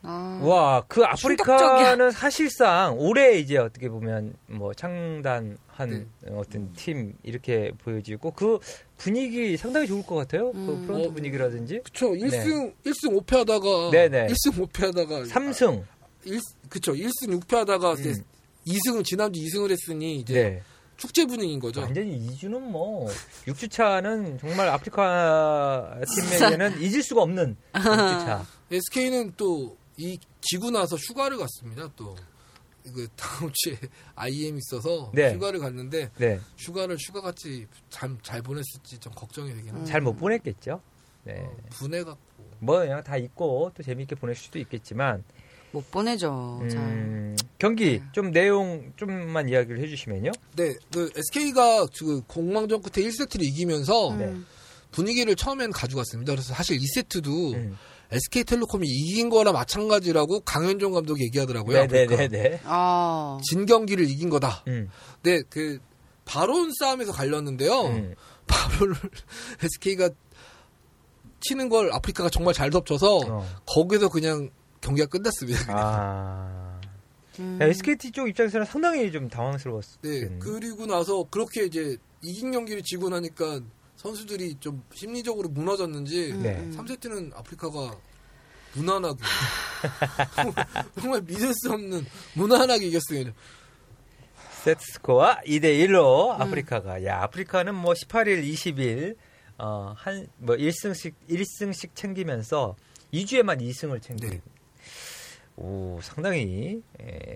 아. 0.06 0.40
와, 0.44 0.84
그 0.88 1.04
아프리카는 1.04 1.58
충격적이야. 1.60 2.12
사실상 2.12 2.96
올해 3.00 3.38
이제 3.40 3.58
어떻게 3.58 3.90
보면 3.90 4.34
뭐 4.48 4.74
창단한 4.74 5.48
네. 5.90 6.06
어떤 6.32 6.72
팀 6.74 7.14
이렇게 7.24 7.72
보여지고 7.84 8.32
그 8.32 8.60
분위기 8.98 9.58
상당히 9.58 9.88
좋을 9.88 10.04
것 10.06 10.16
같아요. 10.16 10.52
그 10.52 10.58
음. 10.58 10.84
프런트 10.86 11.08
어, 11.08 11.12
분위기라든지 11.12 11.82
그쵸. 11.84 12.12
1승, 12.12 12.74
일 12.84 12.94
1승 12.94 13.26
5패 13.26 13.38
하다가. 13.38 13.92
네네. 13.92 14.28
1승 14.28 14.68
5패 14.68 14.86
하다가. 14.88 15.26
삼승 15.26 15.86
일, 16.26 16.40
그쵸. 16.70 16.94
1승 16.94 17.40
6패 17.42 17.56
하다가 17.58 17.94
이제 17.94 18.10
음. 18.10 18.24
2승을, 18.68 19.04
지난주 19.06 19.40
2승을 19.42 19.70
했으니 19.72 20.16
이제 20.18 20.34
네. 20.34 20.62
축제 20.98 21.26
분위기인 21.26 21.60
거죠. 21.60 21.82
완전히 21.82 22.18
2주는 22.30 22.58
뭐 22.60 23.08
6주 23.48 23.70
차는 23.70 24.40
정말 24.40 24.70
아프리카 24.70 26.00
팀에게는 26.16 26.80
잊을 26.82 27.04
수가 27.04 27.22
없는 27.24 27.58
6주 27.74 28.26
차. 28.26 28.46
SK는 28.72 29.34
또 29.38 29.78
이 29.98 30.20
지고 30.42 30.72
나서 30.72 30.96
휴가를 30.96 31.38
갔습니다. 31.38 31.92
또. 31.96 32.16
그 32.94 33.08
다음 33.16 33.52
주에 33.52 33.76
IM 34.14 34.60
있어서 34.60 35.12
네. 35.12 35.34
휴가를 35.34 35.60
갔는데 35.60 36.12
네. 36.18 36.40
휴가를 36.60 36.98
휴가 37.00 37.20
같이 37.20 37.66
잘, 37.90 38.16
잘 38.22 38.44
보냈을지 38.44 39.00
좀 39.00 39.12
걱정이 39.16 39.50
되긴 39.56 39.70
합니다. 39.70 39.92
잘 39.92 40.02
못 40.02 40.14
보냈겠죠. 40.14 40.80
네. 41.24 41.40
어, 41.40 41.58
분해 41.72 42.04
갖고 42.04 42.20
뭐 42.60 42.78
그냥 42.80 43.04
다 43.04 43.18
있고 43.18 43.72
또 43.76 43.82
재미있게 43.82 44.14
보낼 44.16 44.36
수도 44.36 44.60
있겠지만 44.60 45.24
못 45.72 45.90
보내죠. 45.92 46.62
자. 46.72 46.78
음, 46.80 47.36
경기 47.58 48.02
좀 48.12 48.32
내용 48.32 48.94
좀만 48.98 49.50
이야기를 49.50 49.82
해주시면요. 49.82 50.32
네, 50.56 50.76
그 50.94 51.12
SK가 51.16 51.88
그 51.98 52.22
공망전 52.28 52.82
끝에 52.84 53.04
1세트를 53.08 53.42
이기면서 53.44 54.10
음. 54.12 54.18
네. 54.20 54.36
분위기를 54.92 55.36
처음엔 55.36 55.72
가져갔습니다. 55.72 56.34
그래서 56.34 56.54
사실 56.54 56.78
2세트도 56.78 57.56
음. 57.56 57.78
SK텔레콤이 58.12 58.88
이긴 58.88 59.30
거나 59.30 59.52
마찬가지라고 59.52 60.42
강현종 60.42 60.94
감독이 60.94 61.24
얘기하더라고요. 61.24 61.82
아프리카. 61.84 62.16
네네네네. 62.16 62.62
아. 62.66 63.40
진 63.44 63.66
경기를 63.66 64.10
이긴 64.10 64.30
거다. 64.30 64.64
음, 64.68 64.90
네, 65.24 65.42
그 65.50 65.80
바론 66.24 66.72
싸움에서 66.80 67.12
갈렸는데요. 67.12 67.82
음. 67.88 68.16
바론을 68.48 68.96
SK가 69.64 70.10
치는 71.40 71.70
걸 71.70 71.92
아프리카가 71.94 72.30
정말 72.30 72.54
잘 72.54 72.70
덮쳐서 72.70 73.18
어. 73.28 73.46
거기서 73.66 74.10
그냥 74.10 74.50
경기가 74.82 75.08
끝났습니다. 75.08 75.66
그냥. 75.66 75.78
아. 75.80 76.82
음. 77.40 77.58
SKT 77.62 78.12
쪽 78.12 78.30
입장에서는 78.30 78.66
상당히 78.66 79.12
좀 79.12 79.30
당황스러웠어요. 79.30 79.98
네, 80.02 80.30
그리고 80.40 80.86
나서 80.86 81.24
그렇게 81.30 81.66
이제 81.66 81.98
이긴 82.24 82.52
경기를 82.52 82.82
지고 82.82 83.10
나니까 83.10 83.60
선수들이 83.98 84.58
좀 84.60 84.84
심리적으로 84.94 85.50
무너졌는지 85.50 86.32
음, 86.32 86.44
네. 86.44 86.58
음. 86.58 86.76
3세트는 86.78 87.36
아프리카가 87.36 87.98
무난하게 88.74 89.20
정말 91.02 91.22
믿을 91.22 91.54
수 91.54 91.72
없는 91.72 92.06
무난하게 92.34 92.88
이겼어요. 92.88 93.32
세트 94.64 94.84
스코어 94.94 95.38
2대 95.46 95.64
1로 95.88 96.36
음. 96.36 96.42
아프리카가. 96.42 97.04
야, 97.06 97.22
아프리카는 97.24 97.74
뭐 97.76 97.94
18일, 97.94 98.44
20일 98.52 99.16
어, 99.58 99.94
한 99.98 100.28
뭐 100.38 100.56
1승씩 100.56 101.14
1승씩 101.30 101.92
챙기면서 101.96 102.76
2주에만 103.14 103.62
2승을 103.62 104.02
챙기고. 104.02 104.30
네. 104.34 104.42
오, 105.58 106.00
상당히 106.02 106.82
에, 107.00 107.36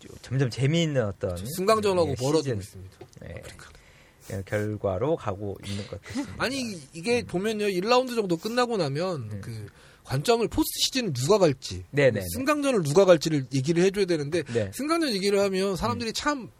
좀- 0.00 0.16
점점 0.22 0.50
재미있는 0.50 1.04
어떤 1.06 1.36
승강전하고 1.36 2.10
예, 2.10 2.14
벌어지고 2.16 2.60
시즌, 2.60 2.82
있습니다. 2.82 2.96
예, 3.26 3.34
예, 3.36 3.42
결과로 4.46 5.16
가고 5.16 5.56
있는 5.66 5.86
것 5.86 6.00
같습니다. 6.02 6.34
아니 6.38 6.78
이게 6.92 7.22
보면요 7.22 7.66
1라운드 7.66 8.14
정도 8.14 8.36
끝나고 8.36 8.76
나면 8.76 9.30
음. 9.32 9.40
그 9.40 9.66
관점을 10.04 10.46
포스트 10.48 10.78
시즌 10.84 11.12
누가 11.12 11.38
갈지 11.38 11.84
네네. 11.90 12.20
승강전을 12.34 12.82
누가 12.82 13.04
갈지를 13.04 13.46
얘기를 13.54 13.82
해줘야 13.82 14.04
되는데 14.04 14.42
네. 14.44 14.70
승강전 14.74 15.14
얘기를 15.14 15.40
하면 15.40 15.76
사람들이 15.76 16.12
참 16.12 16.50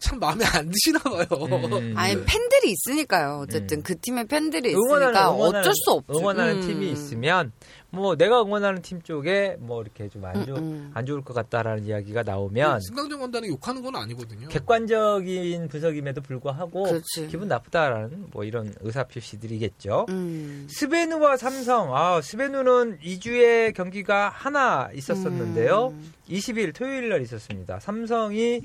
참 0.00 0.18
마음에 0.18 0.44
안 0.44 0.70
드시나 0.70 0.98
봐요. 0.98 1.26
음. 1.30 1.94
아니 1.96 2.14
팬들이 2.24 2.72
있으니까요. 2.72 3.40
어쨌든 3.42 3.78
음. 3.78 3.82
그 3.82 3.98
팀에 3.98 4.24
팬들이 4.24 4.74
응원하는, 4.74 5.12
있으니까 5.12 5.34
응원하는, 5.34 5.60
어쩔 5.60 5.74
수 5.74 5.92
없죠. 5.92 6.18
응원하는 6.18 6.56
음. 6.56 6.66
팀이 6.66 6.90
있으면 6.90 7.52
뭐 7.90 8.16
내가 8.16 8.42
응원하는 8.42 8.82
팀 8.82 9.02
쪽에 9.02 9.56
뭐 9.58 9.82
이렇게 9.82 10.08
좀안 10.08 10.46
좋, 10.46 10.56
음, 10.56 10.62
음. 10.62 10.90
안 10.94 11.06
좋을 11.06 11.22
것 11.22 11.34
같다라는 11.34 11.84
이야기가 11.84 12.22
나오면 12.22 12.80
승강전 12.80 13.20
간다는 13.20 13.48
게 13.48 13.52
욕하는 13.52 13.82
건 13.82 13.96
아니거든요. 13.96 14.48
객관적인 14.48 15.68
분석임에도 15.68 16.20
불구하고 16.22 16.84
그렇지. 16.84 17.28
기분 17.28 17.48
나쁘다라는 17.48 18.28
뭐 18.32 18.44
이런 18.44 18.72
의사 18.80 19.04
표시들이겠죠. 19.04 20.06
음. 20.08 20.66
스베누와 20.70 21.36
삼성, 21.36 21.94
아 21.96 22.20
스베누는 22.22 23.00
2주에 23.00 23.74
경기가 23.74 24.28
하나 24.28 24.88
있었었는데요. 24.94 25.88
음. 25.88 26.12
20일 26.28 26.74
토요일 26.74 27.08
날 27.08 27.22
있었습니다. 27.22 27.80
삼성이 27.80 28.62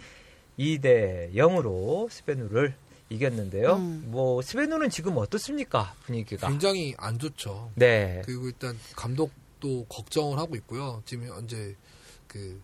2대 0.60 1.34
0으로 1.34 2.10
스베누를 2.10 2.76
이겼는데요. 3.10 3.76
음. 3.76 4.04
뭐 4.08 4.42
스베누는 4.42 4.90
지금 4.90 5.18
어떻습니까 5.18 5.94
분위기가? 6.06 6.48
굉장히 6.48 6.96
안 6.98 7.20
좋죠. 7.20 7.72
네. 7.76 8.22
그리고 8.26 8.48
일단 8.48 8.78
감독도 8.96 9.86
걱정을 9.90 10.38
하고 10.38 10.56
있고요. 10.56 11.02
지금 11.06 11.28
현재 11.28 11.76
그 12.28 12.60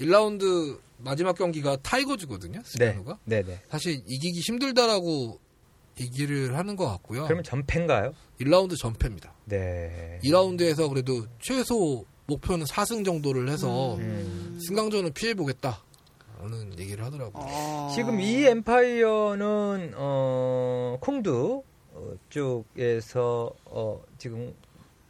1라운드 0.00 0.78
마지막 0.98 1.36
경기가 1.36 1.76
타이거즈거든요. 1.76 2.60
네. 2.60 2.64
스페누가 2.64 3.18
네, 3.24 3.42
네. 3.42 3.60
사실 3.68 4.02
이기기 4.06 4.40
힘들다라고 4.40 5.38
얘기를 6.00 6.56
하는 6.56 6.76
것 6.76 6.86
같고요. 6.86 7.24
그러면 7.24 7.44
전패인가요? 7.44 8.14
1라운드 8.40 8.76
전패입니다. 8.76 9.32
네. 9.44 10.18
2라운드에서 10.24 10.88
그래도 10.88 11.26
최소 11.40 12.04
목표는 12.26 12.64
4승 12.64 13.04
정도를 13.04 13.48
해서 13.48 13.96
음. 13.96 14.58
승강전은 14.66 15.12
피해 15.12 15.34
보겠다. 15.34 15.82
라는 16.44 16.78
얘기를 16.78 17.02
하더라고요. 17.04 17.42
어. 17.46 17.92
지금 17.94 18.20
이 18.20 18.44
엠파이어는 18.44 19.92
어 19.96 20.98
콩두 21.00 21.62
어, 21.92 22.12
쪽에서 22.28 23.50
어 23.64 24.02
지금 24.18 24.54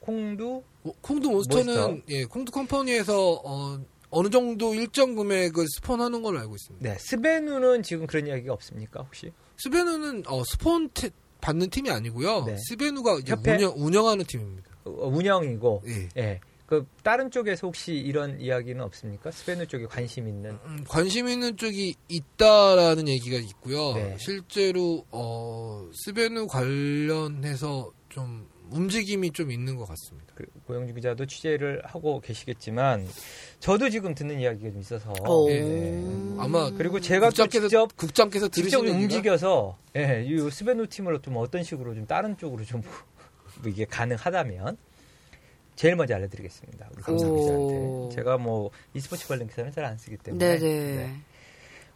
콩두 0.01 0.63
어, 0.85 0.93
콩두 1.01 1.31
몬스터는 1.31 1.75
몬스터. 1.75 2.03
예, 2.11 2.25
콩두 2.25 2.53
컴퍼니에서 2.53 3.41
어, 3.45 3.81
어느 4.11 4.31
정도 4.31 4.75
일정 4.75 5.15
금액을 5.17 5.67
스폰하는 5.77 6.23
걸로 6.23 6.39
알고 6.39 6.55
있습니다. 6.55 6.89
네 6.89 6.97
스베누는 7.01 7.83
지금 7.83 8.07
그런 8.07 8.27
이야기가 8.29 8.53
없습니까 8.53 9.03
혹시? 9.03 9.33
스베누는 9.57 10.25
어, 10.27 10.43
스폰 10.45 10.89
테- 10.91 11.11
받는 11.41 11.69
팀이 11.71 11.91
아니고요. 11.91 12.45
네. 12.45 12.57
스베누가? 12.69 13.19
운영, 13.47 13.73
운영하는 13.77 14.25
팀입니다. 14.25 14.71
어, 14.85 15.09
운영이고 15.09 15.83
예. 15.89 16.09
예. 16.17 16.41
그 16.67 16.87
다른 17.03 17.31
쪽에서 17.31 17.67
혹시 17.67 17.95
이런 17.95 18.41
이야기는 18.41 18.83
없습니까? 18.83 19.31
스베누 19.31 19.67
쪽에 19.67 19.87
관심 19.87 20.27
있는 20.27 20.53
음, 20.65 20.85
관심 20.89 21.29
있는 21.29 21.57
쪽이 21.57 21.95
있다라는 22.09 23.07
얘기가 23.09 23.37
있고요. 23.39 23.93
네. 23.95 24.17
실제로 24.19 25.05
어, 25.11 25.89
스베누 25.93 26.47
관련해서 26.47 27.93
좀 28.09 28.49
움직임이 28.71 29.31
좀 29.31 29.51
있는 29.51 29.77
것 29.77 29.87
같습니다. 29.87 30.33
그 30.35 30.47
고용준 30.67 30.95
기자도 30.95 31.27
취재를 31.27 31.83
하고 31.85 32.21
계시겠지만 32.21 33.07
저도 33.61 33.91
지금 33.91 34.15
듣는 34.15 34.41
이야기가 34.41 34.71
좀 34.71 34.81
있어서 34.81 35.13
오. 35.29 35.51
예. 35.51 35.61
음. 35.61 36.37
아마 36.41 36.71
그리고 36.71 36.99
제가 36.99 37.29
또 37.31 37.45
국장께서 37.45 37.69
직접 37.69 37.97
국장께서 37.97 38.49
직접 38.49 38.79
움직여서 38.81 39.79
예, 39.97 40.25
이 40.27 40.51
스베누 40.51 40.87
팀을 40.87 41.21
좀 41.21 41.37
어떤 41.37 41.63
식으로 41.63 41.95
좀 41.95 42.07
다른 42.07 42.37
쪽으로 42.39 42.65
좀 42.65 42.81
뭐 43.63 43.71
이게 43.71 43.85
가능하다면 43.85 44.79
제일 45.77 45.97
먼저 45.97 46.15
알려드리겠습니다. 46.15 46.89
우리 46.93 47.03
오. 47.13 47.37
기자한테 47.37 48.15
제가 48.17 48.39
뭐 48.39 48.71
e스포츠 48.95 49.27
관련 49.27 49.49
기사는 49.49 49.73
잘 49.73 49.85
안 49.85 49.99
쓰기 49.99 50.17
때문에 50.17 50.59
네네. 50.59 50.97
네. 50.97 51.17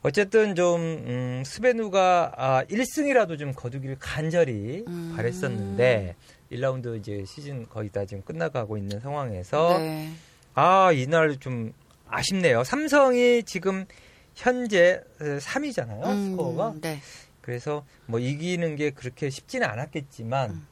어쨌든 0.03 0.55
좀 0.55 0.81
음, 0.81 1.43
스베누가 1.45 2.33
아, 2.37 2.65
1승이라도 2.65 3.39
좀 3.39 3.53
거두기를 3.53 3.97
간절히 3.99 4.85
음. 4.87 5.13
바랬었는데 5.17 6.15
1라운드 6.53 6.99
이제 6.99 7.25
시즌 7.27 7.69
거의 7.69 7.89
다 7.91 8.05
지금 8.05 8.23
끝나가고 8.23 8.77
있는 8.79 9.01
상황에서 9.01 9.79
네. 9.79 10.11
아 10.55 10.93
이날 10.93 11.37
좀 11.39 11.73
아쉽네요. 12.09 12.65
삼성이 12.65 13.43
지금 13.43 13.85
현재 14.35 15.03
3위잖아요 15.19 16.05
음, 16.07 16.31
스코어가. 16.31 16.75
네. 16.81 17.01
그래서 17.41 17.85
뭐 18.07 18.21
이기는 18.21 18.77
게 18.77 18.91
그렇게 18.91 19.31
쉽지는 19.31 19.67
않았겠지만 19.69 20.51
음. 20.51 20.67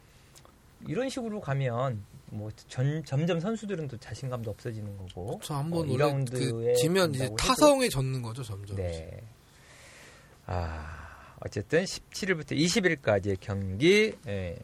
이런 0.87 1.09
식으로 1.09 1.41
가면 1.41 2.05
뭐 2.37 2.51
전, 2.69 3.03
점점 3.05 3.41
선수들은 3.41 3.89
또 3.89 3.97
자신감도 3.97 4.51
없어지는 4.51 4.97
거고. 4.97 5.41
저 5.43 5.55
한번 5.55 5.81
어, 5.89 5.93
원래 5.93 6.05
2라운드에 6.05 6.51
그 6.51 6.75
지면 6.75 7.15
이제 7.15 7.31
타성에 7.39 7.89
젖는 7.89 8.23
거죠 8.23 8.43
점점. 8.43 8.77
네. 8.77 9.23
아 10.47 11.35
어쨌든 11.41 11.85
17일부터 11.85 12.53
20일까지의 12.53 13.39
경기 13.41 14.15
예, 14.27 14.57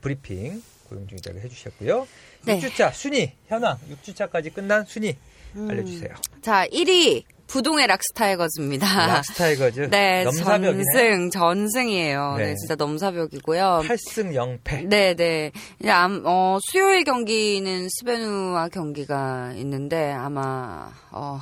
브리핑 0.00 0.62
고용준 0.88 1.16
기자가 1.16 1.38
해주셨고요. 1.40 2.08
네. 2.46 2.58
6주차 2.58 2.92
순위 2.92 3.32
현황 3.46 3.76
6주차까지 3.90 4.54
끝난 4.54 4.84
순위 4.84 5.16
음. 5.56 5.68
알려주세요. 5.70 6.14
자, 6.40 6.66
1위 6.68 7.24
부동의 7.48 7.86
락스타이거즈입니다. 7.86 9.06
락스타이거즈 9.06 9.88
네, 9.90 10.22
넘사벽이네. 10.24 10.84
전승, 10.94 11.30
전승이에요. 11.30 12.34
네. 12.38 12.46
네. 12.48 12.54
진짜 12.54 12.76
넘사벽이고요. 12.76 13.82
8승 13.84 14.32
0패. 14.34 14.86
네, 14.86 15.14
네. 15.14 15.50
이제 15.80 15.90
암, 15.90 16.22
어, 16.24 16.58
수요일 16.70 17.04
경기는 17.04 17.88
스베누와 17.98 18.68
경기가 18.68 19.52
있는데 19.56 20.12
아마 20.12 20.92
어, 21.10 21.40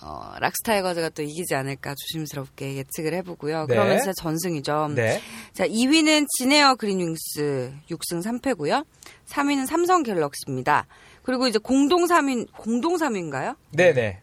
어, 0.00 0.32
락스타이거즈가 0.40 1.10
또 1.10 1.22
이기지 1.22 1.54
않을까 1.54 1.94
조심스럽게 1.94 2.76
예측을 2.76 3.14
해보고요. 3.14 3.66
네. 3.66 3.74
그러면 3.74 3.98
진짜 3.98 4.12
전승이죠. 4.18 4.88
네. 4.94 5.20
자, 5.52 5.66
2위는 5.68 6.26
지네어 6.38 6.74
그린윙스 6.76 7.72
6승 7.90 8.22
3패고요. 8.40 8.84
3위는 9.28 9.66
삼성 9.66 10.02
갤럭시입니다. 10.02 10.86
그리고 11.22 11.46
이제 11.46 11.58
공동 11.58 12.06
3위, 12.06 12.48
공동 12.56 12.96
3위인가요? 12.96 13.56
네네. 13.70 14.20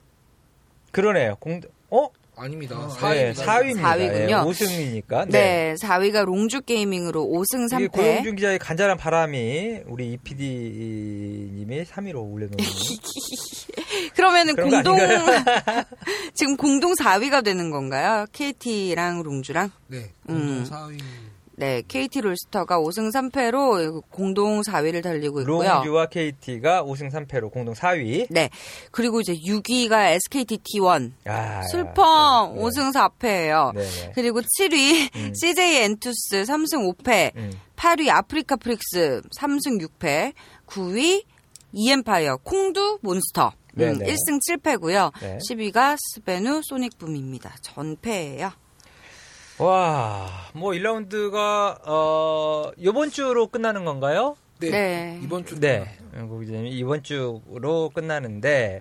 그러네요. 0.91 1.35
공, 1.39 1.61
어? 1.89 2.09
아닙니다. 2.35 2.77
네, 3.01 3.33
4위입니다. 3.33 3.35
4위입니다. 3.35 3.81
사위군요. 3.81 4.35
5승이니까. 4.49 5.29
네. 5.29 5.75
4위가 5.81 6.23
롱주 6.23 6.61
게이밍으로 6.61 7.25
5승 7.25 7.65
이게 7.73 7.87
3패. 7.87 7.91
고용준 7.91 8.35
기자의 8.37 8.59
간절한 8.59 8.97
바람이 8.97 9.81
우리 9.87 10.13
이PD님이 10.13 11.83
3위로 11.83 12.15
올려놓은. 12.31 12.57
그러면은 14.15 14.55
공동? 14.55 14.97
지금 16.33 16.55
공동 16.55 16.93
4위가 16.93 17.43
되는 17.43 17.71
건가요? 17.71 18.25
KT랑 18.31 19.21
롱주랑? 19.23 19.71
네, 19.87 20.11
음. 20.29 20.63
공동 20.63 20.63
4위. 20.63 20.99
네, 21.59 21.81
KT 21.85 22.21
롤스터가 22.21 22.79
5승 22.79 23.11
3패로 23.11 24.03
공동 24.09 24.61
4위를 24.61 25.03
달리고 25.03 25.41
있고요. 25.41 25.73
롱주와 25.73 26.05
KT가 26.05 26.85
5승 26.85 27.11
3패로 27.11 27.51
공동 27.51 27.73
4위. 27.73 28.27
네. 28.29 28.49
그리고 28.91 29.19
이제 29.19 29.35
6위가 29.35 30.11
SKT 30.11 30.59
T1. 30.59 31.11
아, 31.25 31.61
슬퍼. 31.63 32.53
네. 32.55 32.61
5승 32.61 32.93
4패예요. 32.93 33.73
네네. 33.73 34.11
그리고 34.15 34.39
7위 34.39 35.13
음. 35.17 35.33
CJ 35.35 35.83
엔투스 35.83 36.43
3승 36.43 36.95
5패. 36.95 37.35
음. 37.35 37.51
8위 37.75 38.07
아프리카 38.09 38.55
프릭스 38.55 39.21
3승 39.37 39.85
6패. 39.85 40.31
9위 40.65 41.25
이엠파이어 41.73 42.37
콩두 42.37 42.99
몬스터. 43.01 43.51
음, 43.73 43.77
네네. 43.77 44.05
1승 44.05 44.39
7패고요. 44.49 45.11
네. 45.19 45.37
10위가 45.49 45.97
스베누 46.13 46.61
소닉붐입니다. 46.63 47.57
전패예요. 47.61 48.51
와, 49.59 50.29
뭐 50.53 50.71
1라운드가 50.71 51.81
어 51.85 52.71
이번 52.77 53.11
주로 53.11 53.47
끝나는 53.47 53.83
건가요? 53.83 54.37
네. 54.59 54.69
네. 54.69 55.19
이번 55.21 55.45
주 55.45 55.59
네. 55.59 55.97
이제 56.43 56.63
이번 56.67 57.03
주로 57.03 57.89
끝나는데 57.93 58.79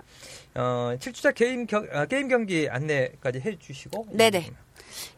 어 0.55 0.95
7주차 0.99 1.35
게임 1.35 1.67
경, 1.67 1.87
아, 1.93 2.07
게임 2.07 2.29
경기 2.29 2.69
안내까지 2.69 3.41
해 3.41 3.59
주시고 3.59 4.07
네 4.13 4.31
네. 4.31 4.51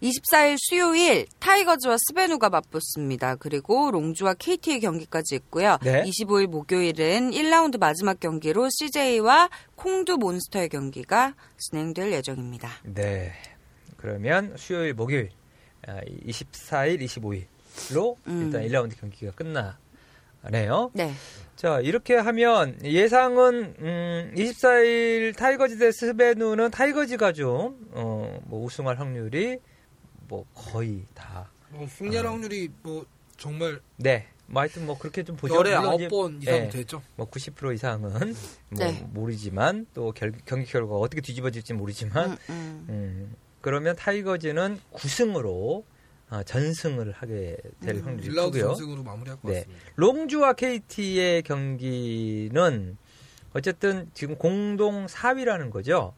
24일 0.03 0.57
수요일 0.59 1.27
타이거즈와 1.39 1.97
스베누가 2.09 2.49
맞붙습니다. 2.51 3.37
그리고 3.37 3.91
롱주와 3.91 4.35
KT의 4.35 4.81
경기까지 4.81 5.37
있고요. 5.37 5.79
네. 5.83 6.03
25일 6.05 6.47
목요일은 6.47 7.31
1라운드 7.31 7.79
마지막 7.79 8.19
경기로 8.19 8.69
CJ와 8.71 9.49
콩두 9.77 10.17
몬스터의 10.17 10.69
경기가 10.71 11.35
진행될 11.59 12.13
예정입니다. 12.13 12.71
네. 12.83 13.33
그러면 13.97 14.55
수요일, 14.57 14.95
목요일, 14.95 15.31
아, 15.31 15.40
24일, 15.87 17.01
25일로 17.03 18.17
음. 18.27 18.43
일단 18.45 18.63
1라운드 18.63 18.99
경기가 18.99 19.33
끝나네요. 19.33 20.91
네. 20.95 21.13
자, 21.57 21.81
이렇게 21.81 22.15
하면 22.15 22.79
예상은 22.85 23.75
음, 23.79 24.35
24일 24.37 25.37
타이거즈 25.37 25.79
대 25.79 25.93
스베누는 25.93 26.71
타이거즈가 26.71 27.33
좀 27.33 27.89
어, 27.93 28.41
뭐 28.45 28.65
우승할 28.65 28.99
확률이 28.99 29.59
뭐 30.29 30.45
거의 30.55 31.05
다 31.15 31.49
뭐 31.71 31.87
승리할 31.87 32.27
아. 32.27 32.31
확률이 32.31 32.69
뭐 32.83 33.05
정말 33.37 33.81
네. 33.97 34.27
뭐 34.47 34.63
하여튼 34.63 34.87
뭐 34.87 34.99
그렇게 34.99 35.23
좀 35.23 35.37
보죠. 35.37 35.55
열에 35.55 35.75
아홉 35.75 36.09
번 36.09 36.41
이상 36.43 36.55
예. 36.55 36.69
되죠. 36.69 37.03
뭐 37.17 37.29
90% 37.31 37.75
이상은 37.75 38.35
뭐 38.71 38.85
네. 38.85 39.07
모르지만 39.13 39.87
또 39.95 40.13
결, 40.13 40.33
경기 40.45 40.67
결과가 40.67 40.97
어떻게 40.97 41.21
뒤집어질지 41.21 41.75
모르지만 41.75 42.31
음, 42.31 42.37
음. 42.51 42.87
음, 42.89 43.37
그러면 43.61 43.97
타이거즈는 43.97 44.81
9승으로 44.93 45.85
어, 46.31 46.43
전승을 46.45 47.13
하게 47.13 47.57
될 47.81 47.97
음, 47.97 48.05
확률이 48.07 48.29
1라운드 48.29 48.53
크고요. 48.53 48.63
전승으로 48.69 49.03
마무리할 49.03 49.41
것 49.41 49.49
네. 49.49 49.59
같습니다. 49.61 49.85
롱주와 49.97 50.53
KT의 50.53 51.43
경기는 51.43 52.97
어쨌든 53.53 54.09
지금 54.15 54.37
공동 54.37 55.07
4위라는 55.07 55.71
거죠. 55.71 56.15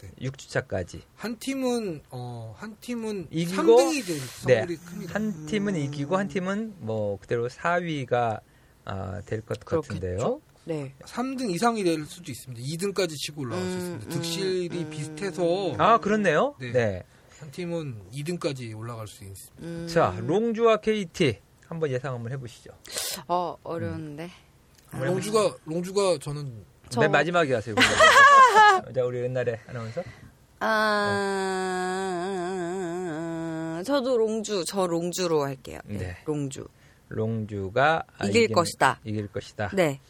네. 0.00 0.10
6주차까지. 0.20 1.02
한 1.14 1.38
팀은 1.38 2.02
어, 2.10 2.56
한 2.58 2.76
팀은 2.80 3.28
이기고, 3.30 3.62
3등이 3.62 4.04
될 4.06 4.18
네. 4.46 4.58
확률이 4.58 4.76
큽니다. 4.78 5.14
한 5.14 5.46
팀은 5.46 5.76
이기고 5.76 6.16
한 6.16 6.26
팀은 6.28 6.74
뭐 6.80 7.18
그대로 7.20 7.48
4위가 7.48 8.40
아, 8.84 9.22
될 9.26 9.42
것 9.42 9.60
같은데요. 9.60 10.40
네. 10.64 10.94
3등 11.02 11.50
이상이 11.50 11.82
될 11.84 12.04
수도 12.06 12.30
있습니다. 12.30 12.62
2등까지 12.64 13.16
치고 13.16 13.40
올라갈 13.42 13.64
수 13.64 13.70
음, 13.72 13.76
있습니다. 13.78 14.06
음, 14.06 14.10
득실이 14.10 14.78
음. 14.84 14.90
비슷해서 14.90 15.74
아, 15.78 15.98
그렇네요. 15.98 16.54
네. 16.60 16.70
네. 16.72 17.02
한 17.40 17.50
팀은 17.50 18.02
2등까지 18.12 18.76
올라갈 18.78 19.08
수 19.08 19.24
있습니다. 19.24 19.66
음. 19.66 19.88
자, 19.88 20.14
롱주와 20.20 20.76
KT 20.76 21.40
한번 21.66 21.90
예상 21.90 22.14
한번 22.14 22.30
해보시죠. 22.32 22.70
어, 23.26 23.56
어려운데. 23.64 24.30
한번 24.86 25.08
롱주가 25.08 25.56
롱주가 25.64 26.18
저는 26.20 26.64
저- 26.90 27.00
맨 27.00 27.10
마지막에 27.10 27.52
하세요. 27.54 27.74
자, 28.94 29.04
우리 29.04 29.18
옛날에 29.22 29.58
아나운서. 29.66 30.00
아, 30.54 31.72
저도 33.84 34.16
롱주, 34.18 34.64
저 34.66 34.86
롱주로 34.86 35.42
할게요. 35.44 35.80
네. 35.86 35.98
네. 35.98 36.16
롱주. 36.24 36.66
롱주가 37.08 38.04
아, 38.18 38.26
이길 38.26 38.48
이기는- 38.48 38.54
것이다. 38.54 39.00
이길 39.04 39.26
것이다. 39.28 39.70
네. 39.74 40.00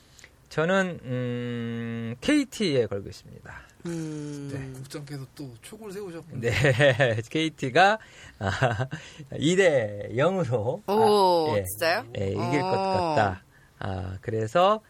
저는 0.52 1.00
음, 1.04 2.14
KT에 2.20 2.84
걸겠습니다. 2.84 3.62
음. 3.86 4.50
네, 4.52 4.70
국장께서 4.80 5.26
또 5.34 5.50
촉을 5.62 5.90
세우셨군요. 5.90 6.40
네, 6.42 6.50
KT가 7.30 7.98
아, 8.38 8.86
2대 9.32 10.14
0으로 10.14 10.86
오, 10.90 11.56
예, 11.56 11.64
진짜요? 11.64 12.04
예, 12.20 12.26
이길 12.32 12.60
것 12.60 12.68
어. 12.68 13.14
같다. 13.14 13.42
아, 13.78 14.18
그래서 14.20 14.82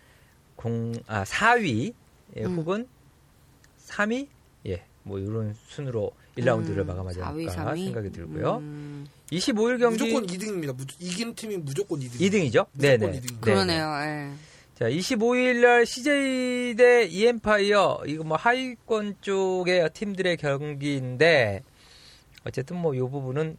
공, 0.56 0.94
아, 1.06 1.22
4위 1.22 1.94
예, 2.38 2.42
음. 2.44 2.56
혹은 2.56 2.88
3위 3.86 4.26
예, 4.66 4.84
뭐 5.04 5.20
이런 5.20 5.54
순으로 5.68 6.10
1라운드를 6.38 6.78
음, 6.78 6.86
마감하지 6.88 7.20
4위, 7.20 7.24
않을까 7.24 7.72
3위? 7.74 7.84
생각이 7.84 8.10
들고요. 8.10 8.56
음, 8.56 9.06
25일 9.30 9.78
경기 9.78 10.02
무조건 10.12 10.26
2등입니다. 10.26 10.92
이긴 10.98 11.36
팀이 11.36 11.58
무조건 11.58 12.00
2등. 12.00 12.18
2등이죠? 12.18 12.66
무조건 12.72 12.78
네네. 12.98 13.20
2등. 13.20 13.40
그러네요. 13.40 13.84
예. 14.02 14.51
자, 14.82 14.88
25일 14.90 15.60
날 15.60 15.86
CJ 15.86 16.74
대 16.74 17.04
이엠파이어 17.04 18.00
이거 18.04 18.24
뭐 18.24 18.36
하위권 18.36 19.18
쪽의 19.20 19.88
팀들의 19.94 20.36
경기인데 20.38 21.62
어쨌든 22.44 22.78
뭐이 22.78 22.98
부분은 22.98 23.58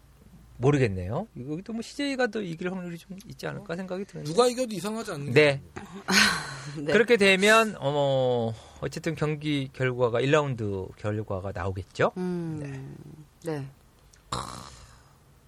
모르겠네요. 0.57 1.29
이것도 1.37 1.71
뭐 1.71 1.81
CJ가 1.81 2.27
더 2.27 2.41
이길 2.41 2.69
확률이 2.69 2.97
좀 2.97 3.17
있지 3.29 3.47
않을까 3.47 3.77
생각이 3.77 4.03
드는데. 4.03 4.29
누가 4.29 4.47
이겨도 4.49 4.75
이상하지 4.75 5.11
않는 5.11 5.31
네. 5.31 5.61
네. 6.77 6.91
그렇게 6.91 7.15
되면 7.15 7.77
어 7.79 8.53
어쨌든 8.81 9.15
경기 9.15 9.69
결과가 9.71 10.19
1라운드 10.19 10.93
결과가 10.97 11.53
나오겠죠. 11.53 12.11
음, 12.17 12.97
네. 13.45 13.65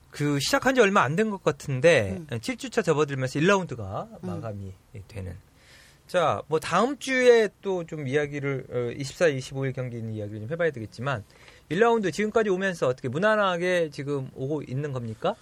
그 0.10 0.40
시작한 0.40 0.74
지 0.74 0.80
얼마 0.80 1.02
안 1.02 1.18
된 1.18 1.30
것 1.30 1.44
같은데 1.44 2.12
음. 2.18 2.28
7주차 2.40 2.82
접어들면서 2.82 3.40
1라운드가 3.42 4.26
마감이 4.26 4.72
되는. 5.10 5.36
자, 6.08 6.42
뭐 6.48 6.60
다음 6.60 6.98
주에 7.00 7.50
또 7.62 7.84
좀 7.86 8.08
이야기를 8.08 8.66
어, 8.70 8.92
24, 8.98 9.28
25일 9.30 9.74
경기 9.74 9.98
있는 9.98 10.14
이야기를 10.14 10.42
좀 10.42 10.50
해봐야 10.52 10.72
되겠지만 10.72 11.24
1라운드 11.72 12.14
지금까지 12.14 12.50
오면서 12.50 12.88
어떻게 12.88 13.08
무난하게 13.10 13.90
지금 13.92 14.30
오고 14.36 14.62
있는 14.68 14.92
겁니까? 14.94 15.36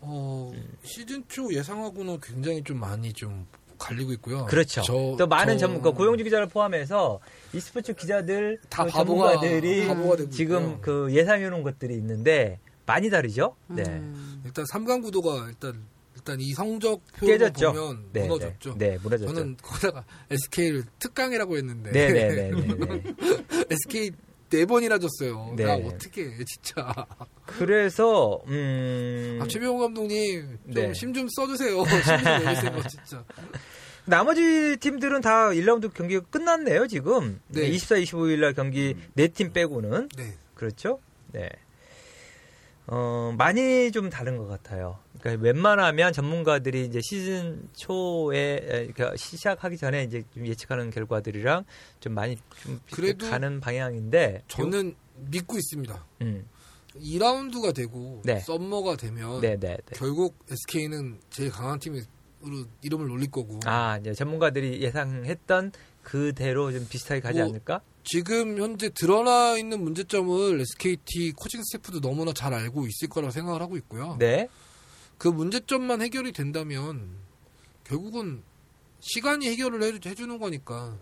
어, 0.00 0.52
시즌 0.82 1.22
초 1.28 1.52
예상하고는 1.52 2.20
굉장히 2.20 2.62
좀 2.62 2.80
많이 2.80 3.12
좀 3.12 3.46
갈리고 3.78 4.12
있고요. 4.14 4.46
그렇죠. 4.46 4.80
저- 4.82 5.16
또 5.18 5.26
많은 5.26 5.58
저- 5.58 5.66
전문가 5.66 5.90
고용주 5.90 6.24
기자를 6.24 6.48
포함해서 6.48 7.20
e스포츠 7.52 7.92
기자들 7.92 8.58
다 8.70 8.84
그 8.86 8.90
바보가 8.92 9.32
전문가들이 9.34 9.86
바보가 9.86 10.16
지금 10.30 10.62
있고요. 10.62 10.80
그 10.80 11.12
예상해 11.12 11.48
놓은 11.50 11.62
것들이 11.62 11.94
있는데 11.94 12.58
많이 12.86 13.10
다르죠. 13.10 13.54
네. 13.68 13.82
음, 13.82 14.40
일단 14.46 14.64
3강 14.64 15.02
구도가 15.02 15.46
일단 15.48 15.82
일단 16.26 16.40
이 16.40 16.52
성적표로 16.54 17.26
깨졌죠. 17.32 17.72
보면 17.72 18.08
네, 18.12 18.22
무너졌죠. 18.22 18.74
네, 18.76 18.90
네, 18.90 18.98
무너졌죠. 19.00 19.32
저는 19.32 19.56
거기다가 19.62 20.04
SK를 20.28 20.82
특강이라고 20.98 21.56
했는데 21.56 21.92
네, 21.92 22.12
네, 22.12 22.28
네, 22.34 22.50
네, 22.50 22.74
네. 22.74 23.02
SK 23.70 24.10
네 24.50 24.64
번이나 24.66 24.98
졌어요. 24.98 25.54
네. 25.56 25.64
나 25.64 25.74
어떻게 25.74 26.24
해, 26.24 26.44
진짜. 26.44 26.92
그래서 27.46 28.40
음 28.48 29.38
아, 29.40 29.46
최병호 29.46 29.78
감독님 29.78 30.58
네. 30.64 30.92
좀 30.92 31.28
써주세요. 31.28 31.78
힘좀 31.86 32.44
내주세요, 32.44 32.82
진짜. 32.88 33.24
나머지 34.04 34.76
팀들은 34.78 35.20
다 35.20 35.48
1라운드 35.50 35.92
경기가 35.92 36.20
끝났네요, 36.30 36.86
지금. 36.88 37.40
네. 37.48 37.68
24, 37.68 37.96
25일 37.96 38.40
날 38.40 38.52
경기 38.52 38.96
네 39.14 39.28
팀 39.28 39.52
빼고는. 39.52 40.08
네. 40.16 40.34
그렇죠? 40.54 41.00
네. 41.32 41.48
어, 42.88 43.34
많이 43.36 43.90
좀 43.90 44.10
다른 44.10 44.36
것 44.36 44.46
같아요. 44.46 44.98
그러니까 45.20 45.42
웬만하면 45.42 46.12
전문가들이 46.12 46.84
이제 46.84 47.00
시즌 47.02 47.68
초에 47.74 48.60
에, 48.62 48.86
그러니까 48.86 49.16
시작하기 49.16 49.76
전에 49.76 50.04
이제 50.04 50.22
좀 50.32 50.46
예측하는 50.46 50.90
결과들이랑 50.90 51.64
좀 52.00 52.14
많이 52.14 52.36
좀 52.62 52.80
그래도 52.92 53.28
가는 53.28 53.60
방향인데 53.60 54.44
저는 54.48 54.94
믿고 55.16 55.56
있습니다. 55.56 56.06
음. 56.22 56.46
2라운드가 56.94 57.74
되고 57.74 58.22
네. 58.24 58.40
썸머가 58.40 58.96
되면 58.96 59.40
네, 59.40 59.56
네, 59.56 59.76
네. 59.76 59.96
결국 59.96 60.36
SK는 60.48 61.18
제일 61.30 61.50
강한 61.50 61.78
팀으로 61.78 62.04
이름을 62.82 63.10
올릴 63.10 63.30
거고 63.30 63.60
아, 63.64 63.98
이제 63.98 64.14
전문가들이 64.14 64.80
예상했던 64.80 65.72
그대로 66.02 66.72
좀 66.72 66.86
비슷하게 66.88 67.20
가지 67.20 67.40
뭐, 67.40 67.48
않을까? 67.48 67.80
지금 68.06 68.56
현재 68.58 68.88
드러나 68.88 69.58
있는 69.58 69.82
문제점을 69.82 70.60
SKT 70.60 71.32
코칭 71.32 71.60
스태프도 71.64 72.00
너무나 72.00 72.32
잘 72.32 72.54
알고 72.54 72.86
있을 72.86 73.08
거라고 73.08 73.32
생각을 73.32 73.60
하고 73.60 73.76
있고요. 73.78 74.16
네. 74.20 74.48
그 75.18 75.26
문제점만 75.26 76.00
해결이 76.02 76.30
된다면 76.32 77.08
결국은 77.82 78.44
시간이 79.00 79.48
해결을 79.48 79.82
해, 79.82 79.98
해주는 80.08 80.38
거니까 80.38 80.96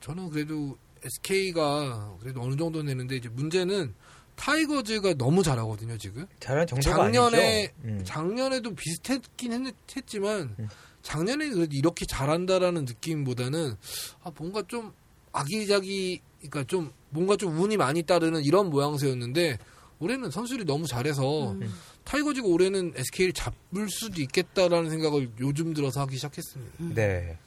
저는 0.00 0.30
그래도 0.30 0.76
SK가 1.04 2.16
그래도 2.20 2.42
어느 2.42 2.56
정도 2.56 2.82
내는데 2.82 3.16
이제 3.16 3.28
문제는 3.28 3.94
타이거즈가 4.34 5.14
너무 5.14 5.44
잘하거든요 5.44 5.96
지금. 5.98 6.26
잘하는 6.40 6.66
정도가 6.66 6.96
작년에. 6.96 7.72
음. 7.84 8.02
작년에도 8.04 8.74
비슷했긴 8.74 9.66
했, 9.66 9.74
했지만 9.96 10.56
음. 10.58 10.68
작년에 11.02 11.48
그래도 11.50 11.76
이렇게 11.76 12.04
잘한다라는 12.06 12.86
느낌보다는 12.86 13.76
아 14.24 14.32
뭔가 14.36 14.62
좀 14.66 14.92
아기자기 15.34 16.20
그러니까 16.38 16.64
좀 16.64 16.92
뭔가 17.10 17.36
좀 17.36 17.58
운이 17.60 17.76
많이 17.76 18.02
따르는 18.02 18.42
이런 18.42 18.70
모양새였는데 18.70 19.58
올해는 19.98 20.30
선수들이 20.30 20.64
너무 20.64 20.86
잘해서 20.86 21.52
음. 21.52 21.72
타이거즈가 22.04 22.46
올해는 22.48 22.92
SK를 22.96 23.32
잡을 23.32 23.88
수도 23.88 24.20
있겠다라는 24.20 24.90
생각을 24.90 25.30
요즘 25.40 25.72
들어서 25.74 26.00
하기 26.02 26.16
시작했습니다. 26.16 26.94
네. 26.94 27.38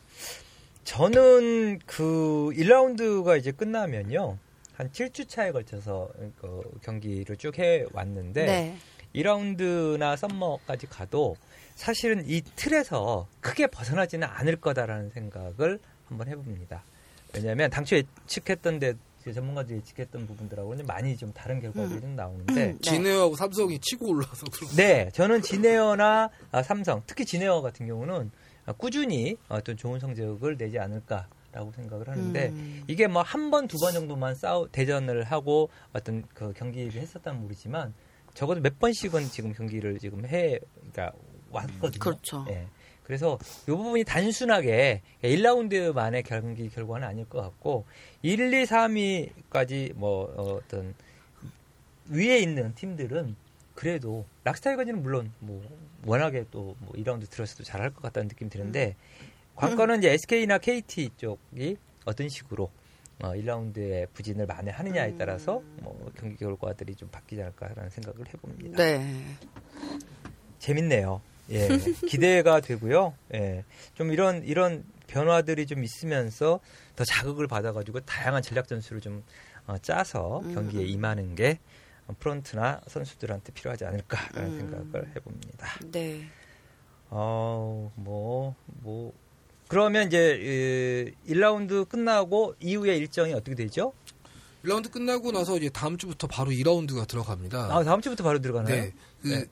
저는 0.84 1.80
그 1.86 2.52
1라운드가 2.56 3.38
이제 3.38 3.52
끝나면요. 3.52 4.38
한 4.76 4.92
7주 4.92 5.28
차에 5.28 5.52
걸쳐서 5.52 6.10
그 6.40 6.62
경기를 6.84 7.36
쭉 7.38 7.60
해 7.60 7.86
왔는데 7.92 8.46
네. 8.46 8.78
2라운드나 9.16 10.16
썸머까지 10.16 10.88
가도 10.88 11.36
사실은 11.76 12.24
이 12.28 12.42
틀에서 12.56 13.28
크게 13.42 13.68
벗어나지는 13.68 14.28
않을 14.28 14.58
거다라는 14.58 15.10
생각을 15.12 15.80
한번 16.08 16.28
해봅니다. 16.28 16.84
왜냐하면 17.36 17.69
당초 17.69 17.95
예측했던 17.95 18.80
데 18.80 18.93
전문가들이 19.34 19.80
예측했던 19.80 20.25
부분들하고는 20.25 20.86
많이 20.86 21.17
좀 21.17 21.34
다른 21.34 21.59
결과들이 21.59 21.99
좀 21.99 22.15
나오는데 22.15 22.53
네. 22.53 22.75
진에어하고 22.82 23.36
삼성이 23.36 23.78
치고 23.80 24.09
올라서 24.09 24.45
그런 24.51 24.75
네, 24.78 25.09
저는 25.13 25.41
지네어나 25.41 26.30
아, 26.51 26.63
삼성, 26.63 27.03
특히 27.05 27.25
지네어 27.25 27.61
같은 27.61 27.88
경우는 27.88 28.32
아, 28.65 28.71
꾸준히 28.71 29.36
어떤 29.49 29.75
좋은 29.75 29.99
성적을 29.99 30.57
내지 30.57 30.80
않을까 30.80 31.28
라고 31.51 31.71
생각을 31.73 32.07
하는데 32.07 32.49
음. 32.49 32.84
이게 32.88 33.07
뭐 33.07 33.21
한 33.21 33.49
번, 33.51 33.67
두 33.67 33.78
번 33.80 33.91
정도만 33.93 34.36
싸우 34.36 34.69
대전을 34.71 35.23
하고 35.23 35.69
어떤 35.91 36.23
그 36.34 36.53
경기를 36.53 37.01
했었다면 37.01 37.41
모르지만 37.41 37.93
적어도 38.34 38.61
몇 38.61 38.80
번씩은 38.80 39.25
지금 39.32 39.51
경기를 39.53 39.97
지금 39.99 40.25
해, 40.25 40.59
그러니까 40.91 41.11
왔거든요. 41.49 41.99
그렇죠. 41.99 42.45
예. 42.49 42.67
그래서 43.08 43.39
이 43.64 43.72
부분이 43.72 44.03
단순하게 44.03 45.01
1라운드만의 45.24 46.26
경기 46.26 46.70
결과는 46.70 47.08
아닐 47.08 47.24
것 47.24 47.41
같고 47.41 47.86
1, 48.22 48.53
2, 48.53 48.66
3위까지 48.66 49.93
뭐 49.95 50.26
어, 50.36 50.55
어떤 50.55 50.93
위에 52.10 52.39
있는 52.39 52.76
팀들은 52.76 53.38
그래도 53.76 54.26
락스타이거즈는 54.43 55.01
물론 55.03 55.32
뭐 55.39 55.64
워낙에 56.05 56.45
또 56.51 56.76
뭐 56.80 56.91
2라운드 56.95 57.30
들어서도 57.30 57.64
잘할 57.64 57.91
것 57.91 58.01
같다는 58.01 58.28
느낌이 58.28 58.49
드는데 58.49 58.97
관건은 59.55 59.99
이제 59.99 60.12
SK나 60.12 60.58
KT 60.58 61.12
쪽이 61.16 61.78
어떤 62.03 62.28
식으로 62.28 62.70
어, 63.24 63.30
1라운드에 63.32 64.08
부진을 64.14 64.47
만회하느냐에 64.47 65.16
따라서 65.18 65.62
뭐 65.82 66.12
경기 66.20 66.36
결과들이 66.36 66.93
좀 66.95 67.08
바뀌지 67.10 67.41
않을까라는 67.41 67.89
생각을 67.89 68.28
해봅니다. 68.28 68.76
네. 68.78 69.24
재밌네요. 70.60 71.22
예, 71.52 71.68
기대가 72.08 72.60
되고요. 72.60 73.14
예, 73.34 73.64
좀 73.93 74.12
이런 74.12 74.43
이런 74.43 74.84
변화들이 75.08 75.66
좀 75.66 75.84
있으면서 75.84 76.60
더 76.95 77.04
자극을 77.06 77.48
받아가지고 77.48 78.02
다양한 78.02 78.41
전략 78.41 78.68
전술을 78.68 79.02
좀 79.02 79.24
어, 79.68 79.78
짜서 79.78 80.41
경기에 80.54 80.86
임하는 80.86 81.36
게 81.36 81.60
프런트나 82.20 82.82
선수들한테 82.88 83.52
필요하지 83.54 83.86
않을까라는 83.86 84.52
음. 84.52 84.58
생각을 84.60 85.16
해봅니다. 85.16 85.80
네. 85.91 86.28
어, 87.10 87.91
뭐, 87.95 88.56
뭐. 88.66 89.14
그러면 89.68 90.08
이제, 90.08 91.14
1라운드 91.28 91.88
끝나고 91.88 92.56
이후에 92.62 92.95
일정이 92.95 93.34
어떻게 93.34 93.56
되죠? 93.56 93.93
1라운드 94.64 94.89
끝나고 94.89 95.32
나서 95.32 95.58
이제 95.58 95.70
다음 95.70 95.98
주부터 95.98 96.28
바로 96.28 96.52
2라운드가 96.52 97.08
들어갑니다. 97.08 97.76
아, 97.76 97.84
다음 97.84 98.02
주부터 98.02 98.24
바로 98.24 98.39
들어가나요? 98.39 98.76
네. 98.76 98.93
그, 99.22 99.28
네. 99.28 99.45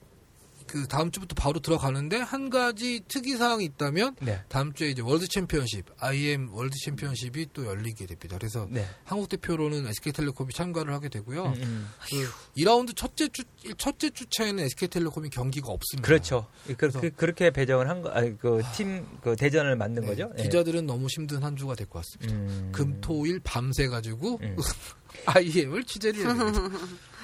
그 0.67 0.87
다음 0.87 1.11
주부터 1.11 1.35
바로 1.35 1.59
들어가는데 1.59 2.17
한 2.17 2.49
가지 2.49 3.01
특이 3.07 3.37
사항이 3.37 3.63
있다면 3.65 4.15
네. 4.21 4.41
다음 4.49 4.73
주에 4.73 4.89
이제 4.89 5.01
월드 5.01 5.27
챔피언십, 5.27 5.85
IEM 5.99 6.49
월드 6.51 6.75
챔피언십이 6.85 7.47
또 7.53 7.65
열리게 7.65 8.05
됩니다. 8.05 8.37
그래서 8.37 8.67
네. 8.69 8.85
한국 9.03 9.29
대표로는 9.29 9.87
SK텔레콤이 9.87 10.53
참가를 10.53 10.93
하게 10.93 11.09
되고요. 11.09 11.45
음, 11.45 11.53
음. 11.61 11.89
그 12.09 12.29
2라운드 12.61 12.95
첫째 12.95 13.27
주 13.29 13.43
첫째 13.77 14.09
주차에는 14.09 14.63
SK텔레콤이 14.65 15.29
경기가 15.29 15.69
없습니다. 15.71 16.05
그렇죠. 16.07 16.47
그, 16.67 16.75
그래서- 16.75 16.99
그, 17.01 17.09
그렇게 17.11 17.51
배정을 17.51 17.89
한 17.89 18.01
거, 18.01 18.09
아니, 18.09 18.37
그, 18.37 18.61
팀, 18.75 19.05
그, 19.21 19.35
대전을 19.35 19.75
만든 19.75 20.01
네, 20.03 20.09
거죠? 20.09 20.31
예. 20.37 20.43
기자들은 20.43 20.85
너무 20.85 21.07
힘든 21.09 21.43
한 21.43 21.55
주가 21.55 21.75
될 21.75 21.85
것 21.87 22.03
같습니다. 22.03 22.33
음. 22.33 22.71
금토일 22.73 23.39
밤새 23.43 23.87
가지고 23.87 24.39
음. 24.41 24.55
IEM을 25.27 25.83
취재를 25.83 26.19
해야 26.25 26.33
됩니다. 26.33 26.59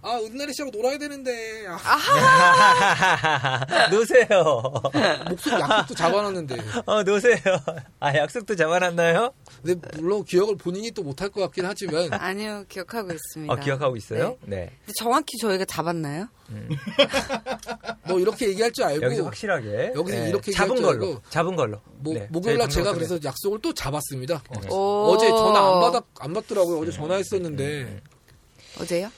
아, 0.00 0.16
은날이 0.18 0.52
씨하고 0.54 0.70
놀아야 0.70 0.96
되는데. 0.96 1.66
아, 1.68 1.80
노세요. 3.90 4.72
목소리 5.28 5.60
약속도 5.60 5.94
잡아놨는데. 5.94 6.56
어, 6.86 7.02
노세요. 7.02 7.36
아, 7.98 8.14
약속도 8.14 8.54
잡아놨나요? 8.54 9.32
근데 9.62 9.88
물론 9.98 10.24
기억을 10.24 10.56
본인이 10.56 10.90
또 10.92 11.02
못할 11.02 11.28
것 11.30 11.40
같긴 11.42 11.64
하지만 11.66 12.12
아니요, 12.12 12.64
기억하고 12.68 13.10
있습니다. 13.12 13.52
어, 13.52 13.56
기억하고 13.56 13.96
있어요? 13.96 14.36
네. 14.42 14.70
근데 14.84 14.92
정확히 14.96 15.36
저희가 15.38 15.64
잡았나요? 15.64 16.28
뭐 18.06 18.18
이렇게 18.20 18.48
얘기할 18.48 18.72
줄 18.72 18.84
알고 18.84 19.04
여기서 19.04 19.24
확실하게. 19.24 19.92
여기서 19.94 20.18
네. 20.18 20.28
이렇게 20.28 20.52
잡은 20.52 20.76
걸로. 20.80 21.06
알고. 21.08 21.22
잡은 21.28 21.56
걸로. 21.56 21.80
뭐, 21.98 22.14
네. 22.14 22.26
목요일날 22.30 22.68
저희 22.68 22.84
제가 22.84 22.94
그래서 22.94 23.18
약속을 23.22 23.58
또 23.60 23.74
잡았습니다. 23.74 24.42
네. 24.62 24.68
오. 24.70 25.10
어제 25.12 25.28
전화 25.28 25.74
안 25.74 25.80
받아 25.80 26.00
안 26.20 26.32
받더라고요. 26.32 26.78
어제 26.80 26.92
전화했었는데 26.92 28.00
어제요? 28.80 29.10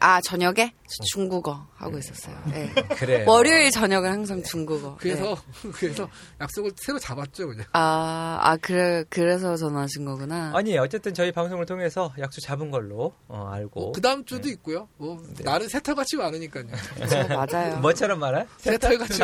아, 0.00 0.20
저녁에? 0.20 0.72
저 0.86 1.04
중국어 1.04 1.66
하고 1.74 1.98
있었어요. 1.98 2.36
네. 2.46 2.72
그래. 2.96 3.24
월요일 3.26 3.70
저녁은 3.70 4.10
항상 4.10 4.42
중국어. 4.42 4.96
그래서 5.00 5.34
네. 5.62 5.70
그래서 5.74 6.08
약속을 6.40 6.72
새로 6.76 6.98
잡았죠 6.98 7.48
그냥. 7.48 7.66
아, 7.72 8.38
아, 8.42 8.56
그래, 8.56 9.04
그래서 9.08 9.56
전화하신 9.56 10.04
거구나. 10.04 10.52
아니, 10.54 10.76
어쨌든 10.78 11.14
저희 11.14 11.32
방송을 11.32 11.66
통해서 11.66 12.12
약속 12.18 12.40
잡은 12.40 12.70
걸로 12.70 13.14
어, 13.28 13.48
알고. 13.52 13.92
그 13.92 14.00
다음 14.00 14.24
주도 14.24 14.48
있고요. 14.48 14.88
뭐 14.96 15.20
네. 15.36 15.44
나는 15.44 15.68
새털같이 15.68 16.16
많으니까요. 16.16 16.66
저 17.08 17.24
맞아요. 17.28 17.78
뭐처럼 17.82 18.18
말해? 18.20 18.46
새털같이. 18.58 19.20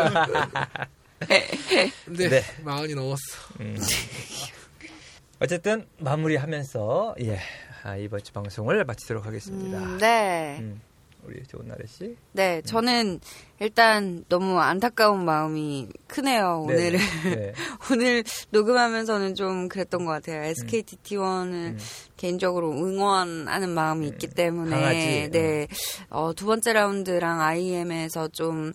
근데 2.04 2.28
네. 2.28 2.42
마흔이 2.64 2.94
넘었어. 2.94 3.20
음. 3.60 3.76
어쨌든 5.38 5.86
마무리하면서 5.98 7.16
예 7.22 7.40
아, 7.84 7.96
이번 7.96 8.22
주 8.22 8.32
방송을 8.32 8.84
마치도록 8.84 9.26
하겠습니다. 9.26 9.78
음, 9.78 9.98
네. 9.98 10.58
음, 10.60 10.80
우리 11.24 11.42
좋은 11.44 11.66
나래 11.66 11.84
씨. 11.86 12.16
네, 12.30 12.62
저는 12.62 13.18
일단 13.58 14.24
너무 14.28 14.58
안타까운 14.60 15.24
마음이 15.24 15.88
크네요, 16.06 16.64
오늘은. 16.66 16.98
네. 17.24 17.34
네. 17.34 17.52
오늘 17.90 18.22
녹음하면서는 18.50 19.34
좀 19.34 19.68
그랬던 19.68 20.04
것 20.04 20.12
같아요. 20.12 20.42
SKT 20.44 20.96
T1을 21.02 21.52
음. 21.52 21.78
개인적으로 22.16 22.70
응원하는 22.72 23.70
마음이 23.70 24.06
있기 24.08 24.28
때문에 24.28 24.70
강하지. 24.70 25.30
네, 25.32 25.66
어, 26.08 26.32
두 26.34 26.46
번째 26.46 26.72
라운드랑 26.72 27.40
IM에서 27.40 28.28
좀 28.28 28.72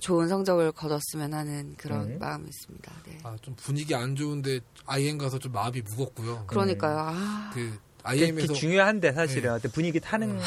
좋은 0.00 0.28
성적을 0.28 0.72
거뒀으면 0.72 1.32
하는 1.32 1.74
그런 1.78 2.10
음. 2.12 2.18
마음이 2.18 2.46
있습니다. 2.46 2.92
네. 3.06 3.18
아, 3.22 3.36
좀 3.40 3.54
분위기 3.56 3.94
안 3.94 4.14
좋은데 4.14 4.60
IM 4.84 5.16
가서 5.16 5.38
좀 5.38 5.52
마음이 5.52 5.80
무겁고요. 5.82 6.44
그러니까요. 6.46 6.98
아, 6.98 7.50
그 7.54 7.78
IM에서 8.04 8.52
중요한데 8.52 9.12
사실은 9.12 9.52
어떤 9.52 9.72
분위기 9.72 9.98
타는 9.98 10.38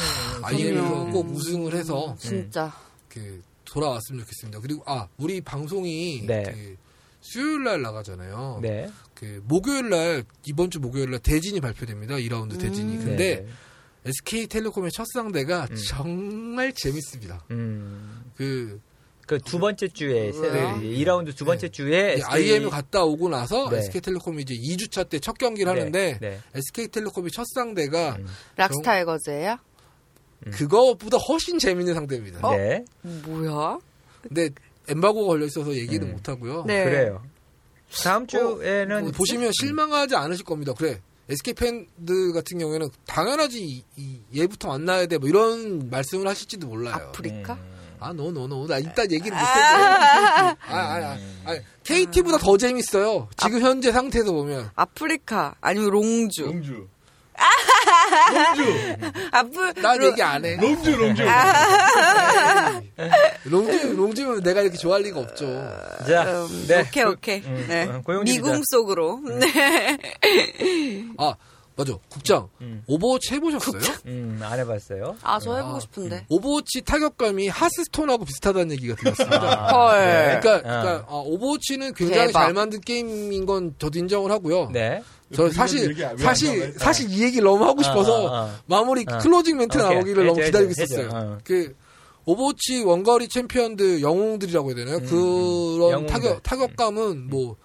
IM에서 0.42 0.88
그럼요. 0.88 1.12
꼭 1.12 1.30
우승을 1.30 1.74
해서 1.74 2.16
진짜. 2.18 2.72
그 3.08 3.42
돌아왔으면 3.64 4.20
좋겠습니다. 4.22 4.60
그리고 4.60 4.82
아 4.86 5.08
우리 5.18 5.40
방송이 5.40 6.24
네. 6.26 6.44
그 6.44 6.76
수요일 7.20 7.64
날 7.64 7.82
나가잖아요. 7.82 8.60
네. 8.62 8.90
그 9.14 9.42
목요일 9.46 9.90
날 9.90 10.24
이번 10.46 10.70
주 10.70 10.80
목요일 10.80 11.10
날 11.10 11.20
대진이 11.20 11.60
발표됩니다. 11.60 12.14
2라운드 12.14 12.58
대진이. 12.58 12.96
음. 12.96 13.04
근데 13.04 13.44
네. 13.44 13.48
SK텔레콤의 14.06 14.92
첫 14.92 15.06
상대가 15.12 15.66
음. 15.70 15.76
정말 15.88 16.72
재밌습니다. 16.72 17.44
음. 17.50 18.24
그 18.36 18.80
그 19.28 19.38
두 19.38 19.58
번째 19.58 19.88
주에 19.88 20.32
네. 20.32 20.74
2라운드 21.04 21.36
두 21.36 21.44
번째 21.44 21.68
주에 21.68 22.14
SK 22.14 22.52
IM을 22.52 22.70
갔다 22.70 23.04
오고 23.04 23.28
나서 23.28 23.68
네. 23.70 23.78
SK텔레콤이 23.78 24.42
이제 24.42 24.54
2주차 24.54 25.08
때 25.08 25.20
첫 25.20 25.36
경기를 25.38 25.72
네, 25.74 25.78
하는데 25.78 26.18
네. 26.20 26.40
SK텔레콤의 26.54 27.30
첫 27.30 27.44
상대가 27.54 28.16
음. 28.16 28.26
락스타이거즈예요? 28.56 29.58
그거보다 30.52 31.16
훨씬 31.18 31.58
재밌는 31.58 31.94
상대입니다. 31.94 32.46
어? 32.46 32.56
네. 32.56 32.84
뭐야? 33.02 33.78
근데 34.22 34.50
엠바고가 34.88 35.26
걸려 35.26 35.46
있어서 35.46 35.74
얘기는 35.74 36.06
음. 36.06 36.12
못 36.12 36.28
하고요. 36.28 36.64
네. 36.66 36.84
그래요. 36.84 37.22
다음 38.02 38.26
주에는 38.26 39.02
뭐 39.02 39.10
보시면 39.12 39.50
실망하지 39.60 40.14
않으실 40.16 40.44
겁니다. 40.44 40.72
그래. 40.76 41.00
SK 41.28 41.52
팬들 41.54 42.32
같은 42.32 42.58
경우에는 42.58 42.88
당연하지 43.06 43.62
이, 43.62 43.82
이 43.96 44.20
얘부터 44.34 44.68
만나야 44.68 45.06
돼 45.06 45.18
뭐 45.18 45.28
이런 45.28 45.90
말씀을 45.90 46.26
하실지도 46.26 46.66
몰라요. 46.68 46.94
아프리카? 46.94 47.58
음. 48.00 48.04
아, 48.04 48.12
no, 48.12 48.30
no, 48.32 48.46
no. 48.46 48.66
나 48.66 48.78
일단 48.78 49.10
얘기를 49.10 49.36
못했어요. 49.36 49.54
아, 49.56 50.56
아, 50.68 50.76
아, 50.76 51.16
아, 51.52 51.58
KT보다 51.84 52.38
더 52.38 52.56
재밌어요. 52.56 53.28
지금 53.36 53.60
현재 53.60 53.92
상태에서 53.92 54.32
보면. 54.32 54.70
아프리카 54.74 55.54
아니면 55.60 55.90
롱주. 55.90 56.44
영주. 56.46 56.86
앞을 59.30 59.74
난 59.80 60.02
얘기 60.02 60.20
안 60.22 60.44
해. 60.44 60.56
롱주 60.56 60.96
롱주. 60.96 61.22
롱주, 63.44 63.92
롱주면 63.96 64.42
내가 64.42 64.62
이렇게 64.62 64.76
좋아할 64.76 65.02
리가 65.02 65.20
없죠. 65.20 65.46
자, 66.06 66.24
음, 66.46 66.64
네. 66.68 66.80
오케이 66.80 67.04
고- 67.04 67.10
오케이. 67.10 67.38
음, 67.44 67.64
네. 67.68 67.86
미궁. 68.24 68.62
속으로. 68.66 69.20
네. 69.40 69.98
아, 71.18 71.34
맞아. 71.78 71.96
국장. 72.08 72.48
음. 72.60 72.82
오버워치 72.88 73.34
해보셨어요? 73.34 73.80
음, 74.06 74.40
안 74.42 74.58
해봤어요. 74.58 75.16
아 75.22 75.38
저 75.38 75.54
해보고 75.56 75.76
아, 75.76 75.80
싶은데. 75.80 76.26
오버워치 76.28 76.82
타격감이 76.82 77.46
하스스톤하고 77.48 78.24
비슷하다는 78.24 78.72
얘기가 78.72 78.96
들렸습니다. 78.96 79.40
아, 79.40 79.70
헐. 79.88 79.98
네. 80.00 80.40
그러니까, 80.42 80.56
어. 80.56 80.60
그러니까 80.82 81.04
어, 81.08 81.22
오버워치는 81.26 81.94
굉장히 81.94 82.26
대박. 82.26 82.40
잘 82.42 82.52
만든 82.52 82.80
게임인 82.80 83.46
건 83.46 83.74
저도 83.78 83.96
인정을 83.98 84.30
하고요. 84.32 84.70
네. 84.72 85.02
저 85.32 85.48
사실 85.50 85.94
사실? 86.18 86.74
사실 86.78 87.10
이 87.10 87.22
얘기를 87.22 87.44
너무 87.44 87.64
하고 87.64 87.82
싶어서 87.82 88.24
어, 88.24 88.26
어, 88.26 88.44
어. 88.46 88.50
마무리 88.66 89.04
어. 89.08 89.18
closing 89.18 89.56
멘트 89.58 89.78
오케이. 89.78 89.94
나오기를 89.94 90.26
너무 90.26 90.38
해줘, 90.40 90.46
기다리고 90.46 90.70
해줘, 90.70 90.82
있었어요. 90.82 91.06
해줘. 91.06 91.16
어. 91.16 91.38
그 91.44 91.74
오버워치 92.24 92.82
원거리 92.84 93.28
챔피언들 93.28 94.02
영웅들이라고 94.02 94.68
해야 94.70 94.74
되나요? 94.74 94.96
음, 94.96 95.06
그런 95.06 95.90
영웅들. 95.92 96.06
타격 96.12 96.42
타격감은 96.42 97.28
뭐 97.30 97.56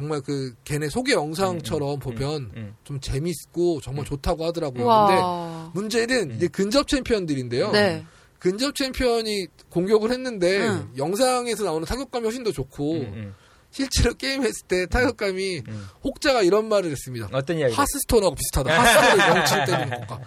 정말 0.00 0.22
그 0.22 0.54
걔네 0.64 0.88
소개 0.88 1.12
영상처럼 1.12 1.98
보면 1.98 2.50
음. 2.56 2.74
좀 2.84 2.98
재밌고 3.00 3.82
정말 3.82 4.06
좋다고 4.06 4.46
하더라고요. 4.46 4.82
근데 4.82 5.20
와. 5.20 5.70
문제는 5.74 6.36
이제 6.36 6.48
근접 6.48 6.88
챔피언들인데요. 6.88 7.70
네. 7.72 8.06
근접 8.38 8.74
챔피언이 8.74 9.48
공격을 9.68 10.10
했는데 10.10 10.66
응. 10.66 10.90
영상에서 10.96 11.64
나오는 11.64 11.84
타격감이 11.84 12.24
훨씬 12.24 12.42
더 12.42 12.50
좋고 12.50 12.92
음, 12.92 13.12
음. 13.14 13.34
실제로 13.70 14.14
게임했을 14.14 14.66
때 14.66 14.86
타격감이 14.86 15.62
음. 15.68 15.88
혹자가 16.04 16.42
이런 16.42 16.68
말을 16.68 16.90
했습니다. 16.90 17.28
어떤 17.32 17.58
이야기? 17.58 17.74
하스스톤하고 17.74 18.34
비슷하다. 18.34 18.80
하스스톤을 18.80 19.36
명치를 19.38 19.64
때리는 19.66 20.00
것과 20.00 20.20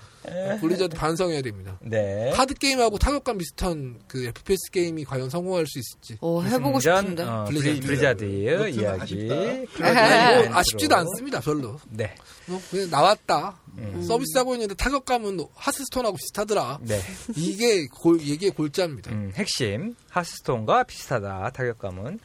블리자드 0.62 0.96
반성해야 0.96 1.42
됩니다. 1.42 1.78
네. 1.82 2.32
카드 2.34 2.54
게임하고 2.54 2.98
타격감 2.98 3.38
비슷한 3.38 4.00
그 4.08 4.24
FPS 4.28 4.72
게임이 4.72 5.04
과연 5.04 5.30
성공할 5.30 5.66
수 5.68 5.80
있을지. 5.80 6.18
오 6.22 6.42
해보고 6.42 6.80
승전, 6.80 7.02
싶은데. 7.02 7.24
어, 7.24 7.44
블리자드. 7.50 7.80
블리자드, 7.86 8.24
이야기. 8.24 8.88
아쉽다. 8.88 9.36
뭐. 9.36 10.56
아쉽지도 10.58 10.96
않습니다. 10.96 11.42
별로. 11.42 11.78
네. 11.90 12.16
뭐 12.46 12.62
그냥 12.72 12.90
나왔다. 12.90 13.60
음. 13.78 14.02
서비스하고 14.08 14.54
있는데 14.56 14.76
타격감은 14.76 15.40
하스스톤하고 15.56 16.16
비슷하더라. 16.16 16.80
네. 16.84 17.02
이게 17.36 17.88
골, 17.88 18.22
이게 18.22 18.50
골자입니다. 18.50 19.12
음, 19.12 19.34
핵심 19.36 19.96
하스스톤과 20.10 20.84
비슷하다 20.84 21.52
타격감은 21.54 22.20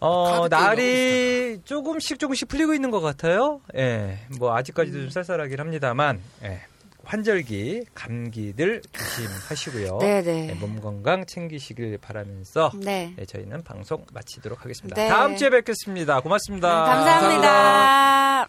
어 0.00 0.48
날이 0.48 1.60
조금씩 1.64 2.18
조금씩 2.18 2.48
풀리고 2.48 2.74
있는 2.74 2.90
것 2.90 3.00
같아요. 3.00 3.60
예, 3.76 4.18
뭐 4.38 4.54
아직까지도 4.56 4.98
좀 4.98 5.10
쌀쌀하긴 5.10 5.58
합니다만 5.60 6.20
예, 6.42 6.60
환절기 7.04 7.84
감기들 7.94 8.82
조심하시고요. 8.92 9.98
네네. 9.98 10.48
예, 10.50 10.54
몸 10.54 10.80
건강 10.80 11.24
챙기시길 11.26 11.98
바라면서 11.98 12.72
네. 12.74 13.14
예, 13.18 13.24
저희는 13.24 13.62
방송 13.64 14.04
마치도록 14.12 14.62
하겠습니다. 14.62 14.94
네. 15.00 15.08
다음 15.08 15.36
주에 15.36 15.50
뵙겠습니다. 15.50 16.20
고맙습니다. 16.20 16.84
감사합니다. 16.84 18.42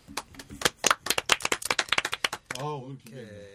아 2.58 2.64
오늘 2.64 2.98
기대. 2.98 3.18
예. 3.20 3.55